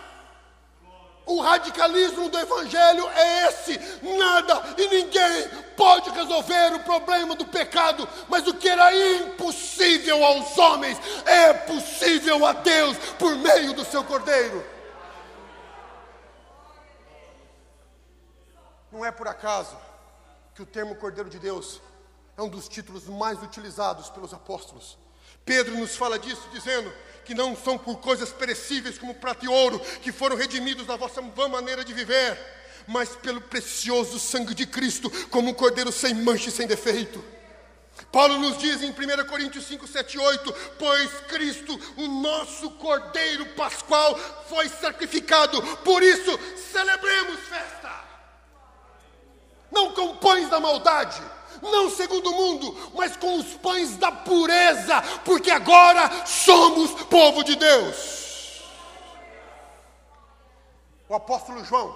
O 1.26 1.40
radicalismo 1.40 2.30
do 2.30 2.38
Evangelho 2.38 3.08
é 3.10 3.48
esse: 3.48 3.80
nada 4.02 4.76
e 4.78 4.88
ninguém 4.88 5.50
pode 5.78 6.10
resolver 6.10 6.74
o 6.76 6.84
problema 6.84 7.36
do 7.36 7.46
pecado, 7.46 8.08
mas 8.28 8.48
o 8.48 8.54
que 8.54 8.68
era 8.68 8.94
impossível 8.94 10.24
aos 10.24 10.58
homens 10.58 10.98
é 11.26 11.54
possível 11.54 12.46
a 12.46 12.54
Deus 12.54 12.98
por 13.18 13.36
meio 13.36 13.74
do 13.74 13.86
seu 13.86 14.04
Cordeiro. 14.04 14.66
Não 18.92 19.06
é 19.06 19.12
por 19.12 19.28
acaso 19.28 19.78
que 20.54 20.62
o 20.62 20.66
termo 20.66 20.96
Cordeiro 20.96 21.30
de 21.30 21.40
Deus 21.40 21.80
é 22.36 22.42
um 22.42 22.50
dos 22.50 22.68
títulos 22.68 23.08
mais 23.08 23.42
utilizados 23.42 24.10
pelos 24.10 24.34
apóstolos. 24.34 24.98
Pedro 25.46 25.76
nos 25.78 25.96
fala 25.96 26.20
disso, 26.20 26.48
dizendo 26.54 26.92
que 27.26 27.34
não 27.34 27.56
são 27.56 27.78
por 27.78 27.98
coisas 27.98 28.32
perecíveis 28.32 28.98
como 28.98 29.16
prata 29.16 29.46
e 29.46 29.48
ouro, 29.48 29.80
que 30.02 30.12
foram 30.12 30.36
redimidos 30.36 30.86
da 30.86 30.96
vossa 30.96 31.22
vã 31.22 31.48
maneira 31.48 31.84
de 31.84 31.94
viver, 31.94 32.38
mas 32.88 33.10
pelo 33.10 33.42
precioso 33.42 34.20
sangue 34.20 34.54
de 34.54 34.66
Cristo, 34.66 35.10
como 35.30 35.50
um 35.50 35.54
cordeiro 35.54 35.92
sem 35.92 36.14
mancha 36.14 36.50
e 36.50 36.52
sem 36.52 36.68
defeito. 36.68 37.24
Paulo 38.12 38.40
nos 38.40 38.58
diz 38.58 38.82
em 38.82 38.92
1 38.92 39.28
Coríntios 39.28 39.66
5, 39.66 39.88
7 39.88 40.18
8: 40.18 40.54
Pois 40.80 41.12
Cristo, 41.28 41.80
o 41.98 42.08
nosso 42.08 42.72
Cordeiro 42.72 43.46
Pascual, 43.48 44.18
foi 44.50 44.68
sacrificado, 44.70 45.62
por 45.78 46.02
isso 46.02 46.40
celebremos 46.72 47.40
festa. 47.42 48.02
Não 49.72 49.94
com 49.94 50.18
pães 50.18 50.50
da 50.50 50.60
maldade, 50.60 51.22
não 51.62 51.90
segundo 51.90 52.30
o 52.30 52.36
mundo, 52.36 52.92
mas 52.96 53.16
com 53.16 53.38
os 53.38 53.54
pães 53.56 53.98
da 53.98 54.12
pureza, 54.12 55.02
porque 55.26 55.52
agora 55.52 56.26
somos 56.26 56.92
povo 57.04 57.44
de 57.44 57.56
Deus. 57.56 58.22
O 61.08 61.16
apóstolo 61.16 61.64
João, 61.66 61.94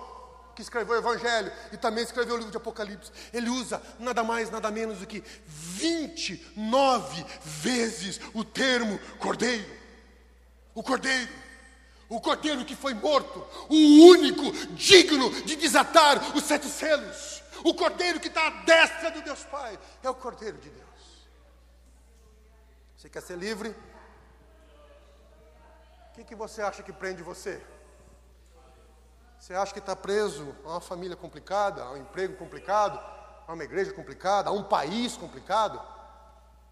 que 0.56 0.62
escreveu 0.62 0.96
o 0.96 1.00
Evangelho 1.00 1.52
e 1.72 1.78
também 1.78 2.04
escreveu 2.04 2.36
o 2.36 2.38
livro 2.38 2.52
de 2.52 2.58
Apocalipse, 2.58 3.12
ele 3.34 3.50
usa 3.50 3.82
nada 4.00 4.24
mais, 4.24 4.50
nada 4.50 4.70
menos 4.72 5.00
do 5.00 5.08
que 5.08 5.24
29 5.46 7.26
vezes 7.42 8.20
o 8.34 8.44
termo 8.44 9.00
cordeiro. 9.20 9.66
O 10.74 10.84
cordeiro. 10.84 11.30
O 12.08 12.22
cordeiro 12.22 12.64
que 12.64 12.76
foi 12.76 12.94
morto, 12.94 13.46
o 13.68 13.76
único 14.10 14.52
digno 14.76 15.30
de 15.42 15.56
desatar 15.56 16.36
os 16.36 16.44
sete 16.44 16.68
selos. 16.68 17.42
O 17.66 17.74
cordeiro 17.74 18.20
que 18.20 18.28
está 18.28 18.46
à 18.46 18.50
destra 18.64 19.10
do 19.10 19.24
Deus 19.24 19.44
Pai 19.46 19.80
é 20.04 20.08
o 20.08 20.14
cordeiro 20.14 20.56
de 20.60 20.70
Deus. 20.70 21.28
Você 22.96 23.10
quer 23.10 23.24
ser 23.24 23.40
livre? 23.40 23.76
O 26.10 26.14
que, 26.14 26.24
que 26.24 26.36
você 26.36 26.62
acha 26.62 26.84
que 26.84 26.94
prende 26.94 27.24
você? 27.24 27.66
Você 29.40 29.56
acha 29.56 29.74
que 29.74 29.80
está 29.80 29.96
preso 29.96 30.56
a 30.64 30.74
uma 30.74 30.80
família 30.80 31.18
complicada, 31.18 31.82
a 31.82 31.94
um 31.94 31.98
emprego 31.98 32.38
complicado, 32.38 33.00
a 33.48 33.52
uma 33.52 33.64
igreja 33.64 33.92
complicada, 33.92 34.52
a 34.52 34.54
um 34.54 34.64
país 34.64 35.18
complicado? 35.18 35.82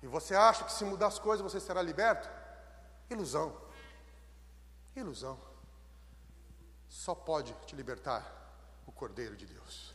E 0.04 0.06
você 0.06 0.36
acha 0.36 0.64
que 0.64 0.72
se 0.72 0.86
mudar 0.86 1.08
as 1.08 1.18
coisas 1.18 1.42
você 1.42 1.60
será 1.60 1.82
liberto? 1.82 2.30
Ilusão. 3.10 3.58
Ilusão. 4.96 5.40
Só 6.88 7.16
pode 7.16 7.52
te 7.66 7.76
libertar 7.76 8.24
o 8.86 8.92
Cordeiro 8.92 9.36
de 9.36 9.48
Deus 9.48 9.94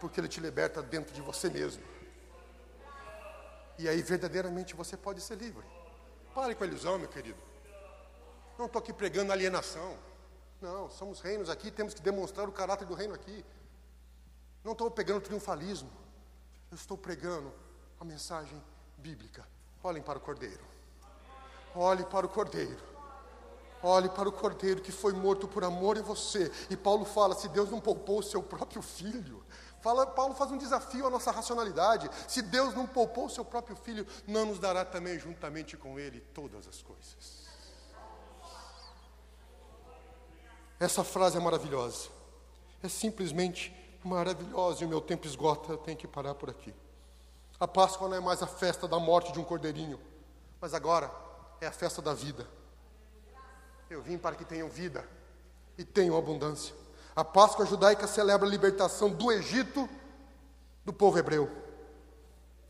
porque 0.00 0.20
Ele 0.20 0.28
te 0.28 0.40
liberta 0.40 0.82
dentro 0.82 1.14
de 1.14 1.20
você 1.20 1.48
mesmo. 1.48 1.82
E 3.78 3.88
aí 3.88 4.00
verdadeiramente 4.02 4.74
você 4.74 4.96
pode 4.96 5.20
ser 5.20 5.36
livre. 5.36 5.64
Pare 6.34 6.54
com 6.54 6.64
a 6.64 6.66
ilusão, 6.66 6.98
meu 6.98 7.08
querido. 7.08 7.38
Não 8.58 8.66
estou 8.66 8.80
aqui 8.80 8.92
pregando 8.92 9.32
alienação. 9.32 9.96
Não, 10.60 10.88
somos 10.88 11.20
reinos 11.20 11.50
aqui, 11.50 11.70
temos 11.70 11.92
que 11.92 12.00
demonstrar 12.00 12.48
o 12.48 12.52
caráter 12.52 12.86
do 12.86 12.94
reino 12.94 13.14
aqui. 13.14 13.44
Não 14.64 14.72
estou 14.72 14.90
pegando 14.90 15.20
triunfalismo. 15.20 15.90
Eu 16.70 16.74
estou 16.74 16.96
pregando 16.96 17.52
a 18.00 18.04
mensagem 18.04 18.62
bíblica. 18.96 19.46
Olhem 19.82 20.02
para 20.02 20.18
o 20.18 20.20
Cordeiro. 20.20 20.64
Olhe 21.74 22.04
para 22.04 22.26
o 22.26 22.28
Cordeiro. 22.28 22.82
Olhe 23.82 24.08
para 24.08 24.28
o 24.28 24.32
Cordeiro 24.32 24.80
que 24.80 24.90
foi 24.90 25.12
morto 25.12 25.46
por 25.46 25.62
amor 25.62 25.96
em 25.96 26.02
você. 26.02 26.50
E 26.70 26.76
Paulo 26.76 27.04
fala: 27.04 27.34
se 27.34 27.48
Deus 27.48 27.70
não 27.70 27.80
poupou 27.80 28.18
o 28.18 28.22
seu 28.22 28.42
próprio 28.42 28.82
filho, 28.82 29.44
Fala, 29.86 30.04
Paulo 30.04 30.34
faz 30.34 30.50
um 30.50 30.58
desafio 30.58 31.06
à 31.06 31.10
nossa 31.10 31.30
racionalidade. 31.30 32.10
Se 32.26 32.42
Deus 32.42 32.74
não 32.74 32.88
poupou 32.88 33.26
o 33.26 33.30
seu 33.30 33.44
próprio 33.44 33.76
filho, 33.76 34.04
não 34.26 34.46
nos 34.46 34.58
dará 34.58 34.84
também 34.84 35.16
juntamente 35.16 35.76
com 35.76 35.96
ele 35.96 36.20
todas 36.34 36.66
as 36.66 36.82
coisas. 36.82 37.46
Essa 40.80 41.04
frase 41.04 41.36
é 41.36 41.40
maravilhosa. 41.40 42.08
É 42.82 42.88
simplesmente 42.88 43.72
maravilhosa 44.02 44.82
e 44.82 44.86
o 44.86 44.88
meu 44.88 45.00
tempo 45.00 45.24
esgota, 45.24 45.74
eu 45.74 45.78
tenho 45.78 45.96
que 45.96 46.08
parar 46.08 46.34
por 46.34 46.50
aqui. 46.50 46.74
A 47.60 47.68
Páscoa 47.68 48.08
não 48.08 48.16
é 48.16 48.20
mais 48.20 48.42
a 48.42 48.46
festa 48.48 48.88
da 48.88 48.98
morte 48.98 49.30
de 49.30 49.38
um 49.38 49.44
cordeirinho, 49.44 50.00
mas 50.60 50.74
agora 50.74 51.08
é 51.60 51.68
a 51.68 51.72
festa 51.72 52.02
da 52.02 52.12
vida. 52.12 52.44
Eu 53.88 54.02
vim 54.02 54.18
para 54.18 54.34
que 54.34 54.44
tenham 54.44 54.68
vida 54.68 55.08
e 55.78 55.84
tenham 55.84 56.18
abundância. 56.18 56.74
A 57.16 57.24
Páscoa 57.24 57.64
judaica 57.64 58.06
celebra 58.06 58.46
a 58.46 58.50
libertação 58.50 59.08
do 59.08 59.32
Egito 59.32 59.88
do 60.84 60.92
povo 60.92 61.18
hebreu. 61.18 61.50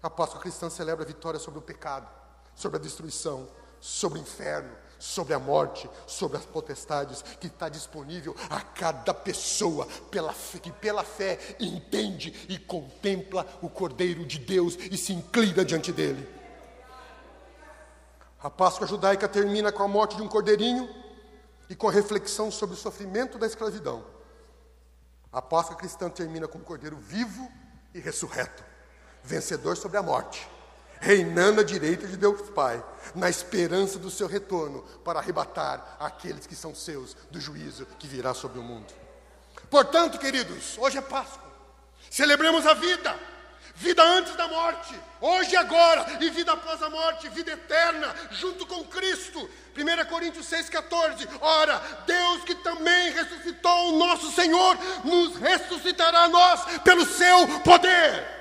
A 0.00 0.08
Páscoa 0.08 0.40
cristã 0.40 0.70
celebra 0.70 1.04
a 1.04 1.08
vitória 1.08 1.40
sobre 1.40 1.58
o 1.58 1.62
pecado, 1.62 2.08
sobre 2.54 2.78
a 2.78 2.80
destruição, 2.80 3.48
sobre 3.80 4.20
o 4.20 4.22
inferno, 4.22 4.70
sobre 5.00 5.34
a 5.34 5.38
morte, 5.40 5.90
sobre 6.06 6.38
as 6.38 6.44
potestades, 6.44 7.22
que 7.40 7.48
está 7.48 7.68
disponível 7.68 8.36
a 8.48 8.60
cada 8.60 9.12
pessoa 9.12 9.84
pela 10.12 10.32
fé, 10.32 10.60
que 10.60 10.70
pela 10.70 11.02
fé 11.02 11.56
entende 11.58 12.46
e 12.48 12.56
contempla 12.56 13.44
o 13.60 13.68
Cordeiro 13.68 14.24
de 14.24 14.38
Deus 14.38 14.78
e 14.92 14.96
se 14.96 15.12
inclina 15.12 15.64
diante 15.64 15.90
dele. 15.90 16.24
A 18.40 18.48
Páscoa 18.48 18.86
judaica 18.86 19.26
termina 19.26 19.72
com 19.72 19.82
a 19.82 19.88
morte 19.88 20.14
de 20.14 20.22
um 20.22 20.28
cordeirinho 20.28 20.88
e 21.68 21.74
com 21.74 21.88
a 21.88 21.92
reflexão 21.92 22.48
sobre 22.48 22.76
o 22.76 22.78
sofrimento 22.78 23.38
da 23.38 23.46
escravidão. 23.48 24.15
A 25.36 25.42
Páscoa 25.42 25.76
cristã 25.76 26.08
termina 26.08 26.48
com 26.48 26.56
um 26.56 26.62
cordeiro 26.62 26.96
vivo 26.96 27.46
e 27.92 28.00
ressurreto, 28.00 28.64
vencedor 29.22 29.76
sobre 29.76 29.98
a 29.98 30.02
morte 30.02 30.48
reinando 31.00 31.60
à 31.60 31.64
direita 31.64 32.06
de 32.06 32.16
Deus 32.16 32.50
Pai, 32.50 32.82
na 33.14 33.28
esperança 33.28 33.98
do 33.98 34.10
seu 34.10 34.26
retorno 34.26 34.82
para 35.04 35.18
arrebatar 35.18 35.96
aqueles 35.98 36.46
que 36.46 36.54
são 36.54 36.74
seus 36.74 37.14
do 37.30 37.40
juízo 37.40 37.86
que 37.98 38.06
virá 38.06 38.34
sobre 38.34 38.58
o 38.58 38.62
mundo. 38.62 38.92
Portanto, 39.70 40.18
queridos, 40.18 40.76
hoje 40.78 40.98
é 40.98 41.02
Páscoa. 41.02 41.46
Celebremos 42.10 42.66
a 42.66 42.74
vida, 42.74 43.18
vida 43.76 44.02
antes 44.02 44.34
da 44.36 44.48
morte, 44.48 44.94
hoje 45.20 45.52
e 45.52 45.56
agora, 45.56 46.06
e 46.20 46.30
vida 46.30 46.52
após 46.52 46.82
a 46.82 46.88
morte, 46.88 47.28
vida 47.28 47.52
eterna, 47.52 48.14
junto 48.30 48.66
com 48.66 48.84
Cristo. 48.84 49.48
1 49.76 50.06
Coríntios 50.06 50.46
6,14. 50.46 51.28
Ora, 51.40 51.80
Deus 52.06 52.44
que 52.44 52.54
também 52.56 53.12
ressuscitou 53.12 53.94
o 53.94 53.98
nosso 53.98 54.32
Senhor, 54.32 54.78
nos 55.04 55.36
ressuscitará 55.36 56.20
a 56.20 56.28
nós 56.28 56.64
pelo 56.82 57.04
seu 57.04 57.60
poder. 57.60 58.36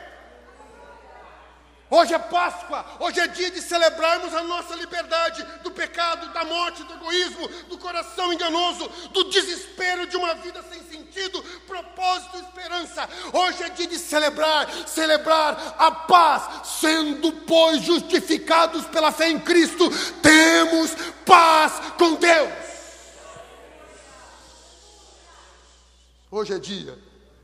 Hoje 1.87 2.15
é 2.15 2.19
Páscoa, 2.19 2.83
hoje 2.99 3.19
é 3.19 3.27
dia 3.27 3.51
de 3.51 3.61
celebrarmos 3.61 4.33
a 4.33 4.41
nossa 4.43 4.73
liberdade 4.75 5.43
do 5.61 5.69
pecado, 5.69 6.33
da 6.33 6.43
morte, 6.43 6.83
do 6.83 6.93
egoísmo, 6.95 7.47
do 7.69 7.77
coração 7.77 8.33
enganoso, 8.33 8.89
do 9.11 9.25
desespero 9.25 10.07
de 10.07 10.17
uma 10.17 10.33
vida 10.33 10.63
sem 10.63 10.81
sentido, 10.83 11.43
propósito, 11.67 12.37
esperança. 12.37 13.07
Hoje 13.31 13.61
é 13.61 13.69
dia 13.69 13.85
de 13.85 13.99
celebrar, 13.99 14.67
celebrar 14.87 15.75
a 15.77 15.91
paz, 15.91 16.67
sendo, 16.81 17.31
pois, 17.31 17.83
justificados 17.83 18.85
pela 18.87 19.11
fé 19.11 19.29
em 19.29 19.39
Cristo, 19.39 19.87
temos 20.23 20.89
paz 21.23 21.73
com 21.99 22.15
Deus. 22.15 22.51
Hoje 26.31 26.51
é 26.51 26.57
dia 26.57 26.97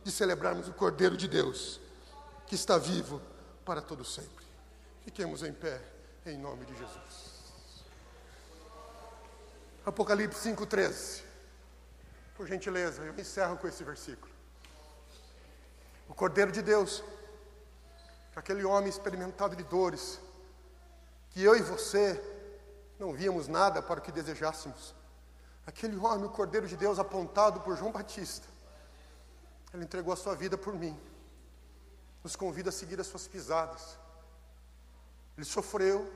de 0.04 0.12
celebrarmos 0.12 0.68
o 0.68 0.74
Cordeiro 0.74 1.16
de 1.16 1.28
Deus, 1.28 1.80
que 2.48 2.56
está 2.56 2.80
vivo 2.80 3.22
para 3.72 3.82
todo 3.82 4.04
sempre. 4.04 4.46
Fiquemos 5.06 5.44
em 5.44 5.54
pé, 5.54 5.82
em 6.26 6.38
nome 6.38 6.66
de 6.66 6.76
Jesus. 6.76 7.86
Apocalipse 9.86 10.50
5,13. 10.50 11.24
Por 12.36 12.48
gentileza, 12.48 13.02
eu 13.02 13.18
encerro 13.18 13.56
com 13.56 13.70
esse 13.70 13.82
versículo. 13.82 14.30
O 16.10 16.14
Cordeiro 16.14 16.52
de 16.52 16.62
Deus, 16.62 17.02
aquele 18.36 18.66
homem 18.66 18.90
experimentado 18.90 19.56
de 19.56 19.64
dores, 19.64 20.20
que 21.30 21.42
eu 21.42 21.56
e 21.56 21.62
você 21.62 22.22
não 23.00 23.14
víamos 23.14 23.48
nada 23.48 23.82
para 23.82 24.02
o 24.02 24.04
que 24.04 24.12
desejássemos. 24.12 24.94
Aquele 25.66 25.96
homem, 25.96 26.26
o 26.26 26.30
Cordeiro 26.30 26.68
de 26.68 26.76
Deus, 26.76 27.00
apontado 27.00 27.62
por 27.62 27.78
João 27.78 27.94
Batista, 27.94 28.46
ele 29.74 29.86
entregou 29.86 30.12
a 30.12 30.18
sua 30.18 30.36
vida 30.36 30.58
por 30.58 30.74
mim 30.74 31.00
nos 32.24 32.36
convida 32.36 32.70
a 32.70 32.74
seguir 32.74 33.00
as 33.00 33.08
suas 33.08 33.28
pisadas. 33.28 33.98
Ele 35.38 35.46
sofreu 35.46 36.12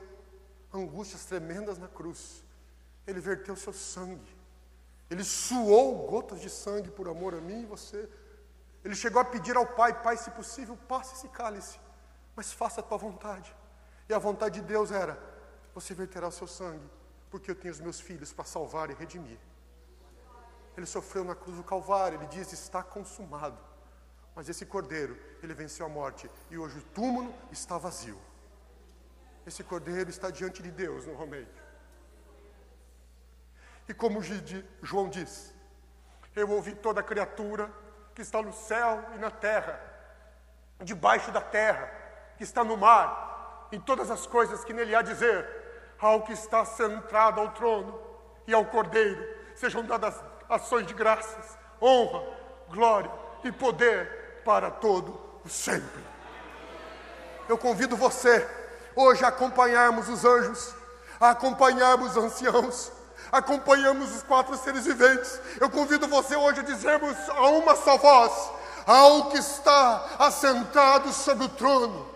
angústias 0.72 1.24
tremendas 1.24 1.78
na 1.78 1.88
cruz. 1.88 2.44
Ele 3.06 3.20
verteu 3.20 3.56
seu 3.56 3.72
sangue. 3.72 4.36
Ele 5.08 5.24
suou 5.24 6.06
gotas 6.06 6.40
de 6.40 6.50
sangue 6.50 6.90
por 6.90 7.08
amor 7.08 7.34
a 7.34 7.40
mim 7.40 7.62
e 7.62 7.66
você. 7.66 8.08
Ele 8.84 8.94
chegou 8.94 9.20
a 9.20 9.24
pedir 9.24 9.56
ao 9.56 9.66
Pai: 9.66 10.02
Pai, 10.02 10.16
se 10.16 10.30
possível, 10.30 10.76
passe 10.88 11.14
esse 11.14 11.28
cálice, 11.28 11.78
mas 12.34 12.52
faça 12.52 12.80
a 12.80 12.82
tua 12.84 12.98
vontade. 12.98 13.54
E 14.08 14.14
a 14.14 14.18
vontade 14.18 14.60
de 14.60 14.66
Deus 14.66 14.90
era: 14.90 15.18
Você 15.74 15.94
verterá 15.94 16.28
o 16.28 16.32
seu 16.32 16.46
sangue, 16.46 16.88
porque 17.30 17.50
eu 17.50 17.54
tenho 17.54 17.72
os 17.72 17.80
meus 17.80 18.00
filhos 18.00 18.32
para 18.32 18.44
salvar 18.44 18.90
e 18.90 18.94
redimir. 18.94 19.38
Ele 20.76 20.86
sofreu 20.86 21.24
na 21.24 21.34
cruz 21.34 21.56
do 21.56 21.64
Calvário, 21.64 22.18
ele 22.18 22.26
diz: 22.26 22.52
Está 22.52 22.82
consumado. 22.82 23.58
Mas 24.36 24.50
esse 24.50 24.66
cordeiro, 24.66 25.18
ele 25.42 25.54
venceu 25.54 25.86
a 25.86 25.88
morte 25.88 26.30
e 26.50 26.58
hoje 26.58 26.78
o 26.78 26.82
túmulo 26.82 27.34
está 27.50 27.78
vazio. 27.78 28.20
Esse 29.46 29.64
cordeiro 29.64 30.10
está 30.10 30.30
diante 30.30 30.62
de 30.62 30.70
Deus 30.70 31.06
novamente. 31.06 31.64
E 33.88 33.94
como 33.94 34.20
João 34.82 35.08
diz, 35.08 35.54
eu 36.34 36.50
ouvi 36.50 36.74
toda 36.74 37.02
criatura 37.02 37.72
que 38.14 38.20
está 38.20 38.42
no 38.42 38.52
céu 38.52 39.02
e 39.14 39.18
na 39.18 39.30
terra, 39.30 39.80
debaixo 40.82 41.30
da 41.30 41.40
terra, 41.40 41.90
que 42.36 42.44
está 42.44 42.62
no 42.62 42.76
mar, 42.76 43.68
em 43.72 43.80
todas 43.80 44.10
as 44.10 44.26
coisas 44.26 44.62
que 44.64 44.74
nele 44.74 44.94
há 44.94 45.00
dizer, 45.00 45.48
ao 45.98 46.24
que 46.24 46.34
está 46.34 46.62
centrado 46.66 47.40
ao 47.40 47.52
trono 47.52 47.98
e 48.46 48.52
ao 48.52 48.66
cordeiro, 48.66 49.26
sejam 49.54 49.82
dadas 49.82 50.22
ações 50.46 50.86
de 50.86 50.92
graças, 50.92 51.56
honra, 51.80 52.22
glória 52.68 53.10
e 53.42 53.50
poder 53.50 54.15
para 54.46 54.70
todo 54.70 55.20
o 55.44 55.48
sempre. 55.48 56.06
Eu 57.48 57.58
convido 57.58 57.96
você 57.96 58.48
hoje 58.94 59.24
a 59.24 59.28
acompanharmos 59.28 60.08
os 60.08 60.24
anjos, 60.24 60.72
a 61.20 61.30
acompanharmos 61.30 62.16
os 62.16 62.24
anciãos, 62.24 62.92
acompanhamos 63.32 64.14
os 64.14 64.22
quatro 64.22 64.56
seres 64.56 64.84
viventes. 64.84 65.40
Eu 65.60 65.68
convido 65.68 66.06
você 66.06 66.36
hoje 66.36 66.60
a 66.60 66.62
dizermos 66.62 67.16
a 67.28 67.48
uma 67.48 67.74
só 67.74 67.96
voz: 67.96 68.32
ao 68.86 69.30
que 69.30 69.38
está 69.38 70.06
assentado 70.20 71.12
sobre 71.12 71.46
o 71.46 71.48
trono 71.48 72.08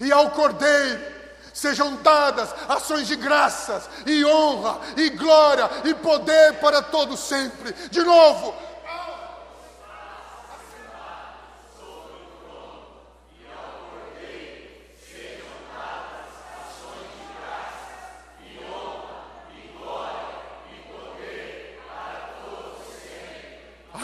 e 0.00 0.10
ao 0.10 0.30
Cordeiro 0.30 1.16
sejam 1.54 1.96
dadas 1.96 2.54
ações 2.68 3.08
de 3.08 3.16
graças 3.16 3.88
e 4.06 4.24
honra 4.24 4.80
e 4.96 5.10
glória 5.10 5.68
e 5.84 5.94
poder 5.94 6.54
para 6.60 6.82
todo 6.82 7.16
sempre. 7.16 7.72
De 7.90 8.00
novo, 8.02 8.54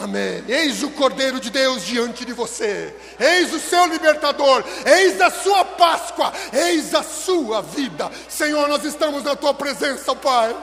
Amém. 0.05 0.43
Eis 0.47 0.83
o 0.83 0.91
Cordeiro 0.91 1.39
de 1.39 1.49
Deus 1.49 1.83
diante 1.83 2.23
de 2.23 2.31
você. 2.31 2.95
Eis 3.19 3.51
o 3.51 3.59
seu 3.59 3.87
libertador. 3.87 4.63
Eis 4.85 5.19
a 5.19 5.31
sua 5.31 5.65
Páscoa. 5.65 6.31
Eis 6.53 6.93
a 6.93 7.01
sua 7.01 7.63
vida. 7.63 8.11
Senhor, 8.29 8.69
nós 8.69 8.83
estamos 8.83 9.23
na 9.23 9.35
tua 9.35 9.51
presença, 9.51 10.15
Pai. 10.15 10.55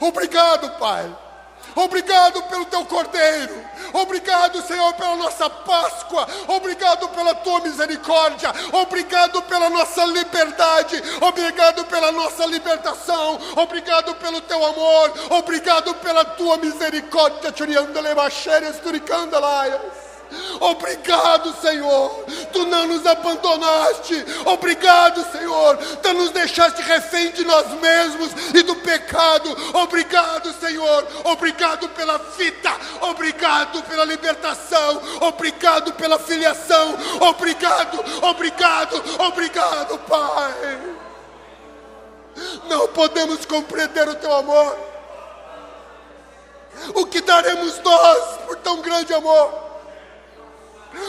Obrigado, 0.00 0.78
Pai. 0.78 1.14
Obrigado 1.76 2.42
pelo 2.44 2.64
teu 2.64 2.84
cordeiro. 2.86 3.64
Obrigado, 3.92 4.62
Senhor, 4.62 4.92
pela 4.94 5.16
nossa 5.16 5.48
Páscoa. 5.48 6.26
Obrigado 6.48 7.08
pela 7.10 7.34
tua 7.34 7.60
misericórdia. 7.60 8.52
Obrigado 8.72 9.42
pela 9.42 9.70
nossa 9.70 10.04
liberdade. 10.06 11.02
Obrigado 11.20 11.84
pela 11.84 12.10
nossa 12.12 12.46
libertação. 12.46 13.38
Obrigado 13.56 14.14
pelo 14.16 14.40
teu 14.40 14.64
amor. 14.64 15.12
Obrigado 15.30 15.94
pela 15.96 16.24
tua 16.24 16.56
misericórdia. 16.56 17.52
Churiandale 17.54 18.14
baixeres 18.14 18.78
turicandalaias. 18.78 20.05
Obrigado, 20.60 21.54
Senhor. 21.60 22.24
Tu 22.52 22.66
não 22.66 22.86
nos 22.86 23.06
abandonaste. 23.06 24.24
Obrigado, 24.44 25.24
Senhor. 25.30 25.76
Tu 25.76 26.12
nos 26.12 26.30
deixaste 26.30 26.82
refém 26.82 27.30
de 27.30 27.44
nós 27.44 27.68
mesmos 27.80 28.30
e 28.54 28.62
do 28.62 28.76
pecado. 28.76 29.56
Obrigado, 29.74 30.52
Senhor. 30.54 31.06
Obrigado 31.24 31.88
pela 31.90 32.18
vida. 32.18 32.72
Obrigado 33.02 33.82
pela 33.82 34.04
libertação. 34.04 35.00
Obrigado 35.20 35.92
pela 35.94 36.18
filiação. 36.18 36.96
Obrigado, 37.20 38.04
obrigado, 38.22 39.02
obrigado, 39.18 39.98
Pai. 40.00 40.96
Não 42.68 42.88
podemos 42.88 43.44
compreender 43.46 44.08
o 44.08 44.14
teu 44.14 44.34
amor. 44.34 44.78
O 46.94 47.06
que 47.06 47.20
daremos 47.22 47.80
nós 47.82 48.38
por 48.46 48.56
tão 48.56 48.80
grande 48.82 49.14
amor? 49.14 49.65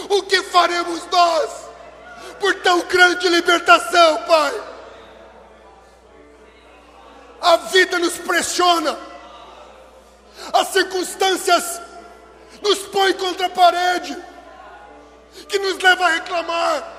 O 0.10 0.24
que 0.24 0.42
faremos 0.44 1.06
nós 1.12 1.50
por 2.40 2.54
tão 2.62 2.82
grande 2.82 3.30
libertação, 3.30 4.24
Pai? 4.24 4.62
A 7.42 7.58
vida 7.58 8.00
nos 8.00 8.18
pressiona, 8.18 8.98
as 10.54 10.68
circunstâncias 10.70 11.82
nos 12.62 12.80
põem 12.88 13.14
contra 13.14 13.46
a 13.46 13.50
parede, 13.50 14.18
que 15.48 15.60
nos 15.60 15.78
leva 15.80 16.06
a 16.06 16.10
reclamar, 16.10 16.94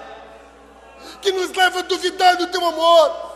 que 1.20 1.32
nos 1.32 1.53
leva 1.53 1.80
a 1.80 1.82
duvidar 1.82 2.36
do 2.36 2.47
teu 2.47 2.64
amor. 2.64 3.28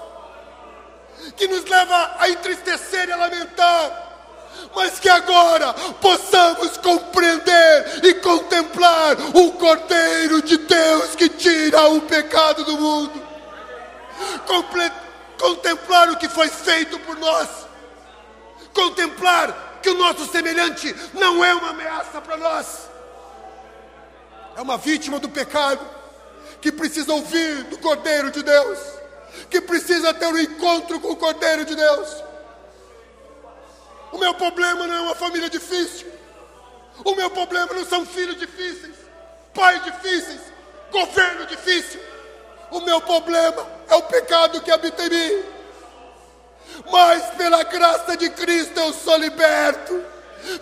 que 1.36 1.46
nos 1.46 1.64
leva 1.64 2.16
a 2.18 2.28
entristecer 2.28 3.09
e 3.09 3.12
a 3.12 3.16
lamentar, 3.16 4.11
mas 4.74 4.98
que 4.98 5.09
agora 5.09 5.72
possamos 6.00 6.76
compreender 6.78 8.05
e 8.05 8.14
contemplar 8.14 9.16
o 9.34 9.53
Cordeiro 9.53 10.42
de 10.42 10.57
Deus 10.57 11.14
que 11.14 11.28
tira 11.28 11.88
o 11.88 12.00
pecado 12.03 12.64
do 12.64 12.78
mundo. 12.78 13.22
Comple 14.46 14.90
contemplar 15.38 16.11
o 16.11 16.16
que 16.16 16.28
foi 16.28 16.48
feito 16.48 16.98
por 17.00 17.16
nós. 17.18 17.48
Contemplar 18.72 19.80
que 19.82 19.90
o 19.90 19.98
nosso 19.98 20.26
semelhante 20.30 20.94
não 21.14 21.44
é 21.44 21.53
uma 21.55 21.70
ameaça 21.70 22.20
para 22.20 22.36
nós. 22.36 22.88
É 24.57 24.62
uma 24.62 24.78
vítima 24.78 25.18
do 25.18 25.28
pecado 25.28 25.84
que 26.61 26.70
precisa 26.70 27.12
ouvir 27.12 27.64
do 27.64 27.78
Cordeiro 27.78 28.30
de 28.30 28.42
Deus, 28.42 28.78
que 29.50 29.61
precisa 29.61 30.14
ter 30.14 30.26
um 30.26 30.38
encontro 30.38 31.00
com 31.00 31.09
o 31.09 31.16
Cordeiro 31.16 31.64
de 31.64 31.74
Deus. 31.74 32.32
O 34.12 34.18
meu 34.18 34.34
problema 34.34 34.86
não 34.86 34.94
é 34.94 35.00
uma 35.00 35.14
família 35.14 35.48
difícil. 35.48 36.06
O 37.02 37.14
meu 37.14 37.30
problema 37.30 37.72
não 37.72 37.84
são 37.84 38.04
filhos 38.04 38.38
difíceis, 38.38 38.94
pais 39.54 39.82
difíceis, 39.82 40.40
governo 40.90 41.46
difícil. 41.46 42.00
O 42.70 42.80
meu 42.80 43.00
problema 43.00 43.66
é 43.88 43.94
o 43.96 44.02
pecado 44.02 44.60
que 44.60 44.70
habita 44.70 45.02
em 45.04 45.08
mim. 45.08 45.44
Mas 46.90 47.22
pela 47.34 47.62
graça 47.64 48.16
de 48.16 48.28
Cristo 48.30 48.78
eu 48.78 48.92
sou 48.92 49.16
liberto. 49.16 50.04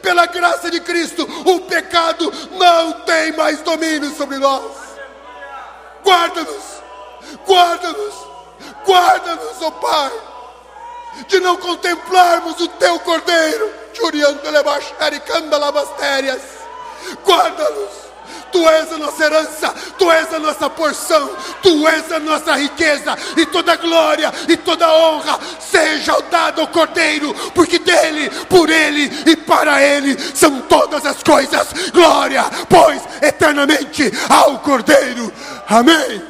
Pela 0.03 0.27
graça 0.27 0.71
de 0.71 0.79
Cristo, 0.81 1.27
o 1.49 1.61
pecado 1.63 2.31
não 2.53 3.01
tem 3.01 3.33
mais 3.33 3.63
domínio 3.63 4.15
sobre 4.15 4.37
nós. 4.37 4.73
Guarda-nos, 6.05 6.83
guarda-nos, 7.47 8.15
guarda-nos, 8.87 9.63
ó 9.63 9.69
oh 9.69 9.73
Pai 9.73 10.30
de 11.27 11.41
não 11.41 11.57
contemplarmos 11.57 12.61
o 12.61 12.69
teu 12.69 12.99
cordeiro, 13.01 13.71
guarda-nos. 17.25 18.11
Tu 18.53 18.69
és 18.69 18.93
a 18.93 18.99
nossa 18.99 19.25
herança, 19.25 19.75
Tu 19.97 20.11
és 20.11 20.35
a 20.35 20.39
nossa 20.39 20.69
porção, 20.69 21.31
Tu 21.63 21.89
és 21.89 22.13
a 22.13 22.19
nossa 22.19 22.57
riqueza, 22.57 23.17
e 23.37 23.47
toda 23.47 23.77
glória 23.77 24.33
e 24.49 24.57
toda 24.57 24.93
honra 24.93 25.39
seja 25.61 26.21
dada 26.31 26.61
ao 26.61 26.69
Cordeiro, 26.69 27.33
porque 27.55 27.79
dele, 27.79 28.29
por 28.49 28.69
ele 28.69 29.11
e 29.27 29.37
para 29.37 29.83
ele 29.83 30.17
são 30.35 30.63
todas 30.63 31.07
as 31.07 31.23
coisas. 31.23 31.69
Glória, 31.93 32.45
pois, 32.69 33.03
eternamente 33.23 34.11
ao 34.29 34.59
Cordeiro. 34.59 35.33
Amém. 35.69 36.30